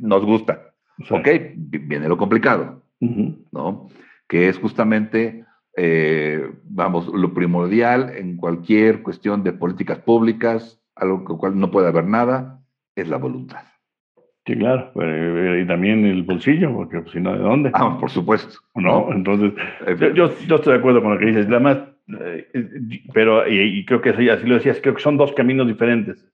nos 0.01 0.25
gusta. 0.25 0.73
Ok, 1.11 1.29
viene 1.57 2.07
lo 2.07 2.19
complicado, 2.19 2.83
¿no? 3.01 3.89
Que 4.29 4.49
es 4.49 4.59
justamente 4.59 5.46
eh, 5.79 6.51
vamos, 6.64 7.07
lo 7.09 7.35
primordial 7.35 8.11
en 8.16 8.39
cualquier 8.39 9.03
cuestión 9.03 9.45
de 9.45 9.53
políticas 9.53 9.99
públicas, 9.99 10.81
algo 10.95 11.22
con 11.22 11.37
cual 11.37 11.61
no 11.61 11.70
puede 11.70 11.89
haber 11.89 12.07
nada, 12.07 12.61
es 12.95 13.09
la 13.09 13.18
voluntad. 13.18 13.62
Sí, 14.47 14.57
claro, 14.57 14.91
eh, 15.03 15.61
y 15.62 15.66
también 15.66 16.07
el 16.07 16.22
bolsillo, 16.22 16.72
porque 16.72 17.03
si 17.12 17.20
no, 17.20 17.33
¿de 17.33 17.43
dónde? 17.43 17.70
Ah, 17.74 17.99
por 18.01 18.11
supuesto. 18.11 18.59
¿No? 18.74 19.12
Entonces, 19.12 19.53
yo, 20.14 20.33
yo, 20.47 20.57
estoy 20.57 20.72
de 20.72 20.79
acuerdo 20.79 21.03
con 21.03 21.12
lo 21.12 21.18
que 21.18 21.27
dices, 21.27 21.47
además, 21.47 21.79
eh, 22.20 22.49
pero, 23.12 23.47
y, 23.47 23.85
creo 23.85 24.01
que 24.01 24.11
así, 24.11 24.31
así, 24.31 24.47
lo 24.47 24.55
decías, 24.55 24.81
creo 24.81 24.95
que 24.95 25.03
son 25.03 25.18
dos 25.18 25.33
caminos 25.33 25.66
diferentes. 25.66 26.24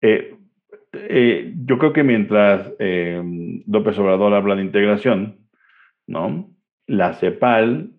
yo 0.00 1.78
creo 1.78 1.92
que 1.92 2.04
mientras 2.04 2.72
López 3.66 3.98
Obrador 3.98 4.32
habla 4.32 4.54
de 4.54 4.62
integración, 4.62 5.40
¿no? 6.06 6.48
La 6.86 7.12
CEPAL 7.14 7.95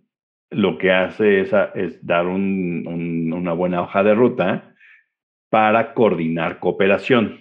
lo 0.49 0.77
que 0.77 0.91
hace 0.91 1.41
es, 1.41 1.51
es 1.75 2.05
dar 2.05 2.25
una 2.27 3.53
buena 3.53 3.81
hoja 3.81 4.03
de 4.03 4.15
ruta 4.15 4.75
para 5.49 5.93
coordinar 5.93 6.59
cooperación. 6.59 7.39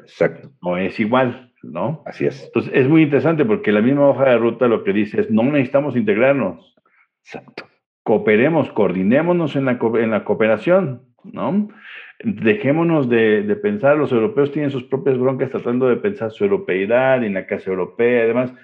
Exacto. 0.00 0.50
No 0.62 0.76
es 0.76 0.98
igual, 1.00 1.52
¿no? 1.62 2.02
Así 2.06 2.26
es. 2.26 2.44
Entonces, 2.44 2.72
es 2.74 2.88
muy 2.88 3.02
interesante 3.02 3.44
porque 3.44 3.72
la 3.72 3.80
misma 3.80 4.08
hoja 4.08 4.30
de 4.30 4.38
ruta 4.38 4.68
lo 4.68 4.84
que 4.84 4.92
dice 4.92 5.20
es, 5.20 5.30
no 5.30 5.42
necesitamos 5.44 5.96
integrarnos. 5.96 6.74
Exacto. 7.24 7.66
Cooperemos, 8.02 8.70
coordinémonos 8.70 9.56
en 9.56 9.64
la, 9.64 9.78
en 9.94 10.10
la 10.10 10.24
cooperación, 10.24 11.02
¿no? 11.24 11.68
Dejémonos 12.22 13.08
de, 13.08 13.42
de, 13.42 13.56
pensar, 13.56 13.96
los 13.96 14.12
europeos 14.12 14.52
tienen 14.52 14.70
sus 14.70 14.84
propias 14.84 15.18
broncas 15.18 15.50
tratando 15.50 15.88
de 15.88 15.96
pensar 15.96 16.30
su 16.30 16.44
europeidad 16.44 17.24
en 17.24 17.34
la 17.34 17.46
casa 17.46 17.68
europea, 17.68 18.22
además, 18.22 18.54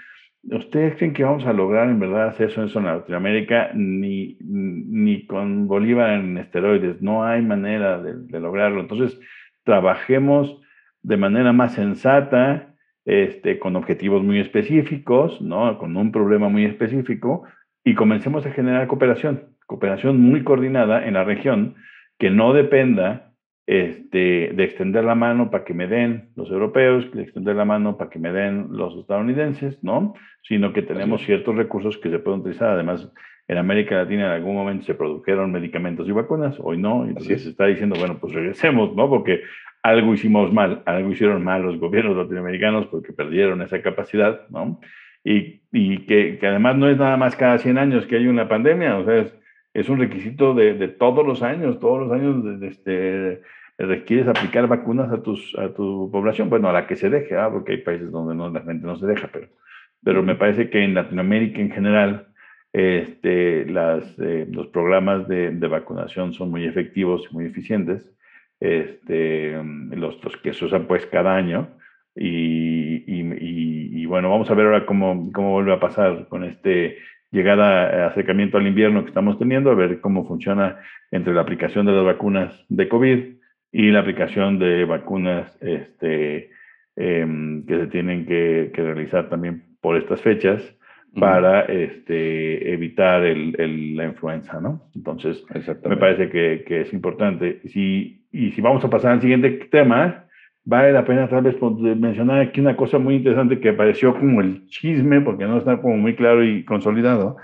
¿Ustedes 0.44 0.96
creen 0.96 1.12
que 1.12 1.22
vamos 1.22 1.46
a 1.46 1.52
lograr 1.52 1.88
en 1.88 2.00
verdad 2.00 2.28
hacer 2.28 2.50
eso, 2.50 2.78
en 2.78 2.84
Latinoamérica? 2.84 3.70
Ni, 3.74 4.36
ni 4.40 5.24
con 5.26 5.68
Bolívar 5.68 6.14
en 6.14 6.36
esteroides, 6.36 7.00
no 7.00 7.24
hay 7.24 7.42
manera 7.42 8.02
de, 8.02 8.40
lograrlo. 8.40 8.80
Entonces, 8.80 9.18
trabajemos 9.62 10.60
de 11.02 11.16
manera 11.16 11.52
más 11.52 11.74
sensata, 11.74 12.74
este, 13.04 13.58
con 13.58 13.76
objetivos 13.76 14.22
muy 14.22 14.40
específicos, 14.40 15.40
¿no? 15.40 15.78
con 15.78 15.96
un 15.96 16.10
problema 16.10 16.48
muy 16.48 16.64
específico, 16.64 17.44
y 17.84 17.94
comencemos 17.94 18.44
a 18.44 18.50
generar 18.50 18.88
cooperación, 18.88 19.56
cooperación 19.66 20.20
muy 20.20 20.42
coordinada 20.42 21.06
en 21.06 21.14
la 21.14 21.24
región, 21.24 21.76
que 22.18 22.30
no 22.30 22.52
dependa 22.52 23.31
este, 23.66 24.50
de 24.54 24.64
extender 24.64 25.04
la 25.04 25.14
mano 25.14 25.50
para 25.50 25.64
que 25.64 25.74
me 25.74 25.86
den 25.86 26.30
los 26.36 26.50
europeos, 26.50 27.10
de 27.12 27.22
extender 27.22 27.56
la 27.56 27.64
mano 27.64 27.96
para 27.96 28.10
que 28.10 28.18
me 28.18 28.32
den 28.32 28.68
los 28.70 28.96
estadounidenses, 28.96 29.82
¿no? 29.82 30.14
Sino 30.42 30.72
que 30.72 30.82
tenemos 30.82 31.22
ciertos 31.22 31.54
recursos 31.54 31.96
que 31.98 32.10
se 32.10 32.18
pueden 32.18 32.40
utilizar. 32.40 32.70
Además, 32.70 33.12
en 33.48 33.58
América 33.58 33.96
Latina 33.96 34.26
en 34.26 34.32
algún 34.32 34.54
momento 34.54 34.84
se 34.84 34.94
produjeron 34.94 35.52
medicamentos 35.52 36.08
y 36.08 36.12
vacunas, 36.12 36.56
hoy 36.60 36.78
no. 36.78 37.06
Entonces 37.06 37.42
se 37.42 37.50
está 37.50 37.66
diciendo, 37.66 37.96
bueno, 37.98 38.18
pues 38.20 38.32
regresemos, 38.32 38.94
¿no? 38.96 39.08
Porque 39.08 39.42
algo 39.82 40.14
hicimos 40.14 40.52
mal, 40.52 40.82
algo 40.86 41.10
hicieron 41.10 41.42
mal 41.44 41.62
los 41.62 41.78
gobiernos 41.78 42.16
latinoamericanos 42.16 42.86
porque 42.86 43.12
perdieron 43.12 43.62
esa 43.62 43.82
capacidad, 43.82 44.48
¿no? 44.48 44.80
Y, 45.24 45.60
y 45.72 45.98
que, 46.06 46.38
que, 46.38 46.46
además 46.46 46.76
no 46.76 46.88
es 46.88 46.98
nada 46.98 47.16
más 47.16 47.36
cada 47.36 47.58
100 47.58 47.78
años 47.78 48.06
que 48.06 48.16
hay 48.16 48.26
una 48.26 48.48
pandemia, 48.48 48.98
o 48.98 49.04
sea, 49.04 49.18
es, 49.18 49.34
es 49.74 49.88
un 49.88 49.98
requisito 49.98 50.54
de, 50.54 50.74
de, 50.74 50.88
todos 50.88 51.26
los 51.26 51.42
años, 51.42 51.80
todos 51.80 52.00
los 52.00 52.12
años 52.12 52.44
de, 52.44 52.58
de 52.58 52.68
este, 52.68 53.42
requieres 53.78 54.28
aplicar 54.28 54.66
vacunas 54.66 55.10
a, 55.12 55.22
tus, 55.22 55.56
a 55.58 55.72
tu 55.72 56.10
población, 56.10 56.50
bueno, 56.50 56.68
a 56.68 56.72
la 56.72 56.86
que 56.86 56.96
se 56.96 57.10
deje, 57.10 57.36
¿ah? 57.36 57.50
porque 57.50 57.72
hay 57.72 57.78
países 57.78 58.10
donde 58.10 58.34
no, 58.34 58.50
la 58.50 58.60
gente 58.60 58.86
no 58.86 58.96
se 58.96 59.06
deja, 59.06 59.28
pero, 59.32 59.48
pero 60.02 60.22
me 60.22 60.34
parece 60.34 60.70
que 60.70 60.84
en 60.84 60.94
Latinoamérica 60.94 61.60
en 61.60 61.70
general 61.70 62.28
este, 62.72 63.66
las, 63.66 64.18
eh, 64.18 64.46
los 64.50 64.68
programas 64.68 65.28
de, 65.28 65.50
de, 65.50 65.68
vacunación 65.68 66.32
son 66.32 66.50
muy 66.50 66.64
efectivos 66.64 67.26
y 67.30 67.34
muy 67.34 67.46
eficientes, 67.46 68.10
este, 68.60 69.60
los, 69.90 70.22
los, 70.22 70.36
que 70.38 70.52
se 70.52 70.64
usan 70.64 70.86
pues 70.86 71.06
cada 71.06 71.36
año. 71.36 71.68
Y, 72.14 73.04
y, 73.06 74.02
y, 74.02 74.06
bueno, 74.06 74.28
vamos 74.28 74.50
a 74.50 74.54
ver 74.54 74.66
ahora 74.66 74.84
cómo, 74.84 75.32
cómo 75.32 75.52
vuelve 75.52 75.72
a 75.72 75.80
pasar 75.80 76.28
con 76.28 76.44
este 76.44 76.98
llegada, 77.32 78.06
acercamiento 78.06 78.58
al 78.58 78.66
invierno 78.66 79.02
que 79.02 79.08
estamos 79.08 79.38
teniendo, 79.38 79.70
a 79.70 79.74
ver 79.74 80.00
cómo 80.00 80.26
funciona 80.26 80.78
entre 81.10 81.34
la 81.34 81.40
aplicación 81.40 81.86
de 81.86 81.92
las 81.92 82.04
vacunas 82.04 82.64
de 82.68 82.88
COVID 82.88 83.18
y 83.72 83.90
la 83.90 84.00
aplicación 84.00 84.58
de 84.58 84.84
vacunas 84.84 85.50
este, 85.60 86.50
eh, 86.96 87.62
que 87.66 87.78
se 87.78 87.86
tienen 87.88 88.26
que, 88.26 88.70
que, 88.74 88.82
realizar 88.82 89.28
también 89.30 89.64
por 89.80 89.96
estas 89.96 90.20
fechas 90.20 90.62
para 91.18 91.62
este, 91.62 92.72
evitar 92.72 93.24
el, 93.24 93.54
el, 93.58 93.96
la 93.96 94.06
influenza, 94.06 94.60
¿no? 94.60 94.82
Entonces, 94.94 95.44
me 95.84 95.96
parece 95.96 96.30
que, 96.30 96.64
que, 96.66 96.82
es 96.82 96.92
importante. 96.92 97.60
Si, 97.66 98.24
y 98.32 98.52
si 98.52 98.60
vamos 98.62 98.82
a 98.84 98.88
pasar 98.88 99.12
al 99.12 99.20
siguiente 99.20 99.50
tema, 99.70 100.24
vale 100.64 100.92
la 100.92 101.04
pena 101.04 101.28
tal 101.28 101.42
vez 101.42 101.56
mencionar 101.96 102.40
aquí 102.40 102.60
una 102.60 102.76
cosa 102.76 102.98
muy 102.98 103.16
interesante 103.16 103.60
que 103.60 103.70
apareció 103.70 104.14
como 104.14 104.40
el 104.40 104.66
chisme, 104.66 105.20
porque 105.20 105.44
no 105.44 105.58
está 105.58 105.80
como 105.80 105.96
muy 105.96 106.14
claro 106.14 106.44
y 106.44 106.64
consolidado, 106.64 107.36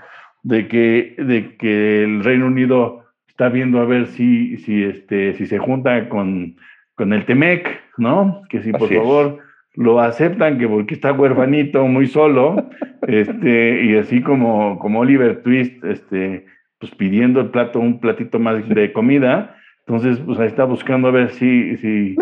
de 0.43 0.67
que, 0.67 1.15
de 1.17 1.57
que 1.57 2.03
el 2.03 2.23
Reino 2.23 2.47
Unido 2.47 3.03
está 3.27 3.49
viendo 3.49 3.79
a 3.79 3.85
ver 3.85 4.07
si, 4.07 4.57
si, 4.57 4.83
este, 4.83 5.33
si 5.33 5.45
se 5.45 5.57
junta 5.57 6.09
con, 6.09 6.55
con 6.95 7.13
el 7.13 7.25
Temec, 7.25 7.69
¿no? 7.97 8.41
Que 8.49 8.61
si 8.61 8.71
por 8.71 8.83
Así 8.83 8.95
favor 8.95 9.37
es. 9.37 9.43
lo 9.75 9.99
aceptan, 9.99 10.57
que 10.57 10.67
porque 10.67 10.93
está 10.93 11.11
huerfanito, 11.11 11.85
muy 11.87 12.07
solo, 12.07 12.69
este, 13.07 13.83
y 13.85 13.95
así 13.97 14.21
como, 14.21 14.79
como 14.79 14.99
Oliver 14.99 15.41
Twist, 15.43 15.83
este, 15.83 16.45
pues 16.79 16.95
pidiendo 16.95 17.41
el 17.41 17.49
plato, 17.49 17.79
un 17.79 17.99
platito 17.99 18.39
más 18.39 18.67
de 18.67 18.93
comida, 18.93 19.55
entonces, 19.89 20.19
pues 20.23 20.39
ahí 20.39 20.45
está 20.45 20.65
buscando 20.65 21.07
a 21.07 21.11
ver 21.11 21.31
si... 21.31 21.75
si, 21.77 22.13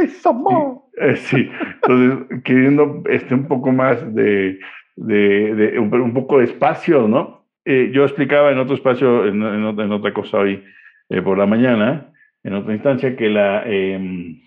eh, 1.01 1.17
sí, 1.17 1.49
entonces 1.83 2.41
queriendo 2.45 3.03
este, 3.09 3.35
un 3.35 3.45
poco 3.49 3.73
más 3.73 4.15
de, 4.15 4.57
de, 4.95 5.53
de 5.53 5.77
un, 5.77 5.93
un, 5.93 6.13
poco 6.13 6.37
de 6.37 6.45
espacio, 6.45 7.09
¿no? 7.09 7.45
Eh, 7.65 7.91
yo 7.93 8.03
explicaba 8.03 8.53
en 8.53 8.59
otro 8.59 8.73
espacio, 8.73 9.25
en, 9.27 9.43
en, 9.43 9.79
en 9.81 9.91
otra 9.91 10.13
cosa 10.13 10.37
hoy 10.37 10.63
eh, 11.09 11.21
por 11.21 11.37
la 11.37 11.45
mañana, 11.45 12.13
en 12.41 12.53
otra 12.53 12.73
instancia, 12.73 13.17
que 13.17 13.27
la... 13.27 13.63
Eh, 13.65 14.39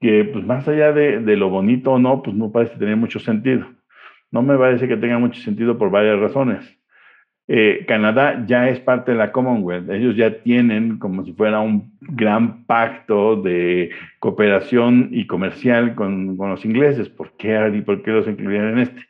que 0.00 0.24
pues 0.24 0.44
más 0.44 0.66
allá 0.66 0.92
de, 0.92 1.20
de, 1.20 1.36
lo 1.36 1.50
bonito 1.50 1.92
o 1.92 1.98
no, 2.00 2.22
pues 2.22 2.36
no 2.36 2.50
parece 2.50 2.78
tener 2.78 2.96
mucho 2.96 3.20
sentido. 3.20 3.64
No 4.32 4.42
me 4.42 4.58
parece 4.58 4.88
que 4.88 4.96
tenga 4.96 5.18
mucho 5.18 5.40
sentido 5.40 5.78
por 5.78 5.90
varias 5.90 6.18
razones. 6.18 6.77
Eh, 7.50 7.86
Canadá 7.88 8.44
ya 8.46 8.68
es 8.68 8.78
parte 8.78 9.12
de 9.12 9.16
la 9.16 9.32
Commonwealth. 9.32 9.88
Ellos 9.90 10.14
ya 10.16 10.42
tienen 10.42 10.98
como 10.98 11.24
si 11.24 11.32
fuera 11.32 11.60
un 11.60 11.96
gran 12.00 12.64
pacto 12.66 13.40
de 13.40 13.90
cooperación 14.18 15.08
y 15.12 15.26
comercial 15.26 15.94
con, 15.94 16.36
con 16.36 16.50
los 16.50 16.64
ingleses. 16.66 17.08
¿Por 17.08 17.32
qué, 17.38 17.82
¿Por 17.86 18.02
qué 18.02 18.10
los 18.10 18.28
incluyeron 18.28 18.72
en 18.74 18.78
este? 18.80 19.00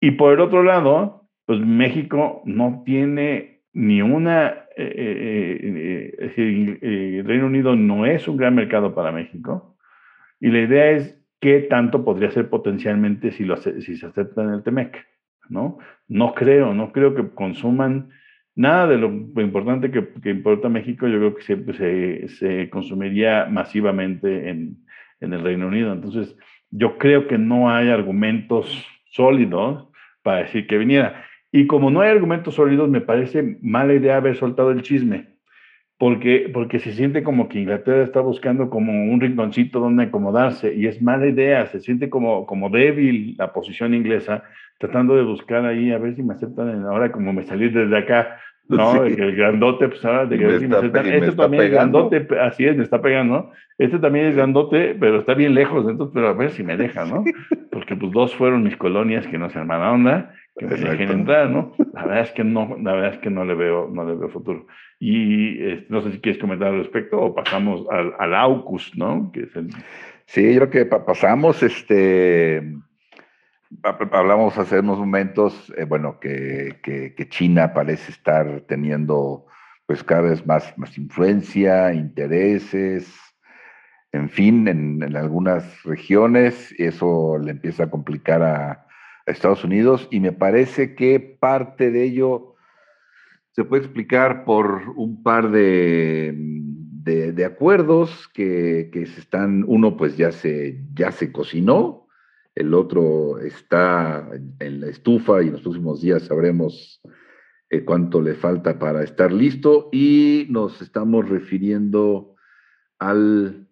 Y 0.00 0.12
por 0.12 0.32
el 0.32 0.40
otro 0.40 0.62
lado, 0.62 1.28
pues 1.44 1.60
México 1.60 2.42
no 2.46 2.82
tiene 2.86 3.60
ni 3.74 4.00
una... 4.00 4.64
Eh, 4.76 4.94
eh, 4.96 6.14
es 6.18 6.28
decir, 6.28 6.78
el 6.80 7.24
Reino 7.26 7.46
Unido 7.46 7.76
no 7.76 8.06
es 8.06 8.26
un 8.26 8.38
gran 8.38 8.54
mercado 8.54 8.94
para 8.94 9.12
México. 9.12 9.76
Y 10.40 10.48
la 10.48 10.60
idea 10.60 10.90
es 10.92 11.20
qué 11.40 11.60
tanto 11.60 12.04
podría 12.04 12.30
ser 12.30 12.48
potencialmente 12.48 13.32
si, 13.32 13.44
lo, 13.44 13.56
si 13.58 13.96
se 13.96 14.06
acepta 14.06 14.42
en 14.42 14.50
el 14.50 14.62
TEMEC. 14.62 15.07
¿No? 15.50 15.78
No 16.08 16.34
creo, 16.34 16.74
no 16.74 16.92
creo 16.92 17.14
que 17.14 17.28
consuman 17.30 18.10
nada 18.54 18.88
de 18.88 18.98
lo 18.98 19.08
importante 19.40 19.90
que, 19.90 20.30
importa 20.30 20.68
México, 20.68 21.06
yo 21.06 21.18
creo 21.18 21.34
que 21.36 21.42
se, 21.42 21.72
se, 21.74 22.28
se 22.28 22.70
consumiría 22.70 23.46
masivamente 23.46 24.50
en, 24.50 24.78
en, 25.20 25.32
el 25.32 25.42
Reino 25.42 25.68
Unido. 25.68 25.92
Entonces, 25.92 26.36
yo 26.70 26.98
creo 26.98 27.28
que 27.28 27.38
no 27.38 27.70
hay 27.70 27.88
argumentos 27.88 28.84
sólidos 29.10 29.88
para 30.22 30.40
decir 30.40 30.66
que 30.66 30.76
viniera. 30.76 31.24
Y 31.52 31.66
como 31.66 31.90
no 31.90 32.00
hay 32.00 32.10
argumentos 32.10 32.56
sólidos, 32.56 32.88
me 32.88 33.00
parece 33.00 33.58
mala 33.62 33.94
idea 33.94 34.16
haber 34.16 34.36
soltado 34.36 34.70
el 34.70 34.82
chisme, 34.82 35.37
porque, 35.98 36.48
porque 36.54 36.78
se 36.78 36.92
siente 36.92 37.24
como 37.24 37.48
que 37.48 37.58
Inglaterra 37.58 38.04
está 38.04 38.20
buscando 38.20 38.70
como 38.70 38.92
un 38.92 39.20
rinconcito 39.20 39.80
donde 39.80 40.04
acomodarse, 40.04 40.72
y 40.72 40.86
es 40.86 41.02
mala 41.02 41.26
idea, 41.26 41.66
se 41.66 41.80
siente 41.80 42.08
como, 42.08 42.46
como 42.46 42.70
débil 42.70 43.34
la 43.36 43.52
posición 43.52 43.94
inglesa, 43.94 44.44
tratando 44.78 45.16
de 45.16 45.24
buscar 45.24 45.66
ahí 45.66 45.90
a 45.90 45.98
ver 45.98 46.14
si 46.14 46.22
me 46.22 46.34
aceptan 46.34 46.84
ahora 46.84 47.10
como 47.10 47.32
me 47.32 47.42
salí 47.42 47.68
desde 47.68 47.98
acá, 47.98 48.38
¿no? 48.68 48.92
Sí. 48.92 49.14
El 49.18 49.34
grandote, 49.34 49.88
pues 49.88 50.04
ahora 50.04 50.26
de 50.26 50.38
que 50.38 50.46
ver 50.46 50.60
si 50.60 50.68
me 50.68 50.76
aceptan. 50.76 51.06
Este 51.06 51.32
también 51.32 51.62
es 51.64 51.70
grandote, 51.72 52.28
así 52.40 52.64
es, 52.64 52.76
me 52.76 52.84
está 52.84 53.02
pegando, 53.02 53.34
¿no? 53.34 53.50
Este 53.76 53.98
también 53.98 54.26
es 54.26 54.36
grandote, 54.36 54.96
pero 55.00 55.18
está 55.18 55.34
bien 55.34 55.54
lejos, 55.54 55.84
entonces, 55.88 56.14
pero 56.14 56.28
a 56.28 56.32
ver 56.32 56.52
si 56.52 56.62
me 56.62 56.76
deja, 56.76 57.06
¿no? 57.06 57.24
Porque 57.72 57.96
pues 57.96 58.12
dos 58.12 58.34
fueron 58.36 58.62
mis 58.62 58.76
colonias 58.76 59.26
que 59.26 59.38
no 59.38 59.50
se 59.50 59.58
hermana 59.58 59.90
onda, 59.90 60.34
que 60.58 60.66
dejen 60.66 61.10
entrar, 61.10 61.48
¿no? 61.48 61.72
La 61.92 62.04
verdad 62.04 62.22
es 62.24 62.32
que 62.32 62.44
no, 62.44 62.76
la 62.82 62.92
verdad 62.92 63.14
es 63.14 63.18
que 63.18 63.30
no 63.30 63.44
le 63.44 63.54
veo, 63.54 63.88
no 63.88 64.04
le 64.04 64.14
veo 64.16 64.28
futuro. 64.28 64.66
Y 64.98 65.58
no 65.88 66.02
sé 66.02 66.12
si 66.12 66.20
quieres 66.20 66.40
comentar 66.40 66.68
al 66.68 66.78
respecto 66.78 67.20
o 67.20 67.34
pasamos 67.34 67.86
al, 67.90 68.12
al 68.18 68.34
AUKUS, 68.34 68.96
¿no? 68.96 69.30
Que 69.32 69.44
es 69.44 69.56
el... 69.56 69.70
Sí, 70.26 70.54
yo 70.54 70.68
creo 70.68 70.70
que 70.70 70.84
pasamos, 70.84 71.62
este, 71.62 72.62
Hablamos 73.82 74.56
hace 74.56 74.80
unos 74.80 74.98
momentos, 74.98 75.72
eh, 75.76 75.84
bueno, 75.84 76.18
que, 76.18 76.78
que, 76.82 77.14
que, 77.14 77.28
China 77.28 77.74
parece 77.74 78.12
estar 78.12 78.62
teniendo 78.62 79.44
pues 79.84 80.02
cada 80.02 80.22
vez 80.22 80.46
más, 80.46 80.76
más 80.78 80.96
influencia, 80.96 81.92
intereses, 81.92 83.14
en 84.12 84.30
fin, 84.30 84.68
en, 84.68 85.02
en 85.02 85.16
algunas 85.16 85.82
regiones, 85.82 86.74
y 86.78 86.84
eso 86.84 87.38
le 87.38 87.50
empieza 87.50 87.84
a 87.84 87.90
complicar 87.90 88.42
a, 88.42 88.87
a, 89.28 89.30
Estados 89.30 89.64
Unidos, 89.64 90.08
y 90.10 90.20
me 90.20 90.32
parece 90.32 90.94
que 90.94 91.20
parte 91.20 91.90
de 91.90 92.04
ello 92.04 92.54
se 93.52 93.64
puede 93.64 93.82
explicar 93.84 94.44
por 94.44 94.90
un 94.96 95.22
par 95.22 95.50
de, 95.50 96.34
de, 97.04 97.44
acuerdos 97.44 98.28
que, 98.28 98.90
que 98.92 99.06
se 99.06 99.20
están, 99.20 99.64
uno 99.66 99.96
pues 99.96 100.16
ya 100.16 100.32
se, 100.32 100.80
ya 100.94 101.10
se 101.12 101.32
cocinó, 101.32 102.06
el 102.54 102.74
otro 102.74 103.38
está 103.38 104.28
en 104.58 104.80
la 104.80 104.88
estufa 104.88 105.42
y 105.42 105.46
en 105.46 105.52
los 105.52 105.62
próximos 105.62 106.00
días 106.00 106.22
sabremos 106.24 107.00
eh, 107.70 107.84
cuánto 107.84 108.22
le 108.22 108.34
falta 108.34 108.78
para 108.78 109.04
estar 109.04 109.30
listo 109.30 109.90
y 109.92 110.46
nos 110.50 110.80
estamos 110.82 111.28
refiriendo 111.28 112.34
al 112.98 113.68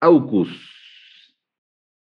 AUKUS, 0.00 1.34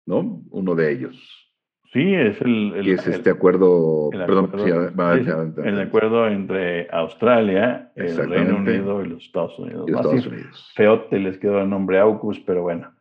¿no? 0.05 0.43
Uno 0.49 0.73
de 0.73 0.91
ellos. 0.91 1.46
Sí, 1.93 2.13
es 2.13 2.39
el... 2.41 2.73
el 2.75 2.87
es 2.89 3.07
este 3.07 3.29
acuerdo, 3.29 4.09
el 4.11 4.19
perdón, 4.25 4.45
acuerdo, 4.45 4.89
sí, 4.89 4.95
va, 4.99 5.13
el 5.15 5.79
acuerdo 5.79 6.27
entre 6.27 6.87
Australia, 6.91 7.91
el 7.95 8.29
Reino 8.29 8.57
Unido 8.57 9.03
y 9.03 9.07
los 9.07 9.23
Estados 9.23 9.57
Unidos. 9.57 9.89
Los 9.89 10.01
Estados 10.01 10.27
Unidos. 10.27 10.73
Feote 10.75 11.19
les 11.19 11.37
quedó 11.37 11.61
el 11.61 11.69
nombre 11.69 11.99
AUKUS, 11.99 12.41
pero 12.41 12.63
bueno. 12.63 12.91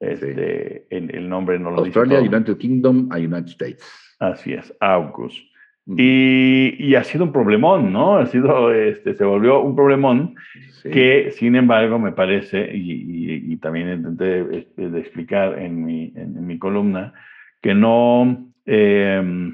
Este, 0.00 0.86
sí. 0.88 0.96
el, 0.96 1.14
el, 1.14 1.28
nombre 1.28 1.58
no 1.58 1.72
lo 1.72 1.78
Australia, 1.78 2.20
dice 2.20 2.36
United 2.36 2.56
Kingdom 2.56 3.08
a 3.10 3.16
United 3.16 3.48
States. 3.48 4.16
Así 4.20 4.52
es, 4.52 4.72
AUKUS. 4.78 5.50
Mm. 5.86 5.96
Y, 5.98 6.76
y, 6.78 6.94
ha 6.94 7.02
sido 7.02 7.24
un 7.24 7.32
problemón, 7.32 7.92
¿no? 7.92 8.18
Ha 8.18 8.26
sido, 8.26 8.72
este, 8.72 9.14
se 9.14 9.24
volvió 9.24 9.60
un 9.60 9.74
problemón 9.74 10.36
sí. 10.82 10.90
que, 10.90 11.30
sin 11.32 11.56
embargo, 11.56 11.98
me 11.98 12.12
parece, 12.12 12.70
y, 12.72 12.92
y, 12.92 13.52
y 13.52 13.56
también 13.56 13.92
intenté 13.92 14.58
este, 14.58 14.90
de 14.90 15.00
explicar 15.00 15.58
en 15.58 15.84
mi, 15.84 16.12
en, 16.14 16.36
en, 16.36 16.46
mi 16.46 16.58
columna, 16.58 17.14
que 17.60 17.74
no, 17.74 18.52
eh, 18.66 19.52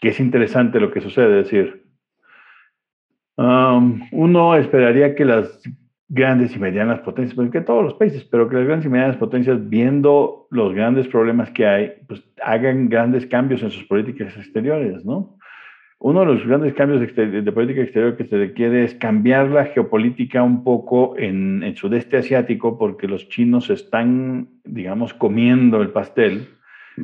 que 0.00 0.08
es 0.08 0.20
interesante 0.20 0.80
lo 0.80 0.90
que 0.90 1.00
sucede, 1.00 1.40
es 1.40 1.50
decir, 1.50 1.82
uno 3.36 4.54
esperaría 4.56 5.14
que 5.14 5.24
las 5.24 5.60
grandes 6.08 6.54
y 6.54 6.58
medianas 6.58 7.00
potencias, 7.00 7.34
porque 7.34 7.62
todos 7.62 7.82
los 7.82 7.94
países, 7.94 8.22
pero 8.24 8.48
que 8.48 8.56
las 8.56 8.66
grandes 8.66 8.86
y 8.86 8.90
medianas 8.90 9.16
potencias, 9.16 9.68
viendo 9.68 10.46
los 10.50 10.74
grandes 10.74 11.08
problemas 11.08 11.50
que 11.50 11.66
hay, 11.66 11.92
pues 12.06 12.22
hagan 12.42 12.90
grandes 12.90 13.26
cambios 13.26 13.62
en 13.62 13.70
sus 13.70 13.84
políticas 13.84 14.36
exteriores, 14.36 15.04
¿no? 15.04 15.38
Uno 16.04 16.20
de 16.20 16.26
los 16.26 16.44
grandes 16.44 16.74
cambios 16.74 17.00
de, 17.00 17.52
política 17.52 17.80
exterior 17.80 18.16
que 18.16 18.26
se 18.26 18.36
requiere 18.36 18.82
es 18.82 18.94
cambiar 18.96 19.48
la 19.50 19.66
geopolítica 19.66 20.42
un 20.42 20.64
poco 20.64 21.16
en 21.16 21.62
el 21.62 21.76
sudeste 21.76 22.16
asiático, 22.16 22.76
porque 22.76 23.06
los 23.06 23.28
chinos 23.28 23.70
están, 23.70 24.48
digamos, 24.64 25.14
comiendo 25.14 25.80
el 25.80 25.90
pastel 25.90 26.48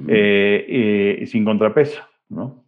eh, 0.08 1.18
eh, 1.20 1.26
sin 1.26 1.44
contrapeso, 1.44 2.02
¿no? 2.28 2.64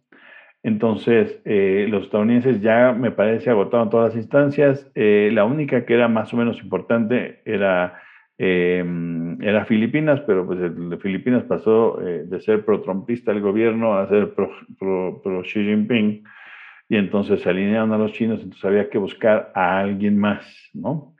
Entonces, 0.63 1.41
eh, 1.45 1.87
los 1.89 2.03
estadounidenses 2.03 2.61
ya 2.61 2.93
me 2.93 3.11
parece 3.11 3.49
agotaron 3.49 3.89
todas 3.89 4.13
las 4.13 4.17
instancias. 4.17 4.91
la 4.95 5.43
única 5.43 5.85
que 5.85 5.95
era 5.95 6.07
más 6.07 6.33
o 6.33 6.37
menos 6.37 6.61
importante 6.61 7.41
era, 7.45 7.99
era 8.37 9.65
Filipinas, 9.65 10.21
pero 10.21 10.45
pues 10.45 10.59
el 10.59 10.99
Filipinas 10.99 11.43
pasó 11.43 11.97
de 11.97 12.41
ser 12.41 12.63
pro-trumpista 12.63 13.31
el 13.31 13.41
gobierno 13.41 13.95
a 13.95 14.07
ser 14.07 14.35
pro-Xi 14.35 15.63
Jinping. 15.63 16.23
Y 16.89 16.97
entonces 16.97 17.41
se 17.41 17.49
alinearon 17.49 17.93
a 17.93 17.97
los 17.97 18.13
chinos, 18.13 18.41
entonces 18.41 18.65
había 18.65 18.89
que 18.89 18.99
buscar 18.99 19.51
a 19.55 19.79
alguien 19.79 20.19
más, 20.19 20.45
¿no? 20.73 21.15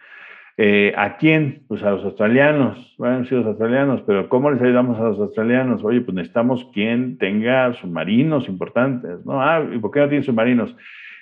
Eh, 0.57 0.93
¿A 0.97 1.17
quién? 1.17 1.63
Pues 1.67 1.81
a 1.83 1.91
los 1.91 2.03
australianos. 2.03 2.93
Bueno, 2.97 3.25
sí, 3.25 3.35
los 3.35 3.45
australianos, 3.45 4.01
pero 4.05 4.29
¿cómo 4.29 4.51
les 4.51 4.61
ayudamos 4.61 4.99
a 4.99 5.03
los 5.03 5.19
australianos? 5.19 5.83
Oye, 5.83 6.01
pues 6.01 6.15
necesitamos 6.15 6.65
quien 6.73 7.17
tenga 7.17 7.73
submarinos 7.73 8.47
importantes, 8.47 9.25
¿no? 9.25 9.41
Ah, 9.41 9.63
¿y 9.73 9.79
por 9.79 9.91
qué 9.91 10.01
no 10.01 10.09
tienen 10.09 10.23
submarinos? 10.23 10.75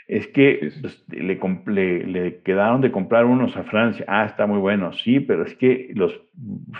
Es 0.07 0.27
que 0.27 0.71
pues, 0.81 1.05
le, 1.09 2.07
le, 2.07 2.41
quedaron 2.41 2.81
de 2.81 2.91
comprar 2.91 3.25
unos 3.25 3.55
a 3.55 3.63
Francia. 3.63 4.03
Ah, 4.07 4.25
está 4.25 4.47
muy 4.47 4.57
bueno, 4.57 4.91
sí, 4.93 5.19
pero 5.19 5.43
es 5.43 5.55
que 5.55 5.91
los 5.93 6.19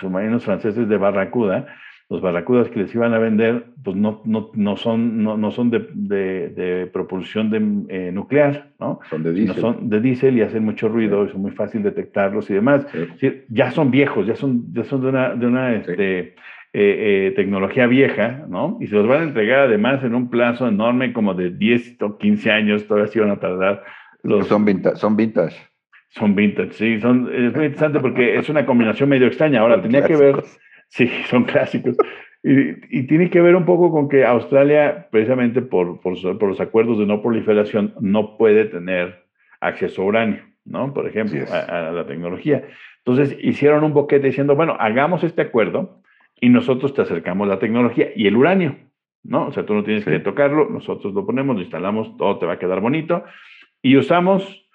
submarinos 0.02 0.44
franceses 0.44 0.90
de 0.90 0.98
Barracuda 0.98 1.68
los 2.10 2.22
barracudas 2.22 2.70
que 2.70 2.80
les 2.80 2.94
iban 2.96 3.14
a 3.14 3.20
vender, 3.20 3.66
pues 3.84 3.96
no, 3.96 4.22
no, 4.26 4.50
no 4.56 4.78
son, 4.78 5.24
no, 5.24 5.38
no 5.38 5.52
son 5.52 5.70
de, 5.70 5.88
de, 5.94 6.90
propulsión 6.92 7.52
de, 7.52 7.58
eh, 7.90 8.12
nuclear, 8.12 8.72
¿no? 8.80 9.00
Son 9.12 9.22
de 9.22 9.32
diésel. 9.32 9.62
son 9.62 9.90
de 9.90 10.02
diésel 10.02 10.38
y 10.38 10.42
hacen 10.42 10.66
mucho 10.66 10.90
ruido, 10.90 11.24
y 11.24 11.28
es 11.28 11.36
muy 11.36 11.52
fácil 11.52 11.84
detectarlos 11.84 12.50
y 12.50 12.56
demás. 12.56 12.88
ya 13.50 13.70
son 13.70 13.92
viejos, 13.92 14.26
ya 14.26 14.36
son, 14.36 14.74
ya 14.74 14.84
son 14.86 15.02
de 15.02 15.08
una, 15.10 15.36
de 15.36 15.46
una 15.46 15.76
este, 15.76 16.20
eh, 16.20 16.34
eh, 16.74 17.34
tecnología 17.36 17.86
vieja, 17.86 18.46
¿no? 18.50 18.80
Y 18.82 18.88
se 18.88 18.96
los 18.96 19.08
van 19.08 19.22
a 19.22 19.24
entregar 19.26 19.60
además 19.60 20.04
en 20.04 20.16
un 20.16 20.32
plazo 20.32 20.68
enorme 20.68 21.14
como 21.14 21.36
de 21.36 21.52
10 21.52 22.02
o 22.02 22.18
15 22.18 22.52
años, 22.52 22.88
todavía 22.88 23.12
sí 23.12 23.20
van 23.20 23.32
a 23.32 23.40
tardar. 23.40 23.84
Los, 24.24 24.48
son, 24.48 24.66
vintage, 24.66 24.96
son 24.96 25.16
vintage. 25.16 25.56
Son 26.10 26.34
vintage, 26.34 26.74
sí, 26.74 27.00
son, 27.00 27.30
es 27.32 27.56
muy 27.56 27.66
interesante 27.66 28.00
porque 28.00 28.36
es 28.36 28.50
una 28.50 28.66
combinación 28.66 29.10
medio 29.10 29.28
extraña. 29.28 29.60
Ahora, 29.60 29.80
tenía 29.80 30.04
que 30.04 30.16
ver 30.16 30.38
Sí, 30.90 31.08
son 31.30 31.44
clásicos. 31.46 31.96
Y, 32.44 33.04
tiene 33.04 33.30
que 33.30 33.42
ver 33.42 33.56
un 33.56 33.66
poco 33.66 33.92
con 33.92 34.08
que 34.08 34.26
Australia, 34.26 35.08
precisamente 35.12 35.62
por, 35.62 36.00
por, 36.00 36.14
los 36.24 36.62
acuerdos 36.62 36.98
de 36.98 37.06
no 37.06 37.22
proliferación, 37.22 37.94
no 38.00 38.38
puede 38.38 38.66
tener 38.66 39.26
acceso 39.60 40.02
a 40.02 40.06
uranio, 40.06 40.44
¿no? 40.66 40.94
Por 40.94 41.08
ejemplo, 41.08 41.40
a, 41.52 41.92
la 41.92 42.06
tecnología. 42.06 42.64
Entonces 43.00 43.38
hicieron 43.42 43.84
un 43.84 43.94
boquete 43.94 44.28
diciendo, 44.28 44.56
bueno, 44.56 44.78
hagamos 44.80 45.24
este 45.24 45.42
acuerdo 45.42 46.02
y 46.40 46.50
nosotros 46.50 46.94
te 46.94 47.02
acercamos 47.02 47.48
la 47.48 47.60
tecnología 47.60 48.10
y 48.16 48.28
el 48.28 48.38
uranio, 48.38 48.78
¿no? 49.24 49.48
O 49.48 49.52
sea, 49.52 49.66
tú 49.66 49.74
no 49.74 49.84
tienes 49.84 50.06
que 50.06 50.20
tocarlo, 50.20 50.70
nosotros 50.70 51.14
lo 51.14 51.26
ponemos, 51.26 51.58
lo 51.58 51.62
instalamos, 51.62 52.16
todo 52.18 52.40
te 52.40 52.46
va 52.46 52.54
a 52.54 52.60
quedar 52.60 52.80
bonito 52.80 53.26
y 53.82 53.98
usamos 53.98 54.69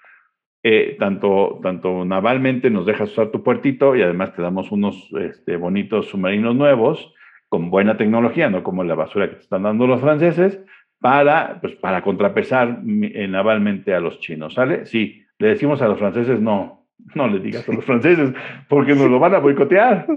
eh, 0.67 0.95
tanto, 0.97 1.59
tanto 1.61 2.05
navalmente 2.05 2.71
nos 2.71 2.87
dejas 2.87 3.11
usar 3.11 3.27
tu 3.27 3.43
puertito 3.43 3.95
y 3.95 4.01
además 4.01 4.33
te 4.33 4.41
damos 4.41 4.71
unos 4.71 5.11
este, 5.21 5.57
bonitos 5.57 6.07
submarinos 6.07 6.55
nuevos 6.55 7.13
con 7.49 7.69
buena 7.69 7.97
tecnología, 7.97 8.49
no 8.49 8.63
como 8.63 8.83
la 8.83 8.95
basura 8.95 9.29
que 9.29 9.35
te 9.35 9.43
están 9.43 9.61
dando 9.61 9.85
los 9.85 10.01
franceses, 10.01 10.59
para, 10.99 11.61
pues, 11.61 11.75
para 11.75 12.01
contrapesar 12.01 12.79
eh, 12.83 13.27
navalmente 13.27 13.93
a 13.93 13.99
los 13.99 14.19
chinos, 14.19 14.55
¿sale? 14.55 14.87
Sí, 14.87 15.23
le 15.37 15.49
decimos 15.49 15.83
a 15.83 15.87
los 15.87 15.99
franceses, 15.99 16.41
no, 16.41 16.87
no 17.13 17.27
le 17.27 17.41
digas 17.41 17.69
a 17.69 17.71
los 17.71 17.85
franceses, 17.85 18.33
porque 18.67 18.95
nos 18.95 19.11
lo 19.11 19.19
van 19.19 19.35
a 19.35 19.39
boicotear, 19.39 20.07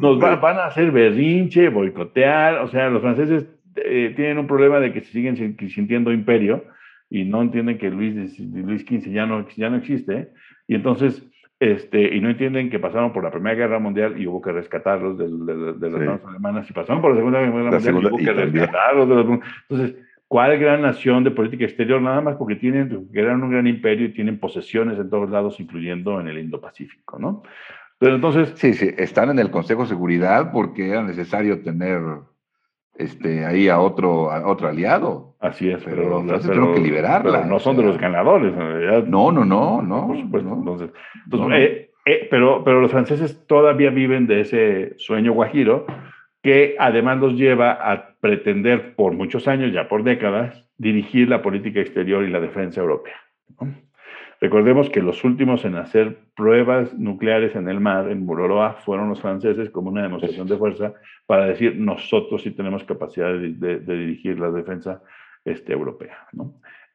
nos 0.00 0.18
van 0.18 0.58
a 0.58 0.64
hacer 0.66 0.90
berrinche, 0.90 1.68
boicotear, 1.68 2.58
o 2.58 2.66
sea, 2.66 2.88
los 2.88 3.02
franceses 3.02 3.46
eh, 3.76 4.12
tienen 4.16 4.38
un 4.38 4.48
problema 4.48 4.80
de 4.80 4.92
que 4.92 5.02
se 5.02 5.12
siguen 5.12 5.36
sintiendo 5.36 6.10
imperio, 6.10 6.64
y 7.10 7.24
no 7.24 7.42
entienden 7.42 7.78
que 7.78 7.90
Luis, 7.90 8.38
Luis 8.38 8.82
XV 8.82 9.10
ya 9.10 9.26
no, 9.26 9.46
ya 9.56 9.70
no 9.70 9.76
existe, 9.76 10.30
y 10.66 10.74
entonces, 10.74 11.24
este, 11.60 12.14
y 12.14 12.20
no 12.20 12.30
entienden 12.30 12.68
que 12.70 12.78
pasaron 12.78 13.12
por 13.12 13.24
la 13.24 13.30
Primera 13.30 13.56
Guerra 13.56 13.78
Mundial 13.78 14.20
y 14.20 14.26
hubo 14.26 14.40
que 14.40 14.52
rescatarlos 14.52 15.16
de, 15.16 15.24
de, 15.26 15.90
las 15.90 16.00
manos 16.00 16.20
alemanas, 16.26 16.68
y 16.68 16.72
pasaron 16.72 17.00
por 17.00 17.12
la 17.12 17.18
Segunda 17.18 17.40
Guerra 17.40 17.52
Mundial 17.52 17.94
y 17.94 18.06
hubo 18.06 18.16
que 18.16 18.32
rescatarlos. 18.32 19.08
De 19.08 19.14
los, 19.14 19.40
entonces, 19.68 19.96
¿cuál 20.28 20.58
gran 20.58 20.82
nación 20.82 21.24
de 21.24 21.30
política 21.30 21.64
exterior? 21.64 22.02
Nada 22.02 22.20
más 22.20 22.36
porque 22.36 22.56
tienen, 22.56 23.08
eran 23.12 23.42
un 23.42 23.50
gran 23.50 23.66
imperio 23.66 24.06
y 24.06 24.12
tienen 24.12 24.40
posesiones 24.40 24.98
en 24.98 25.08
todos 25.08 25.30
lados, 25.30 25.60
incluyendo 25.60 26.20
en 26.20 26.28
el 26.28 26.38
Indo-Pacífico, 26.38 27.18
¿no? 27.18 27.42
Pero 27.98 28.16
entonces... 28.16 28.52
Sí, 28.56 28.74
sí, 28.74 28.90
están 28.98 29.30
en 29.30 29.38
el 29.38 29.50
Consejo 29.50 29.82
de 29.82 29.88
Seguridad 29.88 30.52
porque 30.52 30.90
era 30.90 31.02
necesario 31.02 31.62
tener 31.62 32.02
este, 32.98 33.44
ahí 33.44 33.68
a 33.68 33.80
otro, 33.80 34.30
a 34.30 34.46
otro 34.46 34.68
aliado. 34.68 35.34
Así 35.40 35.70
es, 35.70 35.82
pero, 35.84 36.24
pero, 36.26 36.74
que 36.74 36.80
liberarla. 36.80 37.44
no 37.44 37.58
son 37.58 37.76
de 37.76 37.82
los 37.82 37.98
ganadores, 37.98 38.52
en 38.52 38.58
realidad. 38.58 39.04
No, 39.04 39.30
no, 39.30 39.44
no, 39.44 39.82
no. 39.82 40.06
Por 40.08 40.20
supuesto. 40.20 40.54
Entonces, 40.54 40.90
eh, 41.52 41.90
eh, 42.06 42.28
pero, 42.30 42.64
pero 42.64 42.80
los 42.80 42.90
franceses 42.90 43.46
todavía 43.46 43.90
viven 43.90 44.26
de 44.26 44.40
ese 44.40 44.94
sueño 44.98 45.32
guajiro 45.32 45.86
que 46.42 46.76
además 46.78 47.18
los 47.18 47.34
lleva 47.34 47.72
a 47.72 48.14
pretender 48.20 48.94
por 48.94 49.12
muchos 49.12 49.48
años, 49.48 49.72
ya 49.72 49.88
por 49.88 50.04
décadas, 50.04 50.68
dirigir 50.78 51.28
la 51.28 51.42
política 51.42 51.80
exterior 51.80 52.24
y 52.24 52.30
la 52.30 52.38
defensa 52.38 52.80
europea. 52.80 53.16
Recordemos 54.40 54.90
que 54.90 55.00
los 55.00 55.24
últimos 55.24 55.64
en 55.64 55.76
hacer 55.76 56.18
pruebas 56.36 56.92
nucleares 56.98 57.56
en 57.56 57.68
el 57.68 57.80
mar, 57.80 58.10
en 58.10 58.26
Buroroa, 58.26 58.74
fueron 58.74 59.08
los 59.08 59.20
franceses 59.20 59.70
como 59.70 59.90
una 59.90 60.02
demostración 60.02 60.46
de 60.46 60.56
fuerza 60.58 60.92
para 61.26 61.46
decir 61.46 61.76
nosotros 61.76 62.42
sí 62.42 62.50
tenemos 62.50 62.84
capacidad 62.84 63.32
de, 63.32 63.78
dirigir 63.78 64.38
la 64.38 64.50
defensa 64.50 65.02
este, 65.44 65.72
europea. 65.72 66.26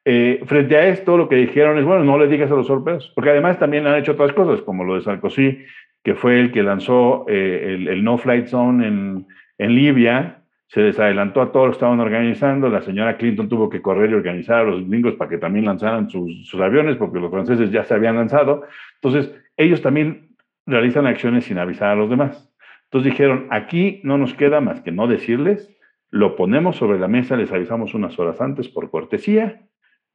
Eh, 0.06 0.42
frente 0.46 0.78
a 0.78 0.88
esto, 0.88 1.18
lo 1.18 1.28
que 1.28 1.36
dijeron 1.36 1.78
es, 1.78 1.86
bueno, 1.86 2.04
no 2.04 2.18
le 2.18 2.28
digas 2.28 2.52
a 2.52 2.56
los 2.56 2.70
europeos, 2.70 3.12
porque 3.16 3.32
además 3.32 3.58
también 3.58 3.88
han 3.88 4.00
hecho 4.00 4.14
otras 4.14 4.34
cosas, 4.34 4.62
como 4.62 4.84
lo 4.84 4.96
de 4.96 5.02
Sarkozy, 5.02 5.60
que 6.04 6.16
fue 6.16 6.40
el 6.40 6.52
que 6.52 6.64
lanzó 6.64 7.26
eh, 7.28 7.76
el, 7.88 8.04
no-flight 8.04 8.48
zone 8.48 8.88
en, 8.88 9.28
en 9.58 9.76
Libia, 9.76 10.41
se 10.72 10.80
les 10.80 10.98
adelantó 10.98 11.42
a 11.42 11.52
todos 11.52 11.68
los 11.68 11.76
que 11.76 11.80
estaban 11.80 12.00
organizando. 12.00 12.70
La 12.70 12.82
señora 12.82 13.18
Clinton 13.18 13.50
tuvo 13.50 13.70
que 13.70 13.82
correr 13.82 14.12
y 14.12 14.14
organizar 14.14 14.60
a 14.60 14.64
los 14.64 14.88
gringos 14.88 15.16
para 15.16 15.30
que 15.30 15.38
también 15.38 15.66
lanzaran 15.66 16.10
sus, 16.10 16.54
aviones, 16.54 16.96
porque 16.96 17.20
los 17.20 17.30
franceses 17.30 17.72
ya 17.72 17.84
se 17.84 17.94
habían 17.94 18.16
lanzado. 18.16 18.64
Entonces, 18.96 19.36
ellos 19.58 19.82
también 19.82 20.30
realizan 20.66 21.08
acciones 21.08 21.44
sin 21.44 21.58
avisar 21.58 21.90
a 21.90 21.96
los 21.96 22.10
demás. 22.10 22.50
Entonces 22.86 23.12
dijeron, 23.12 23.48
aquí 23.50 24.00
no 24.06 24.18
nos 24.18 24.34
queda 24.34 24.62
más 24.62 24.80
que 24.80 24.94
no 24.94 25.08
decirles, 25.08 25.70
lo 26.10 26.38
ponemos 26.38 26.78
sobre 26.78 27.00
la 27.00 27.10
mesa, 27.10 27.36
les 27.36 27.52
avisamos 27.52 27.94
unas 27.94 28.18
horas 28.18 28.40
antes 28.40 28.70
por 28.70 28.90
cortesía 28.90 29.64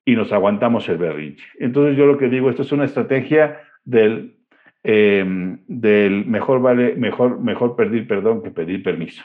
y 0.07 0.17
nos 0.17 0.33
aguantamos 0.33 0.89
el 0.89 0.97
berrinche. 0.97 1.45
Entonces 1.59 1.99
yo 1.99 2.07
lo 2.07 2.17
que 2.17 2.31
digo, 2.31 2.49
esto 2.49 2.63
es 2.63 2.73
una 2.73 2.87
estrategia 2.87 3.61
del, 3.85 4.39
em, 4.83 5.59
del 5.67 6.25
mejor 6.25 6.63
vale, 6.63 6.95
mejor, 6.97 7.41
mejor 7.41 7.77
pedir 7.77 8.09
perdón 8.09 8.43
que 8.43 8.51
pedir 8.51 8.83
permiso. 8.83 9.23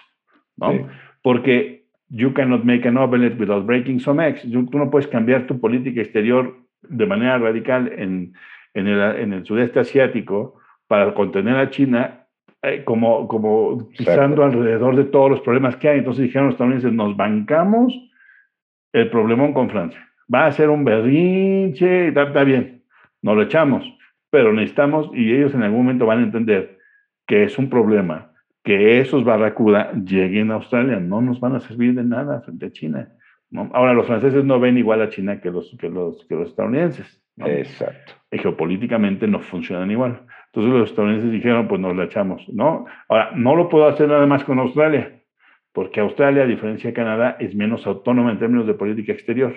¿no? 0.58 0.90
Porque 1.22 1.86
you 2.10 2.34
cannot 2.34 2.64
make 2.64 2.86
an 2.88 2.98
omelette 2.98 3.40
without 3.40 3.66
breaking 3.66 4.00
some 4.00 4.20
eggs. 4.20 4.42
Tú 4.42 4.78
no 4.78 4.90
puedes 4.90 5.08
cambiar 5.08 5.48
tu 5.48 5.60
política 5.60 6.02
exterior 6.02 6.56
de 6.82 7.06
manera 7.06 7.38
radical 7.38 7.92
en, 7.96 8.34
en, 8.74 8.88
el, 8.88 9.16
en 9.18 9.34
el 9.34 9.46
sudeste 9.46 9.80
asiático 9.80 10.60
para 10.88 11.14
contener 11.14 11.56
a 11.56 11.70
China 11.70 12.28
eh, 12.64 12.84
como, 12.84 13.28
como 13.28 13.90
pisando 13.98 14.44
alrededor 14.44 14.96
de 14.96 15.06
todos 15.06 15.32
los 15.32 15.42
problemas 15.42 15.76
que 15.78 15.90
hay. 15.90 16.00
Entonces 16.00 16.24
dijeron 16.24 16.48
los 16.48 16.56
estadounidenses, 16.56 16.94
nos 16.94 17.16
bancamos 17.16 17.94
el 18.94 19.10
problemón 19.10 19.54
con 19.54 19.70
Francia. 19.70 20.06
Va 20.34 20.46
a 20.46 20.52
ser 20.52 20.70
un 20.70 20.84
berrinche, 20.84 22.10
está, 22.10 22.24
está 22.24 22.44
bien, 22.44 22.84
nos 23.22 23.36
lo 23.36 23.44
echamos, 23.44 23.86
pero 24.30 24.54
necesitamos, 24.54 25.10
y 25.14 25.34
ellos 25.34 25.54
en 25.54 25.64
algún 25.64 25.80
momento 25.86 26.06
van 26.06 26.20
a 26.20 26.24
entender 26.24 26.78
que 27.28 27.44
es 27.44 27.58
un 27.58 27.70
problema 27.70 28.31
que 28.64 29.00
esos 29.00 29.24
barracuda 29.24 29.92
lleguen 29.94 30.52
a 30.52 30.56
Australia, 30.56 31.00
no 31.00 31.22
nos 31.22 31.40
van 31.40 31.56
a 31.56 31.60
servir 31.60 31.96
de 31.96 32.04
nada 32.04 32.42
frente 32.42 32.68
a 32.68 32.72
China. 32.72 33.10
Ahora, 33.74 33.94
los 33.94 34.08
franceses 34.08 34.46
no 34.46 34.60
ven 34.60 34.78
igual 34.78 35.02
a 35.02 35.10
China 35.10 35.42
que 35.42 35.52
los, 35.52 35.76
que 35.80 35.90
los, 35.90 36.26
que 36.26 36.36
los 36.36 36.50
estadounidenses. 36.50 37.22
Exacto. 37.38 38.14
Y 38.32 38.38
geopolíticamente 38.38 39.28
no 39.28 39.40
funcionan 39.40 39.92
igual. 39.92 40.22
Entonces 40.48 40.72
los 40.72 40.90
estadounidenses 40.90 41.32
dijeron, 41.32 41.68
pues 41.68 41.82
nos 41.82 41.96
la 41.96 42.06
echamos, 42.06 42.48
¿no? 42.50 42.86
Ahora, 43.10 43.32
no 43.36 43.56
lo 43.56 43.68
puedo 43.68 43.88
hacer 43.88 44.08
nada 44.08 44.26
más 44.26 44.44
con 44.44 44.60
Australia, 44.60 45.22
porque 45.74 46.00
Australia, 46.00 46.44
a 46.44 46.48
diferencia 46.48 46.90
de 46.90 46.94
Canadá, 46.94 47.38
es 47.40 47.56
menos 47.56 47.88
autónoma 47.88 48.32
en 48.32 48.40
términos 48.40 48.68
de 48.68 48.74
política 48.74 49.12
exterior. 49.12 49.54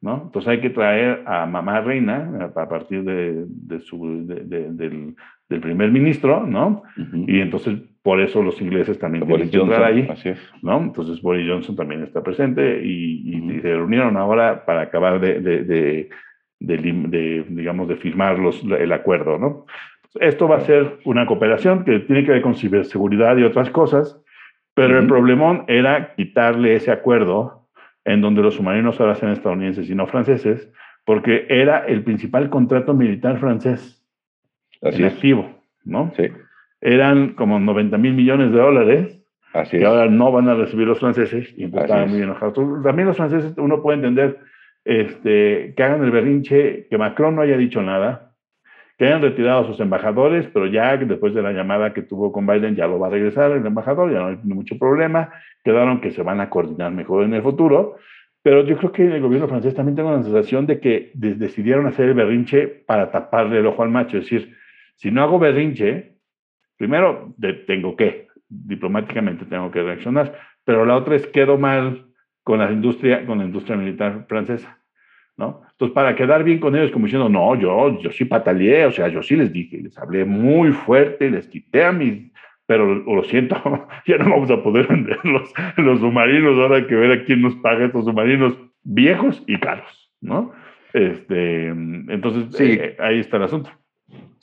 ¿no? 0.00 0.24
Entonces 0.24 0.48
hay 0.50 0.60
que 0.60 0.68
traer 0.68 1.22
a 1.26 1.46
mamá 1.46 1.80
reina 1.80 2.50
a 2.54 2.68
partir 2.68 3.04
de, 3.04 3.80
su, 3.80 4.26
del, 4.26 5.14
primer 5.48 5.90
ministro, 5.90 6.46
¿no? 6.46 6.82
Y 7.26 7.40
entonces 7.40 7.78
por 8.04 8.20
eso 8.20 8.42
los 8.42 8.60
ingleses 8.60 8.98
también 8.98 9.26
tienen 9.26 9.48
que 9.48 9.56
entrar 9.56 9.82
ahí, 9.82 10.06
¿no? 10.60 10.78
Entonces 10.78 11.22
Boris 11.22 11.48
Johnson 11.48 11.74
también 11.74 12.02
está 12.02 12.22
presente 12.22 12.84
y, 12.84 13.60
se 13.62 13.68
reunieron 13.74 14.18
ahora 14.18 14.66
para 14.66 14.82
acabar 14.82 15.18
de, 15.18 16.10
digamos, 16.60 17.88
de 17.88 17.96
firmar 17.96 18.38
los, 18.38 18.62
el 18.62 18.92
acuerdo, 18.92 19.38
¿no? 19.38 19.64
Esto 20.20 20.46
va 20.46 20.58
a 20.58 20.60
ser 20.60 20.98
una 21.04 21.24
cooperación 21.24 21.84
que 21.84 22.00
tiene 22.00 22.24
que 22.26 22.32
ver 22.32 22.42
con 22.42 22.54
ciberseguridad 22.54 23.38
y 23.38 23.44
otras 23.44 23.70
cosas, 23.70 24.22
pero 24.74 24.98
el 24.98 25.06
problemón 25.06 25.64
era 25.66 26.14
quitarle 26.14 26.74
ese 26.74 26.90
acuerdo 26.90 27.66
en 28.04 28.20
donde 28.20 28.42
los 28.42 28.56
submarinos 28.56 29.00
ahora 29.00 29.14
sean 29.14 29.32
estadounidenses 29.32 29.88
y 29.88 29.94
no 29.94 30.06
franceses, 30.06 30.70
porque 31.06 31.46
era 31.48 31.86
el 31.86 32.04
principal 32.04 32.50
contrato 32.50 32.92
militar 32.92 33.38
francés 33.40 34.06
Así 34.82 35.02
activo, 35.02 35.48
¿no? 35.84 36.12
Sí. 36.14 36.24
Eran 36.84 37.34
como 37.34 37.58
90 37.58 37.98
mil 37.98 38.14
millones 38.14 38.52
de 38.52 38.58
dólares 38.58 39.24
Así 39.54 39.78
que 39.78 39.86
ahora 39.86 40.06
no 40.06 40.32
van 40.32 40.48
a 40.48 40.54
recibir 40.54 40.86
los 40.88 40.98
franceses 40.98 41.54
y 41.56 41.64
estaban 41.64 42.10
muy 42.10 42.20
enojados. 42.20 42.54
También 42.82 43.06
los 43.06 43.16
franceses, 43.16 43.54
uno 43.56 43.80
puede 43.80 43.98
entender 43.98 44.40
este, 44.84 45.74
que 45.76 45.82
hagan 45.82 46.02
el 46.02 46.10
berrinche, 46.10 46.88
que 46.90 46.98
Macron 46.98 47.36
no 47.36 47.42
haya 47.42 47.56
dicho 47.56 47.80
nada, 47.80 48.32
que 48.98 49.06
hayan 49.06 49.22
retirado 49.22 49.60
a 49.60 49.66
sus 49.68 49.78
embajadores, 49.78 50.48
pero 50.52 50.66
ya 50.66 50.96
después 50.96 51.34
de 51.34 51.42
la 51.42 51.52
llamada 51.52 51.92
que 51.92 52.02
tuvo 52.02 52.32
con 52.32 52.48
Biden 52.48 52.74
ya 52.74 52.88
lo 52.88 52.98
va 52.98 53.06
a 53.06 53.10
regresar 53.10 53.52
el 53.52 53.64
embajador, 53.64 54.12
ya 54.12 54.18
no 54.18 54.26
hay 54.26 54.38
mucho 54.42 54.76
problema, 54.76 55.30
quedaron 55.62 56.00
que 56.00 56.10
se 56.10 56.24
van 56.24 56.40
a 56.40 56.50
coordinar 56.50 56.90
mejor 56.90 57.22
en 57.22 57.34
el 57.34 57.42
futuro, 57.42 57.94
pero 58.42 58.64
yo 58.64 58.76
creo 58.76 58.90
que 58.90 59.04
el 59.04 59.22
gobierno 59.22 59.46
francés 59.46 59.74
también 59.74 59.94
tiene 59.94 60.10
la 60.10 60.22
sensación 60.24 60.66
de 60.66 60.80
que 60.80 61.12
decidieron 61.14 61.86
hacer 61.86 62.08
el 62.08 62.14
berrinche 62.14 62.66
para 62.66 63.12
taparle 63.12 63.60
el 63.60 63.66
ojo 63.66 63.84
al 63.84 63.90
macho, 63.90 64.18
es 64.18 64.24
decir, 64.24 64.56
si 64.96 65.12
no 65.12 65.22
hago 65.22 65.38
berrinche, 65.38 66.13
primero 66.84 67.34
tengo 67.66 67.96
que, 67.96 68.28
diplomáticamente 68.48 69.46
tengo 69.46 69.70
que 69.70 69.82
reaccionar, 69.82 70.38
pero 70.64 70.84
la 70.84 70.96
otra 70.96 71.16
es 71.16 71.26
quedo 71.26 71.56
mal 71.56 72.06
con 72.42 72.58
la 72.58 72.70
industria, 72.70 73.24
con 73.24 73.38
la 73.38 73.44
industria 73.44 73.76
militar 73.76 74.26
francesa. 74.28 74.78
¿no? 75.36 75.62
Entonces, 75.72 75.94
para 75.94 76.14
quedar 76.14 76.44
bien 76.44 76.58
con 76.58 76.76
ellos, 76.76 76.90
como 76.90 77.06
diciendo, 77.06 77.28
no, 77.28 77.58
yo, 77.58 77.98
yo 78.00 78.10
sí 78.12 78.26
pataleé, 78.26 78.84
o 78.86 78.92
sea, 78.92 79.08
yo 79.08 79.22
sí 79.22 79.34
les 79.34 79.52
dije, 79.52 79.80
les 79.82 79.96
hablé 79.98 80.24
muy 80.24 80.72
fuerte, 80.72 81.30
les 81.30 81.48
quité 81.48 81.84
a 81.84 81.92
mis, 81.92 82.30
pero 82.66 82.86
lo 82.86 83.24
siento, 83.24 83.56
ya 84.06 84.18
no 84.18 84.30
vamos 84.30 84.50
a 84.50 84.62
poder 84.62 84.86
vender 84.86 85.18
los, 85.24 85.52
los 85.78 86.00
submarinos, 86.00 86.58
ahora 86.58 86.76
hay 86.76 86.86
que 86.86 86.94
ver 86.94 87.12
a 87.12 87.24
quién 87.24 87.40
nos 87.40 87.56
paga 87.56 87.86
estos 87.86 88.04
submarinos 88.04 88.56
viejos 88.82 89.42
y 89.46 89.58
caros, 89.58 90.12
¿no? 90.20 90.52
Este, 90.92 91.68
entonces, 91.68 92.54
sí. 92.56 92.78
Eh, 92.78 92.96
ahí 93.00 93.18
está 93.18 93.38
el 93.38 93.44
asunto. 93.44 93.70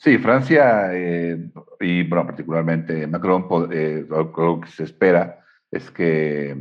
Sí, 0.02 0.18
Francia 0.18 0.92
eh, 0.92 1.48
y, 1.78 2.02
bueno, 2.08 2.26
particularmente 2.26 3.06
Macron, 3.06 3.46
eh, 3.70 4.04
lo 4.08 4.60
que 4.60 4.68
se 4.68 4.82
espera 4.82 5.44
es 5.70 5.92
que 5.92 6.56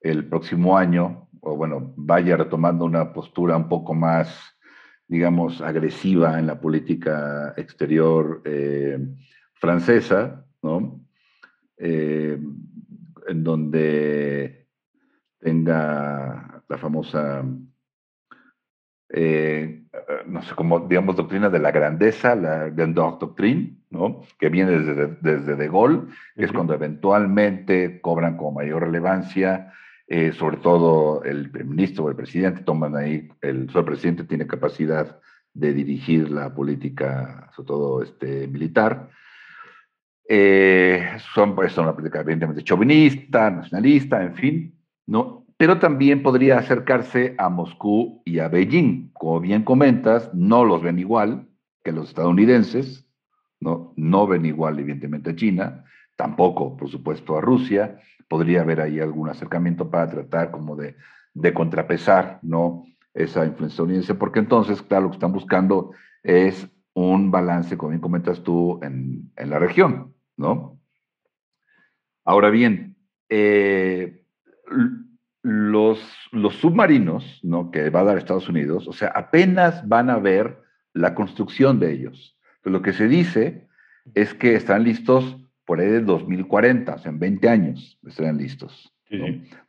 el 0.00 0.28
próximo 0.28 0.78
año 0.78 1.28
o 1.40 1.56
bueno, 1.56 1.92
vaya 1.96 2.36
retomando 2.36 2.84
una 2.84 3.12
postura 3.12 3.56
un 3.56 3.68
poco 3.68 3.94
más, 3.94 4.56
digamos, 5.08 5.60
agresiva 5.60 6.38
en 6.38 6.46
la 6.46 6.60
política 6.60 7.52
exterior 7.56 8.42
eh, 8.44 8.96
francesa, 9.54 10.46
¿no? 10.62 11.04
En 11.76 13.42
donde 13.42 14.68
tenga 15.40 16.62
la 16.68 16.78
famosa, 16.78 17.44
eh, 19.16 19.84
no 20.26 20.42
sé, 20.42 20.54
como 20.54 20.80
digamos, 20.80 21.14
doctrina 21.14 21.48
de 21.48 21.60
la 21.60 21.70
grandeza, 21.70 22.34
la 22.34 22.68
Grandeur 22.68 23.18
Doctrine, 23.18 23.76
¿no? 23.90 24.22
que 24.38 24.48
viene 24.48 24.72
desde, 24.72 25.16
desde 25.20 25.54
De 25.54 25.68
Gaulle, 25.68 26.02
que 26.34 26.44
es 26.44 26.52
cuando 26.52 26.74
eventualmente 26.74 28.00
cobran 28.00 28.36
con 28.36 28.54
mayor 28.54 28.82
relevancia 28.82 29.72
eh, 30.06 30.32
sobre 30.32 30.58
todo 30.58 31.22
el 31.24 31.50
ministro 31.64 32.04
o 32.04 32.10
el 32.10 32.16
presidente 32.16 32.62
toman 32.62 32.94
ahí, 32.94 33.26
el, 33.40 33.66
presidente 33.66 34.24
tiene 34.24 34.46
capacidad 34.46 35.18
de 35.54 35.72
dirigir 35.72 36.30
la 36.30 36.54
política, 36.54 37.50
sobre 37.56 37.66
todo 37.66 38.02
este, 38.02 38.46
militar. 38.48 39.08
Eh, 40.28 41.16
son, 41.34 41.54
pues, 41.54 41.72
son 41.72 41.84
una 41.84 41.94
política 41.94 42.20
evidentemente 42.20 42.62
chauvinista, 42.62 43.50
nacionalista, 43.50 44.22
en 44.22 44.34
fin, 44.34 44.78
¿no? 45.06 45.43
Pero 45.56 45.78
también 45.78 46.22
podría 46.22 46.58
acercarse 46.58 47.34
a 47.38 47.48
Moscú 47.48 48.22
y 48.24 48.40
a 48.40 48.48
Beijing. 48.48 49.10
Como 49.12 49.40
bien 49.40 49.62
comentas, 49.62 50.32
no 50.34 50.64
los 50.64 50.82
ven 50.82 50.98
igual 50.98 51.48
que 51.84 51.92
los 51.92 52.08
estadounidenses, 52.08 53.06
¿no? 53.60 53.92
No 53.96 54.26
ven 54.26 54.46
igual, 54.46 54.78
evidentemente, 54.78 55.30
a 55.30 55.36
China, 55.36 55.84
tampoco, 56.16 56.76
por 56.76 56.88
supuesto, 56.88 57.36
a 57.36 57.40
Rusia 57.40 58.00
podría 58.28 58.62
haber 58.62 58.80
ahí 58.80 59.00
algún 59.00 59.28
acercamiento 59.28 59.90
para 59.90 60.10
tratar 60.10 60.50
como 60.50 60.76
de, 60.76 60.96
contrapesar 61.52 62.38
¿no? 62.42 62.86
esa 63.12 63.44
influencia 63.44 63.74
estadounidense, 63.74 64.14
porque 64.14 64.40
entonces, 64.40 64.82
claro, 64.82 65.04
lo 65.04 65.10
que 65.10 65.16
están 65.16 65.32
buscando 65.32 65.92
es 66.22 66.68
un 66.94 67.30
balance, 67.30 67.76
como 67.76 67.90
bien 67.90 68.00
comentas 68.00 68.42
tú, 68.42 68.80
en, 68.82 69.30
en 69.36 69.50
la 69.50 69.58
región, 69.58 70.14
¿no? 70.36 70.80
Ahora 72.24 72.50
bien, 72.50 72.96
eh, 73.28 74.24
los, 75.44 76.00
los 76.32 76.54
submarinos 76.54 77.40
¿no? 77.42 77.70
que 77.70 77.90
va 77.90 78.00
a 78.00 78.04
dar 78.04 78.16
Estados 78.16 78.48
Unidos, 78.48 78.88
o 78.88 78.92
sea, 78.92 79.08
apenas 79.08 79.86
van 79.86 80.08
a 80.08 80.18
ver 80.18 80.58
la 80.94 81.14
construcción 81.14 81.78
de 81.78 81.92
ellos. 81.92 82.38
lo 82.64 82.80
que 82.80 82.94
se 82.94 83.08
dice 83.08 83.68
es 84.14 84.32
que 84.32 84.54
están 84.54 84.84
listos 84.84 85.36
por 85.66 85.80
ahí 85.80 85.88
de 85.88 86.00
2040, 86.00 86.94
o 86.94 86.98
sea, 86.98 87.12
en 87.12 87.18
20 87.18 87.48
años 87.48 87.98
estarán 88.06 88.38
listos. 88.38 88.90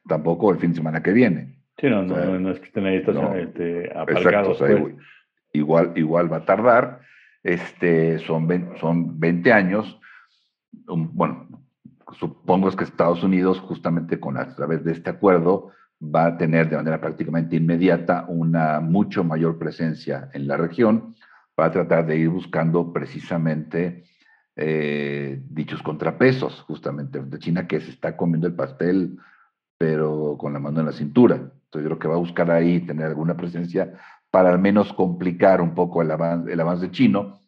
Tampoco 0.07 0.51
el 0.51 0.59
fin 0.59 0.71
de 0.71 0.77
semana 0.77 1.03
que 1.03 1.11
viene. 1.11 1.59
Sí, 1.77 1.87
no, 1.89 2.03
no, 2.03 2.51
es 2.51 2.59
que 2.59 2.65
estén 2.67 2.85
ahí 2.85 2.95
este, 2.95 3.91
aparcados. 3.93 4.61
Exacto, 4.61 4.81
pues. 4.81 4.95
igual, 5.51 5.91
igual 5.95 6.31
va 6.31 6.37
a 6.37 6.45
tardar. 6.45 7.01
Este, 7.43 8.17
son, 8.19 8.47
20, 8.47 8.79
son 8.79 9.19
20 9.19 9.51
años. 9.51 9.99
bueno, 10.87 11.47
supongo 12.13 12.69
que 12.71 12.83
Estados 12.83 13.23
Unidos, 13.23 13.59
justamente 13.59 14.19
con 14.19 14.37
a 14.37 14.55
través 14.55 14.83
de 14.83 14.91
este 14.91 15.09
acuerdo, 15.09 15.71
va 16.01 16.27
a 16.27 16.37
tener 16.37 16.69
de 16.69 16.77
manera 16.77 17.01
prácticamente 17.01 17.55
inmediata 17.55 18.25
una 18.27 18.79
mucho 18.79 19.23
mayor 19.23 19.57
presencia 19.57 20.29
en 20.33 20.47
la 20.47 20.57
región, 20.57 21.15
va 21.59 21.65
a 21.65 21.71
tratar 21.71 22.05
de 22.05 22.17
ir 22.17 22.29
buscando 22.29 22.91
precisamente 22.91 24.03
eh, 24.55 25.41
dichos 25.49 25.81
contrapesos, 25.81 26.61
justamente 26.61 27.21
de 27.21 27.39
China, 27.39 27.67
que 27.67 27.79
se 27.79 27.91
está 27.91 28.15
comiendo 28.15 28.47
el 28.47 28.55
pastel, 28.55 29.17
pero 29.77 30.37
con 30.37 30.53
la 30.53 30.59
mano 30.59 30.79
en 30.81 30.85
la 30.85 30.91
cintura. 30.91 31.35
Entonces 31.35 31.83
yo 31.83 31.83
creo 31.83 31.99
que 31.99 32.07
va 32.07 32.15
a 32.15 32.19
buscar 32.19 32.51
ahí 32.51 32.81
tener 32.81 33.07
alguna 33.07 33.35
presencia 33.35 33.93
para 34.31 34.49
al 34.49 34.59
menos 34.59 34.93
complicar 34.93 35.61
un 35.61 35.73
poco 35.73 36.01
el 36.01 36.11
avance, 36.11 36.51
el 36.51 36.59
avance 36.59 36.91
chino, 36.91 37.41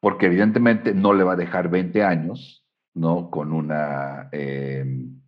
porque 0.00 0.26
evidentemente 0.26 0.94
no 0.94 1.12
le 1.12 1.24
va 1.24 1.32
a 1.32 1.36
dejar 1.36 1.70
20 1.70 2.02
años, 2.02 2.63
¿no? 2.94 3.30
Con 3.30 3.52
una, 3.52 4.28
em, 4.32 5.20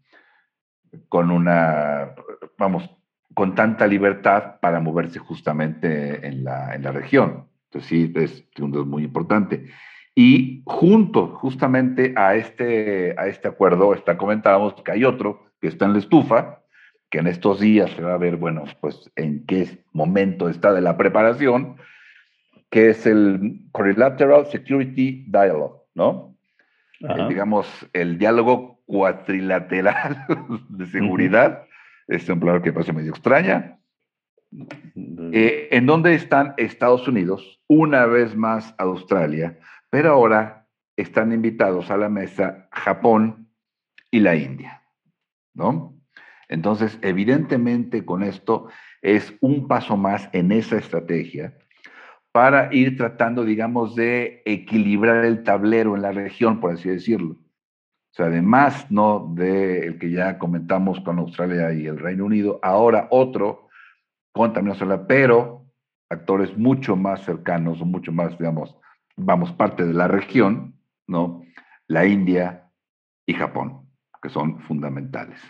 con 1.08 1.30
una, 1.30 2.14
vamos, 2.58 2.90
con 3.34 3.54
tanta 3.54 3.86
libertad 3.86 4.60
para 4.60 4.80
moverse 4.80 5.18
justamente 5.18 6.26
en 6.26 6.44
la, 6.44 6.74
en 6.74 6.82
la 6.82 6.92
región. 6.92 7.48
Entonces 7.64 7.88
sí, 7.88 8.12
es, 8.16 8.44
es 8.54 8.86
muy 8.86 9.04
importante. 9.04 9.66
Y 10.14 10.62
junto 10.64 11.26
justamente 11.36 12.14
a 12.16 12.36
este, 12.36 13.14
a 13.18 13.26
este 13.26 13.48
acuerdo 13.48 13.92
está, 13.92 14.16
comentábamos 14.16 14.74
que 14.82 14.92
hay 14.92 15.04
otro 15.04 15.50
que 15.60 15.68
está 15.68 15.84
en 15.84 15.92
la 15.92 15.98
estufa, 15.98 16.62
que 17.10 17.18
en 17.18 17.26
estos 17.26 17.60
días 17.60 17.90
se 17.90 18.02
va 18.02 18.14
a 18.14 18.18
ver, 18.18 18.36
bueno, 18.36 18.64
pues 18.80 19.10
en 19.16 19.44
qué 19.44 19.84
momento 19.92 20.48
está 20.48 20.72
de 20.72 20.80
la 20.80 20.96
preparación, 20.96 21.76
que 22.70 22.90
es 22.90 23.06
el 23.06 23.60
Quadrilateral 23.72 24.46
Security 24.46 25.26
Dialogue, 25.28 25.82
¿no? 25.94 26.35
Eh, 27.00 27.26
digamos, 27.28 27.66
el 27.92 28.18
diálogo 28.18 28.80
cuatrilateral 28.86 30.26
de 30.68 30.86
seguridad, 30.86 31.64
es 32.06 32.28
un 32.28 32.40
palabra 32.40 32.62
que 32.62 32.72
parece 32.72 32.92
medio 32.92 33.10
extraña, 33.10 33.78
eh, 35.32 35.68
en 35.70 35.86
donde 35.86 36.14
están 36.14 36.54
Estados 36.56 37.06
Unidos, 37.06 37.60
una 37.68 38.06
vez 38.06 38.34
más 38.36 38.74
Australia, 38.78 39.58
pero 39.90 40.12
ahora 40.12 40.66
están 40.96 41.32
invitados 41.32 41.90
a 41.90 41.96
la 41.96 42.08
mesa 42.08 42.68
Japón 42.70 43.48
y 44.10 44.20
la 44.20 44.36
India, 44.36 44.82
¿no? 45.52 45.94
Entonces, 46.48 46.98
evidentemente 47.02 48.04
con 48.04 48.22
esto 48.22 48.68
es 49.02 49.34
un 49.40 49.68
paso 49.68 49.96
más 49.96 50.30
en 50.32 50.52
esa 50.52 50.76
estrategia 50.78 51.58
para 52.36 52.68
ir 52.70 52.98
tratando, 52.98 53.46
digamos, 53.46 53.94
de 53.94 54.42
equilibrar 54.44 55.24
el 55.24 55.42
tablero 55.42 55.96
en 55.96 56.02
la 56.02 56.12
región, 56.12 56.60
por 56.60 56.74
así 56.74 56.86
decirlo. 56.86 57.30
O 57.30 58.10
sea, 58.10 58.26
además, 58.26 58.90
¿no? 58.90 59.32
De 59.34 59.86
el 59.86 59.98
que 59.98 60.10
ya 60.10 60.38
comentamos 60.38 61.00
con 61.00 61.18
Australia 61.18 61.72
y 61.72 61.86
el 61.86 61.98
Reino 61.98 62.26
Unido, 62.26 62.60
ahora 62.62 63.08
otro 63.10 63.68
contra 64.32 64.62
Venezuela, 64.62 65.06
pero 65.06 65.64
actores 66.10 66.54
mucho 66.58 66.94
más 66.94 67.24
cercanos, 67.24 67.80
mucho 67.80 68.12
más, 68.12 68.36
digamos, 68.36 68.76
vamos, 69.16 69.50
parte 69.52 69.86
de 69.86 69.94
la 69.94 70.06
región, 70.06 70.74
¿no? 71.06 71.42
La 71.86 72.04
India 72.04 72.70
y 73.24 73.32
Japón, 73.32 73.88
que 74.20 74.28
son 74.28 74.60
fundamentales. 74.60 75.40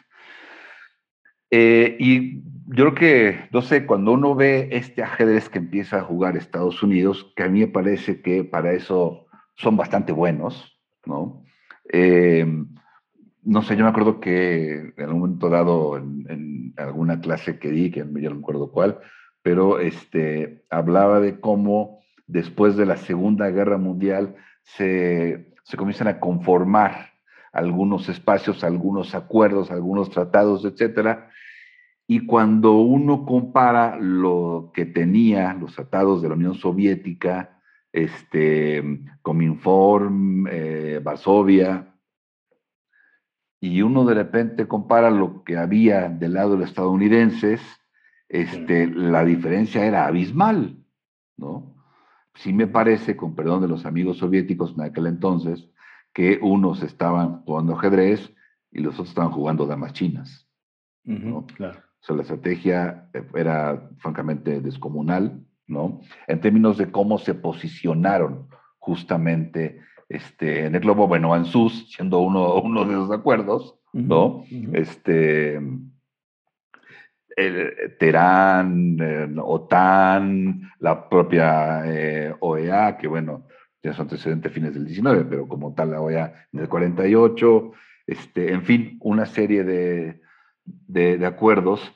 Eh, 1.51 1.97
y 1.99 2.43
yo 2.69 2.93
creo 2.93 2.95
que, 2.95 3.49
no 3.53 3.63
sé, 3.63 3.87
cuando 3.87 4.13
uno 4.13 4.35
ve 4.35 4.69
este 4.73 5.03
ajedrez 5.03 5.49
que 5.49 5.59
empieza 5.59 5.99
a 5.99 6.05
jugar 6.05 6.37
Estados 6.37 6.83
Unidos, 6.83 7.33
que 7.37 7.45
a 7.45 7.49
mí 7.49 7.61
me 7.61 7.69
parece 7.69 8.21
que 8.23 8.45
para 8.45 8.73
eso 8.73 9.27
son 9.55 9.77
bastante 9.77 10.13
buenos, 10.13 10.79
¿no? 11.05 11.45
Eh, 11.93 12.45
no 13.45 13.63
sé, 13.63 13.77
yo 13.77 13.85
me 13.85 13.91
acuerdo 13.91 14.19
que 14.19 14.93
en 14.97 15.05
algún 15.05 15.21
momento 15.21 15.49
dado, 15.49 15.97
en, 15.97 16.75
alguna 16.77 17.21
clase 17.21 17.59
que 17.59 17.71
di, 17.71 17.91
que 17.91 18.01
yo 18.01 18.31
no 18.31 18.37
me 18.37 18.41
acuerdo 18.41 18.73
cuál, 18.73 18.99
pero 19.43 19.79
este, 19.79 20.65
hablaba 20.69 21.21
de 21.21 21.39
cómo 21.39 22.01
después 22.27 22.77
de 22.77 22.87
la 22.87 22.97
Segunda 22.97 23.49
Guerra 23.51 23.79
Mundial 23.79 24.35
se, 24.63 25.53
se 25.63 25.77
comienzan 25.77 26.09
a 26.09 26.19
conformar 26.19 27.13
algunos 27.53 28.09
espacios, 28.09 28.65
algunos 28.65 29.15
acuerdos, 29.15 29.71
algunos 29.71 30.11
tratados, 30.11 30.65
etcétera. 30.65 31.31
Y 32.07 32.25
cuando 32.27 32.79
uno 32.79 33.25
compara 33.25 33.97
lo 33.97 34.71
que 34.73 34.87
tenía 34.87 35.55
los 35.55 35.75
tratados 35.75 36.23
de 36.23 36.29
la 36.29 36.35
Unión 36.35 36.55
Soviética, 36.55 37.61
este, 37.93 39.01
Cominform, 39.23 40.47
eh, 40.49 41.01
Varsovia, 41.03 41.95
y 43.61 43.83
uno 43.83 44.05
de 44.05 44.15
repente 44.15 44.69
compara 44.69 45.11
lo 45.11 45.43
que 45.43 45.57
había 45.57 46.09
del 46.09 46.35
lado 46.35 46.53
de 46.53 46.59
los 46.59 46.69
estadounidenses, 46.69 47.61
este, 48.29 48.87
la 48.87 49.25
diferencia 49.25 49.85
era 49.85 50.07
abismal, 50.07 50.77
¿no? 51.37 51.75
Sí 52.35 52.53
me 52.53 52.67
parece, 52.67 53.17
con 53.17 53.35
perdón 53.35 53.63
de 53.63 53.69
los 53.69 53.87
amigos 53.87 54.19
soviéticos 54.19 54.75
en 54.75 54.83
aquel 54.83 55.07
entonces, 55.07 55.69
que 56.13 56.39
unos 56.43 56.83
estaban 56.83 57.43
jugando 57.43 57.75
ajedrez 57.75 58.33
y 58.71 58.81
los 58.81 58.95
otros 58.95 59.09
estaban 59.09 59.33
jugando 59.33 59.67
damas 59.67 59.93
chinas. 59.93 60.47
claro. 61.57 61.86
O 62.07 62.15
sea, 62.15 62.17
la 62.17 62.23
estrategia 62.23 63.09
eh, 63.13 63.25
era 63.35 63.91
francamente 63.99 64.61
descomunal, 64.61 65.45
¿no? 65.67 66.03
En 66.29 66.41
términos 66.41 66.79
de 66.79 66.93
cómo 66.93 67.19
se 67.19 67.35
posicionaron 67.35 68.47
justamente 68.79 69.81
este, 70.09 70.67
en 70.67 70.77
el 70.77 70.83
globo, 70.83 71.09
bueno, 71.09 71.35
ANSUS, 71.35 71.91
siendo 71.91 72.21
uno, 72.21 72.61
uno 72.61 72.85
de 72.85 72.93
esos 72.93 73.11
acuerdos, 73.11 73.81
¿no? 73.93 74.45
Este, 74.73 75.61
Terán, 77.99 79.37
OTAN, 79.43 80.71
la 80.79 81.09
propia 81.09 81.83
eh, 81.87 82.33
OEA, 82.39 82.99
que 82.99 83.09
bueno, 83.09 83.49
tiene 83.81 83.97
su 83.97 84.03
antecedente 84.03 84.49
fines 84.49 84.75
del 84.75 84.87
19, 84.87 85.25
pero 85.25 85.49
como 85.49 85.75
tal 85.75 85.91
la 85.91 86.01
OEA 86.01 86.47
en 86.53 86.61
el 86.61 86.69
48, 86.69 87.73
este, 88.07 88.53
en 88.53 88.63
fin, 88.63 88.97
una 89.01 89.27
serie 89.27 89.65
de, 89.65 90.21
de, 90.67 91.25
acuerdos 91.27 91.93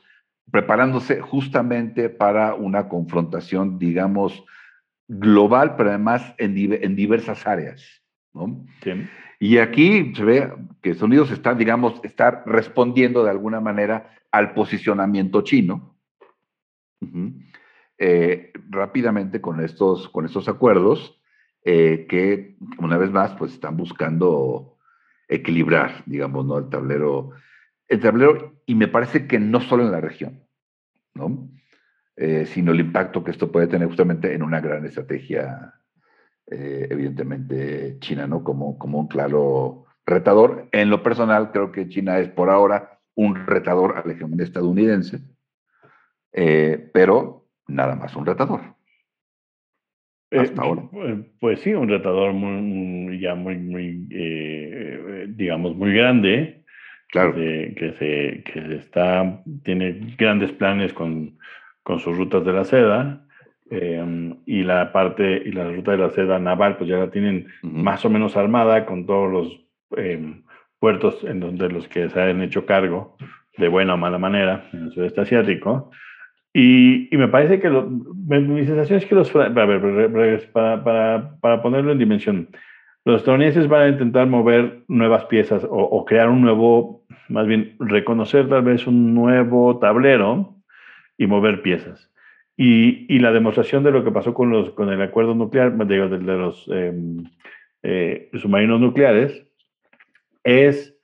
preparándose 0.51 1.21
justamente 1.21 2.09
para 2.09 2.55
una 2.55 2.89
confrontación, 2.89 3.79
digamos, 3.79 4.45
global, 5.07 5.77
pero 5.77 5.91
además 5.91 6.35
en, 6.39 6.57
en 6.57 6.97
diversas 6.97 7.47
áreas. 7.47 8.03
¿no? 8.33 8.65
Y 9.39 9.59
aquí 9.59 10.13
se 10.15 10.25
ve 10.25 10.53
que 10.83 10.91
Estados 10.91 11.09
Unidos 11.09 11.31
está, 11.31 11.55
digamos, 11.55 12.01
está 12.03 12.43
respondiendo 12.47 13.25
de 13.25 13.31
alguna 13.31 13.61
manera 13.61 14.15
al 14.31 14.55
posicionamiento 14.55 15.43
chino. 15.43 15.97
Eh, 17.99 18.53
rápidamente 18.69 19.41
con 19.41 19.61
estos, 19.61 20.09
con 20.09 20.25
estos 20.25 20.49
acuerdos 20.49 21.21
eh, 21.65 22.07
que 22.09 22.57
una 22.79 22.97
vez 22.97 23.11
más 23.11 23.35
pues 23.35 23.53
están 23.53 23.77
buscando 23.77 24.79
equilibrar, 25.29 26.03
digamos, 26.07 26.47
¿no? 26.47 26.59
El 26.59 26.71
tablero, 26.71 27.33
el 27.89 28.01
tablero, 28.01 28.60
y 28.71 28.75
me 28.75 28.89
parece 28.89 29.27
que 29.27 29.39
no 29.39 29.61
solo 29.61 29.85
en 29.85 29.93
la 29.93 30.01
región, 30.01 30.47
¿no? 31.15 31.49
Eh, 32.17 32.47
sino 32.47 32.73
el 32.73 32.81
impacto 32.81 33.25
que 33.25 33.31
esto 33.31 33.51
puede 33.51 33.67
tener 33.67 33.89
justamente 33.89 34.35
en 34.35 34.43
una 34.43 34.61
gran 34.61 34.85
estrategia, 34.85 35.75
evidentemente, 36.47 37.99
china, 38.01 38.27
¿no? 38.27 38.43
Como, 38.43 38.77
como 38.77 38.99
un 38.99 39.07
claro 39.07 39.87
retador. 40.07 40.69
En 40.73 40.91
lo 40.91 41.03
personal, 41.03 41.53
creo 41.53 41.73
que 41.73 41.89
China 41.89 42.19
es 42.19 42.29
por 42.29 42.51
ahora 42.51 43.01
un 43.15 43.47
retador 43.47 43.97
a 43.97 44.07
la 44.07 44.13
hegemonía 44.13 44.45
estadounidense, 44.45 45.21
eh, 46.33 46.91
pero 46.93 47.49
nada 47.69 47.95
más 47.95 48.15
un 48.17 48.27
retador. 48.27 48.61
Eh, 50.31 50.41
hasta 50.41 50.63
ahora. 50.63 50.83
Eh, 50.93 51.33
pues 51.41 51.61
sí, 51.61 51.73
un 51.73 51.89
retador 51.89 52.33
muy, 52.33 53.21
ya 53.21 53.35
muy, 53.35 53.57
muy 53.59 54.07
digamos, 55.29 55.77
muy 55.77 55.93
grande. 55.93 56.60
Claro. 57.13 57.35
Que 57.35 57.95
se, 57.99 58.43
que 58.45 58.61
se, 58.61 58.77
está, 58.77 59.43
tiene 59.65 60.15
grandes 60.17 60.53
planes 60.53 60.93
con, 60.93 61.39
con 61.83 61.99
sus 61.99 62.17
rutas 62.17 62.45
de 62.45 62.53
la 62.53 62.65
seda. 62.65 63.27
y 64.47 64.63
la 64.63 64.93
parte 64.93 65.43
y 65.45 65.53
la 65.53 65.71
ruta 65.71 65.93
de 65.93 65.99
la 65.99 66.11
seda 66.11 66.39
naval, 66.39 66.77
pues 66.77 66.89
ya 66.89 66.99
la 66.99 67.11
tienen 67.11 67.49
más 67.63 68.05
o 68.05 68.11
menos 68.11 68.37
armada 68.37 68.87
con 68.87 69.07
todos 69.07 69.31
los 69.31 69.61
puertos 70.79 71.23
en 71.25 71.41
donde 71.41 71.69
los 71.69 71.87
que 71.89 72.09
se 72.09 72.21
han 72.21 72.43
hecho 72.43 72.67
cargo 72.67 73.17
de 73.57 73.69
buena 73.69 73.95
o 73.95 73.97
mala 73.97 74.19
manera 74.19 74.69
en 74.73 74.85
el 74.85 74.93
sudeste 74.93 75.21
asiático. 75.21 75.91
Y, 76.53 77.15
y 77.15 77.17
me 77.17 77.29
parece 77.29 77.61
que 77.61 77.69
lo, 77.69 77.89
mi 77.89 78.67
sensación 78.67 78.99
es 78.99 79.07
que 79.07 79.15
los, 79.15 79.35
a 79.37 79.49
ver, 79.49 80.51
para, 80.53 80.83
para, 80.83 81.37
para, 81.41 81.63
ponerlo 81.63 81.93
en 81.93 81.99
dimensión, 81.99 82.49
los 83.05 83.21
estadounidenses 83.21 83.69
van 83.69 83.83
a 83.83 83.89
intentar 83.89 84.27
mover 84.27 84.83
nuevas 84.89 85.27
piezas 85.27 85.63
o, 85.63 85.77
o, 85.77 86.05
crear 86.05 86.29
un 86.29 86.41
nuevo, 86.41 87.00
más 87.31 87.47
bien 87.47 87.77
reconocer 87.79 88.49
tal 88.49 88.63
vez 88.63 88.87
un 88.87 89.15
nuevo 89.15 89.79
tablero 89.79 90.57
y 91.17 91.27
mover 91.27 91.63
piezas. 91.63 92.11
Y, 92.57 93.07
y 93.09 93.21
la 93.21 93.33
demostración 93.33 93.85
de 93.85 93.91
lo 93.91 94.05
que 94.05 94.11
pasó 94.11 94.35
con, 94.35 94.51
los, 94.51 94.71
con 94.71 94.91
el 94.91 95.01
acuerdo 95.01 95.35
nuclear, 95.35 95.73
digo, 95.87 96.09
de, 96.09 96.19
de 96.19 96.37
los 96.37 96.69
em, 96.69 97.25
eh, 97.83 98.29
submarinos 98.35 98.81
nucleares, 98.81 99.47
es, 100.45 100.95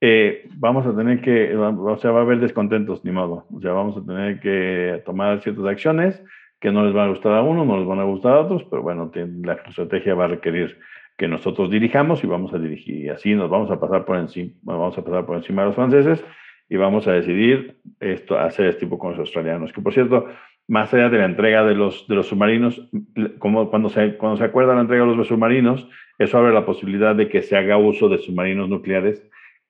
eh, 0.00 0.46
vamos 0.56 0.86
a 0.86 0.94
tener 0.94 1.20
que, 1.22 1.56
o 1.56 1.98
sea, 1.98 2.10
va 2.10 2.20
a 2.20 2.22
haber 2.22 2.40
descontentos, 2.40 3.04
ni 3.04 3.12
modo. 3.12 3.46
O 3.54 3.60
sea, 3.60 3.72
vamos 3.72 3.96
a 3.96 4.04
tener 4.04 4.40
que 4.40 5.02
tomar 5.06 5.40
ciertas 5.40 5.64
acciones 5.64 6.22
que 6.60 6.70
no 6.70 6.84
les 6.84 6.94
van 6.94 7.06
a 7.06 7.10
gustar 7.10 7.32
a 7.32 7.42
uno, 7.42 7.64
no 7.64 7.78
les 7.78 7.86
van 7.86 8.00
a 8.00 8.04
gustar 8.04 8.32
a 8.32 8.40
otros, 8.40 8.64
pero 8.70 8.82
bueno, 8.82 9.10
la 9.14 9.54
estrategia 9.66 10.14
va 10.14 10.24
a 10.24 10.28
requerir 10.28 10.78
que 11.16 11.28
nosotros 11.28 11.70
dirijamos 11.70 12.22
y 12.22 12.26
vamos 12.26 12.52
a 12.52 12.58
dirigir. 12.58 12.96
Y 12.96 13.08
así 13.08 13.34
nos 13.34 13.50
vamos 13.50 13.70
a 13.70 13.80
pasar 13.80 14.04
por 14.04 14.18
encima, 14.18 14.52
vamos 14.62 14.96
a 14.98 15.04
pasar 15.04 15.24
por 15.26 15.36
encima 15.36 15.62
de 15.62 15.66
los 15.68 15.76
franceses 15.76 16.24
y 16.68 16.76
vamos 16.76 17.06
a 17.06 17.12
decidir 17.12 17.78
esto, 18.00 18.38
hacer 18.38 18.66
este 18.66 18.80
tipo 18.80 18.98
con 18.98 19.10
los 19.10 19.20
australianos. 19.20 19.72
Que 19.72 19.80
por 19.80 19.94
cierto, 19.94 20.26
más 20.68 20.92
allá 20.92 21.08
de 21.08 21.18
la 21.18 21.24
entrega 21.24 21.64
de 21.64 21.74
los, 21.74 22.06
de 22.08 22.16
los 22.16 22.26
submarinos, 22.26 22.88
como 23.38 23.70
cuando 23.70 23.88
se, 23.88 24.16
cuando 24.16 24.36
se 24.36 24.44
acuerda 24.44 24.74
la 24.74 24.80
entrega 24.82 25.06
de 25.06 25.16
los 25.16 25.28
submarinos, 25.28 25.88
eso 26.18 26.38
abre 26.38 26.52
la 26.52 26.66
posibilidad 26.66 27.14
de 27.14 27.28
que 27.28 27.42
se 27.42 27.56
haga 27.56 27.76
uso 27.76 28.08
de 28.08 28.18
submarinos 28.18 28.68
nucleares 28.68 29.22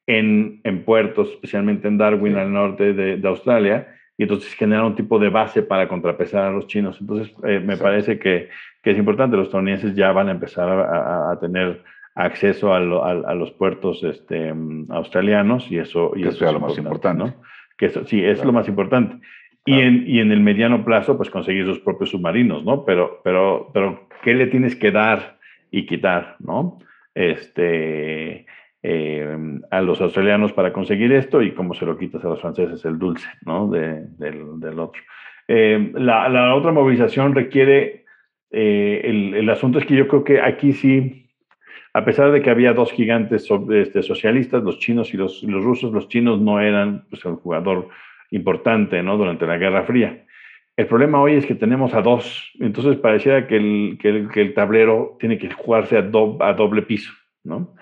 en, 0.07 0.61
en 0.65 0.85
puertos, 0.85 1.31
especialmente 1.33 1.89
en 1.89 1.99
Darwin, 1.99 2.37
al 2.37 2.53
norte 2.53 2.93
de, 2.93 3.17
de, 3.17 3.29
Australia, 3.29 3.89
y 4.19 4.23
entonces 4.23 4.55
genera 4.55 4.85
un 4.85 4.95
tipo 4.95 5.19
de 5.19 5.29
base 5.29 5.63
para 5.63 5.89
contrapesar 5.89 6.45
a 6.45 6.51
los 6.51 6.67
chinos. 6.67 6.99
Entonces, 7.01 7.35
eh, 7.45 7.61
me 7.61 7.77
parece 7.77 8.19
que, 8.19 8.49
que, 8.83 8.91
es 8.93 8.99
importante, 8.99 9.37
los 9.37 9.47
estadounidenses 9.47 9.95
ya 9.95 10.13
van 10.13 10.29
a 10.29 10.33
empezar 10.33 10.69
a, 10.69 11.33
a 11.33 11.41
tener 11.41 11.83
acceso 12.17 12.73
a, 12.73 12.79
a, 12.79 13.35
los 13.35 13.51
puertos 13.53 14.03
este, 14.03 14.53
australianos 14.89 15.71
y 15.71 15.79
eso, 15.79 16.13
y 16.17 16.27
eso, 16.27 16.47
es 16.47 16.53
lo 16.53 16.61
más 16.61 16.77
importante. 16.79 17.25
¿no? 17.25 17.35
Que 17.77 17.87
eso, 17.87 18.07
sí, 18.07 18.25
es 18.25 18.43
lo 18.43 18.53
más 18.53 18.67
importante. 18.69 19.19
Y, 19.67 19.81
en, 19.81 20.05
y 20.07 20.21
en 20.21 20.33
el 20.33 20.41
mediano 20.41 20.85
plazo, 20.85 21.17
pues 21.17 21.29
conseguir 21.29 21.67
sus 21.67 21.81
propios 21.81 22.11
submarinos, 22.11 22.65
¿no? 22.65 22.85
Pero, 22.85 23.21
pero, 23.23 23.71
pero 23.75 24.09
¿qué 24.23 24.33
le 24.33 24.47
tienes 24.47 24.77
que 24.77 24.93
dar 24.93 25.39
y 25.71 25.87
quitar, 25.87 26.37
¿no? 26.39 26.79
Este, 27.15 28.47
eh, 28.89 29.37
a 29.73 29.81
los 29.81 30.01
australianos 30.01 30.53
para 30.53 30.73
conseguir 30.73 31.13
esto 31.13 31.43
y 31.43 31.51
cómo 31.51 31.75
se 31.75 31.85
lo 31.85 31.99
quitas 31.99 32.25
a 32.25 32.29
los 32.29 32.41
franceses, 32.41 32.85
el 32.85 33.01
dulce, 33.01 33.27
¿no? 33.45 33.67
De, 33.67 34.07
del, 34.17 34.61
del, 34.61 34.79
otro. 34.79 35.03
Eh, 35.49 35.91
la, 35.95 36.29
la, 36.29 36.55
otra 36.55 36.71
movilización 36.71 37.35
requiere, 37.35 38.05
eh, 38.53 39.01
el, 39.03 39.35
el, 39.35 39.51
asunto 39.51 39.81
es 39.81 39.87
que 39.87 39.97
yo 39.97 40.07
creo 40.07 40.23
que 40.23 40.41
aquí 40.41 40.73
sí, 40.73 41.29
a 41.95 42.05
pesar 42.05 42.31
de 42.31 42.41
que 42.41 42.49
había 42.49 42.75
dos 42.75 42.93
gigantes 42.93 43.49
este, 43.73 44.05
socialistas, 44.05 44.63
los 44.63 44.79
chinos 44.79 45.13
y 45.13 45.17
los, 45.17 45.43
los 45.43 45.65
rusos, 45.65 45.93
los 45.93 46.07
chinos 46.09 46.41
no 46.41 46.61
eran 46.61 47.07
pues, 47.11 47.25
el 47.25 47.35
jugador 47.35 47.89
importante 48.31 49.03
¿no? 49.03 49.17
durante 49.17 49.49
la 49.49 49.59
Guerra 49.59 49.83
Fría. 49.83 50.25
El 50.77 50.87
problema 50.87 51.21
hoy 51.21 51.35
es 51.35 51.45
que 51.45 51.57
tenemos 51.57 51.93
a 51.93 52.03
dos, 52.03 52.53
entonces 52.61 52.99
pareciera 52.99 53.49
que 53.49 53.57
el, 53.57 53.99
que 54.01 54.11
el, 54.11 54.29
que 54.29 54.43
el 54.43 54.55
tablero 54.55 55.17
tiene 55.19 55.39
que 55.39 55.51
jugarse 55.51 55.97
a, 55.97 56.03
a, 56.03 56.53
doble 56.53 56.83
piso, 56.83 57.13
¿no? 57.43 57.75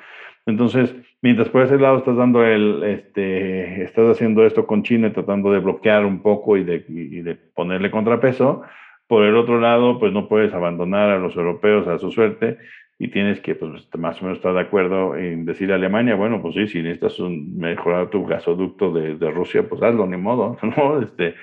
Entonces, 0.47 0.95
mientras 1.23 1.49
por 1.49 1.63
ese 1.63 1.79
lado 1.79 1.99
estás 1.99 2.17
dando 2.17 2.45
el, 2.45 2.83
este, 2.85 3.83
estás 3.83 4.11
haciendo 4.11 4.45
esto 4.45 4.67
con 4.67 4.83
China, 4.83 5.13
tratando 5.13 5.51
de 5.51 5.61
bloquear 5.61 6.05
un 6.05 6.21
poco 6.21 6.57
y 6.57 6.65
de, 6.65 6.85
y 6.89 7.23
de 7.23 7.35
ponerle 7.35 7.91
contrapeso, 7.91 8.63
por 9.07 9.25
el 9.25 9.37
otro 9.37 9.61
lado, 9.61 9.99
pues 9.99 10.13
no 10.13 10.29
puedes 10.29 10.53
abandonar 10.55 11.11
a 11.11 11.19
los 11.19 11.37
europeos 11.37 11.87
a 11.89 11.99
su 11.99 12.11
suerte 12.11 12.59
y 12.99 13.09
tienes 13.09 13.41
que, 13.41 13.55
pues, 13.55 13.89
más 13.99 14.21
o 14.21 14.25
menos 14.25 14.39
estar 14.39 14.55
de 14.55 14.61
acuerdo 14.61 15.17
en 15.17 15.45
decir 15.45 15.73
a 15.73 15.75
Alemania, 15.75 16.15
bueno, 16.15 16.41
pues 16.41 16.55
sí, 16.55 16.69
si 16.69 16.83
necesitas 16.83 17.19
un, 17.19 17.59
mejorar 17.59 18.09
tu 18.09 18.25
gasoducto 18.25 18.93
de, 18.93 19.17
de, 19.17 19.31
Rusia, 19.31 19.69
pues 19.69 19.83
hazlo, 19.83 20.07
ni 20.07 20.17
modo, 20.17 20.57
¿no? 20.77 21.03
Este, 21.03 21.35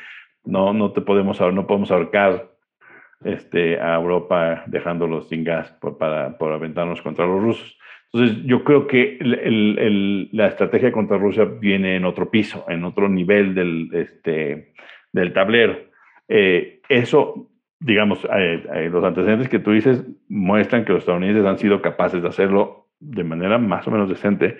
no, 0.45 0.73
no 0.73 0.91
te 0.91 1.01
podemos, 1.01 1.39
no 1.39 1.67
podemos 1.67 1.91
ahorcar 1.91 2.49
este, 3.23 3.79
a 3.79 3.95
Europa 3.95 4.63
dejándolos 4.67 5.29
sin 5.29 5.43
gas 5.43 5.71
por, 5.73 5.97
para, 5.97 6.37
por 6.37 6.51
aventarnos 6.53 7.01
contra 7.01 7.27
los 7.27 7.41
rusos. 7.41 7.77
Entonces, 8.13 8.43
yo 8.45 8.63
creo 8.63 8.87
que 8.87 9.17
el, 9.21 9.79
el, 9.79 10.29
la 10.33 10.47
estrategia 10.47 10.91
contra 10.91 11.17
Rusia 11.17 11.45
viene 11.45 11.95
en 11.95 12.05
otro 12.05 12.29
piso, 12.29 12.65
en 12.67 12.83
otro 12.83 13.07
nivel 13.07 13.55
del, 13.55 13.89
este, 13.93 14.73
del 15.13 15.31
tablero. 15.31 15.79
Eh, 16.27 16.81
eso 16.89 17.51
digamos, 17.81 18.23
eh, 18.25 18.63
eh, 18.75 18.89
los 18.91 19.03
antecedentes 19.03 19.49
que 19.49 19.59
tú 19.59 19.71
dices 19.71 20.05
muestran 20.29 20.85
que 20.85 20.93
los 20.93 21.01
estadounidenses 21.01 21.45
han 21.45 21.57
sido 21.57 21.81
capaces 21.81 22.21
de 22.21 22.29
hacerlo 22.29 22.89
de 22.99 23.23
manera 23.23 23.57
más 23.57 23.87
o 23.87 23.91
menos 23.91 24.07
decente, 24.07 24.57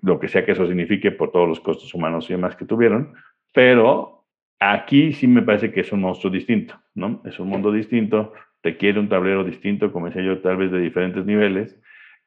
lo 0.00 0.18
que 0.18 0.28
sea 0.28 0.46
que 0.46 0.52
eso 0.52 0.66
signifique 0.66 1.10
por 1.10 1.30
todos 1.30 1.46
los 1.46 1.60
costos 1.60 1.92
humanos 1.92 2.28
y 2.28 2.32
demás 2.32 2.56
que 2.56 2.64
tuvieron, 2.64 3.12
pero 3.52 4.24
aquí 4.58 5.12
sí 5.12 5.26
me 5.26 5.42
parece 5.42 5.72
que 5.72 5.80
es 5.80 5.92
un 5.92 6.00
monstruo 6.00 6.32
distinto, 6.32 6.80
¿no? 6.94 7.20
Es 7.26 7.38
un 7.38 7.48
mundo 7.48 7.70
distinto, 7.70 8.32
requiere 8.62 8.98
un 8.98 9.10
tablero 9.10 9.44
distinto, 9.44 9.92
como 9.92 10.06
decía 10.06 10.22
yo, 10.22 10.38
tal 10.38 10.56
vez 10.56 10.72
de 10.72 10.80
diferentes 10.80 11.26
niveles, 11.26 11.78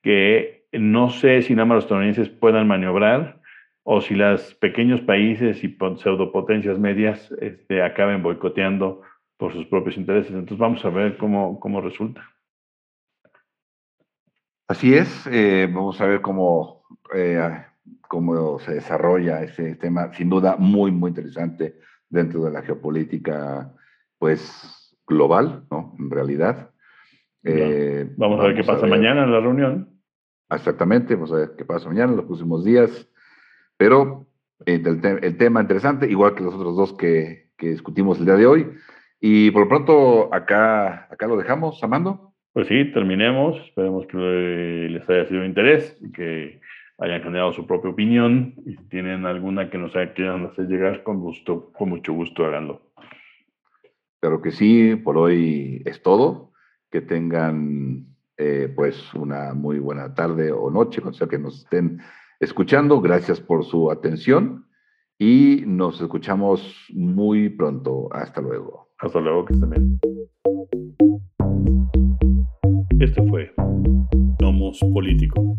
que 0.07 0.63
no 0.71 1.09
sé 1.09 1.41
si 1.41 1.53
nada 1.53 1.65
más 1.65 1.75
los 1.75 1.83
estadounidenses 1.83 2.29
puedan 2.29 2.65
maniobrar 2.65 3.41
o 3.83 3.99
si 3.99 4.15
los 4.15 4.55
pequeños 4.55 5.01
países 5.01 5.61
y 5.65 5.77
pseudopotencias 5.97 6.79
medias 6.79 7.29
este, 7.41 7.81
acaben 7.81 8.23
boicoteando 8.23 9.01
por 9.35 9.51
sus 9.51 9.65
propios 9.65 9.97
intereses. 9.97 10.31
Entonces 10.31 10.59
vamos 10.59 10.85
a 10.85 10.89
ver 10.91 11.17
cómo, 11.17 11.59
cómo 11.59 11.81
resulta. 11.81 12.23
Así 14.69 14.93
es, 14.93 15.27
eh, 15.29 15.69
vamos 15.69 15.99
a 15.99 16.05
ver 16.05 16.21
cómo, 16.21 16.83
eh, 17.13 17.65
cómo 18.07 18.59
se 18.59 18.75
desarrolla 18.75 19.43
ese 19.43 19.75
tema, 19.75 20.13
sin 20.13 20.29
duda 20.29 20.55
muy, 20.57 20.89
muy 20.89 21.09
interesante 21.09 21.81
dentro 22.07 22.45
de 22.45 22.51
la 22.51 22.61
geopolítica, 22.61 23.73
pues, 24.17 24.95
global, 25.05 25.65
¿no? 25.69 25.97
En 25.99 26.09
realidad. 26.09 26.71
Eh, 27.43 28.09
vamos, 28.15 28.39
a 28.39 28.47
ver 28.47 28.55
qué 28.55 28.63
pasa 28.63 28.87
mañana 28.87 29.25
en 29.25 29.33
la 29.33 29.41
reunión. 29.41 29.96
Exactamente, 30.49 31.15
vamos 31.15 31.31
a 31.33 31.37
ver 31.37 31.51
qué 31.57 31.65
pasa 31.65 31.89
mañana, 31.89 32.13
los 32.13 32.25
próximos 32.25 32.63
días, 32.63 33.09
pero 33.75 34.27
el, 34.65 34.85
el, 35.21 35.37
tema 35.37 35.61
interesante, 35.61 36.09
igual 36.09 36.35
que 36.35 36.43
los 36.43 36.53
otros 36.53 36.75
dos 36.75 36.93
que, 36.93 37.51
que 37.57 37.69
discutimos 37.69 38.19
el 38.19 38.25
día 38.25 38.35
de 38.35 38.45
hoy, 38.47 38.67
y 39.19 39.51
por 39.51 39.63
lo 39.63 39.69
pronto, 39.69 40.33
acá, 40.33 41.07
acá 41.11 41.27
lo 41.27 41.37
dejamos, 41.37 41.83
Amando. 41.83 42.33
Pues 42.53 42.67
sí, 42.67 42.91
terminemos. 42.91 43.57
Esperemos 43.67 44.05
que 44.07 44.17
les 44.17 45.09
haya 45.09 45.25
sido 45.27 45.41
de 45.41 45.47
interés 45.47 45.97
y 46.01 46.11
que 46.11 46.59
hayan 46.99 47.21
generado 47.21 47.53
su 47.53 47.65
propia 47.65 47.91
opinión. 47.91 48.55
Y 48.65 48.75
si 48.75 48.83
tienen 48.89 49.25
alguna 49.25 49.69
que 49.69 49.77
nos 49.77 49.93
quieran 50.15 50.45
hacer 50.45 50.67
llegar, 50.67 51.03
con 51.03 51.19
gusto, 51.19 51.71
con 51.71 51.89
mucho 51.89 52.13
gusto 52.13 52.45
háganlo. 52.45 52.81
Claro 54.19 54.41
que 54.41 54.51
sí, 54.51 54.95
por 54.95 55.17
hoy 55.17 55.81
es 55.85 56.01
todo. 56.01 56.51
Que 56.91 57.01
tengan 57.01 58.07
eh, 58.37 58.71
pues 58.75 59.13
una 59.13 59.53
muy 59.53 59.79
buena 59.79 60.13
tarde 60.13 60.51
o 60.51 60.69
noche, 60.69 61.01
cuando 61.01 61.17
sea 61.17 61.27
que 61.27 61.39
nos 61.39 61.59
estén 61.59 61.99
escuchando. 62.39 63.01
Gracias 63.01 63.39
por 63.39 63.65
su 63.65 63.89
atención 63.91 64.65
y 65.17 65.63
nos 65.65 65.99
escuchamos 66.01 66.85
muy 66.93 67.49
pronto. 67.49 68.09
Hasta 68.11 68.41
luego. 68.41 68.89
Hasta 68.99 69.19
luego, 69.19 69.45
que 69.45 69.53
estén 69.53 69.69
bien. 69.69 69.99
Este 72.99 73.21
fue 73.27 73.51
Nomos 74.39 74.79
Político. 74.93 75.57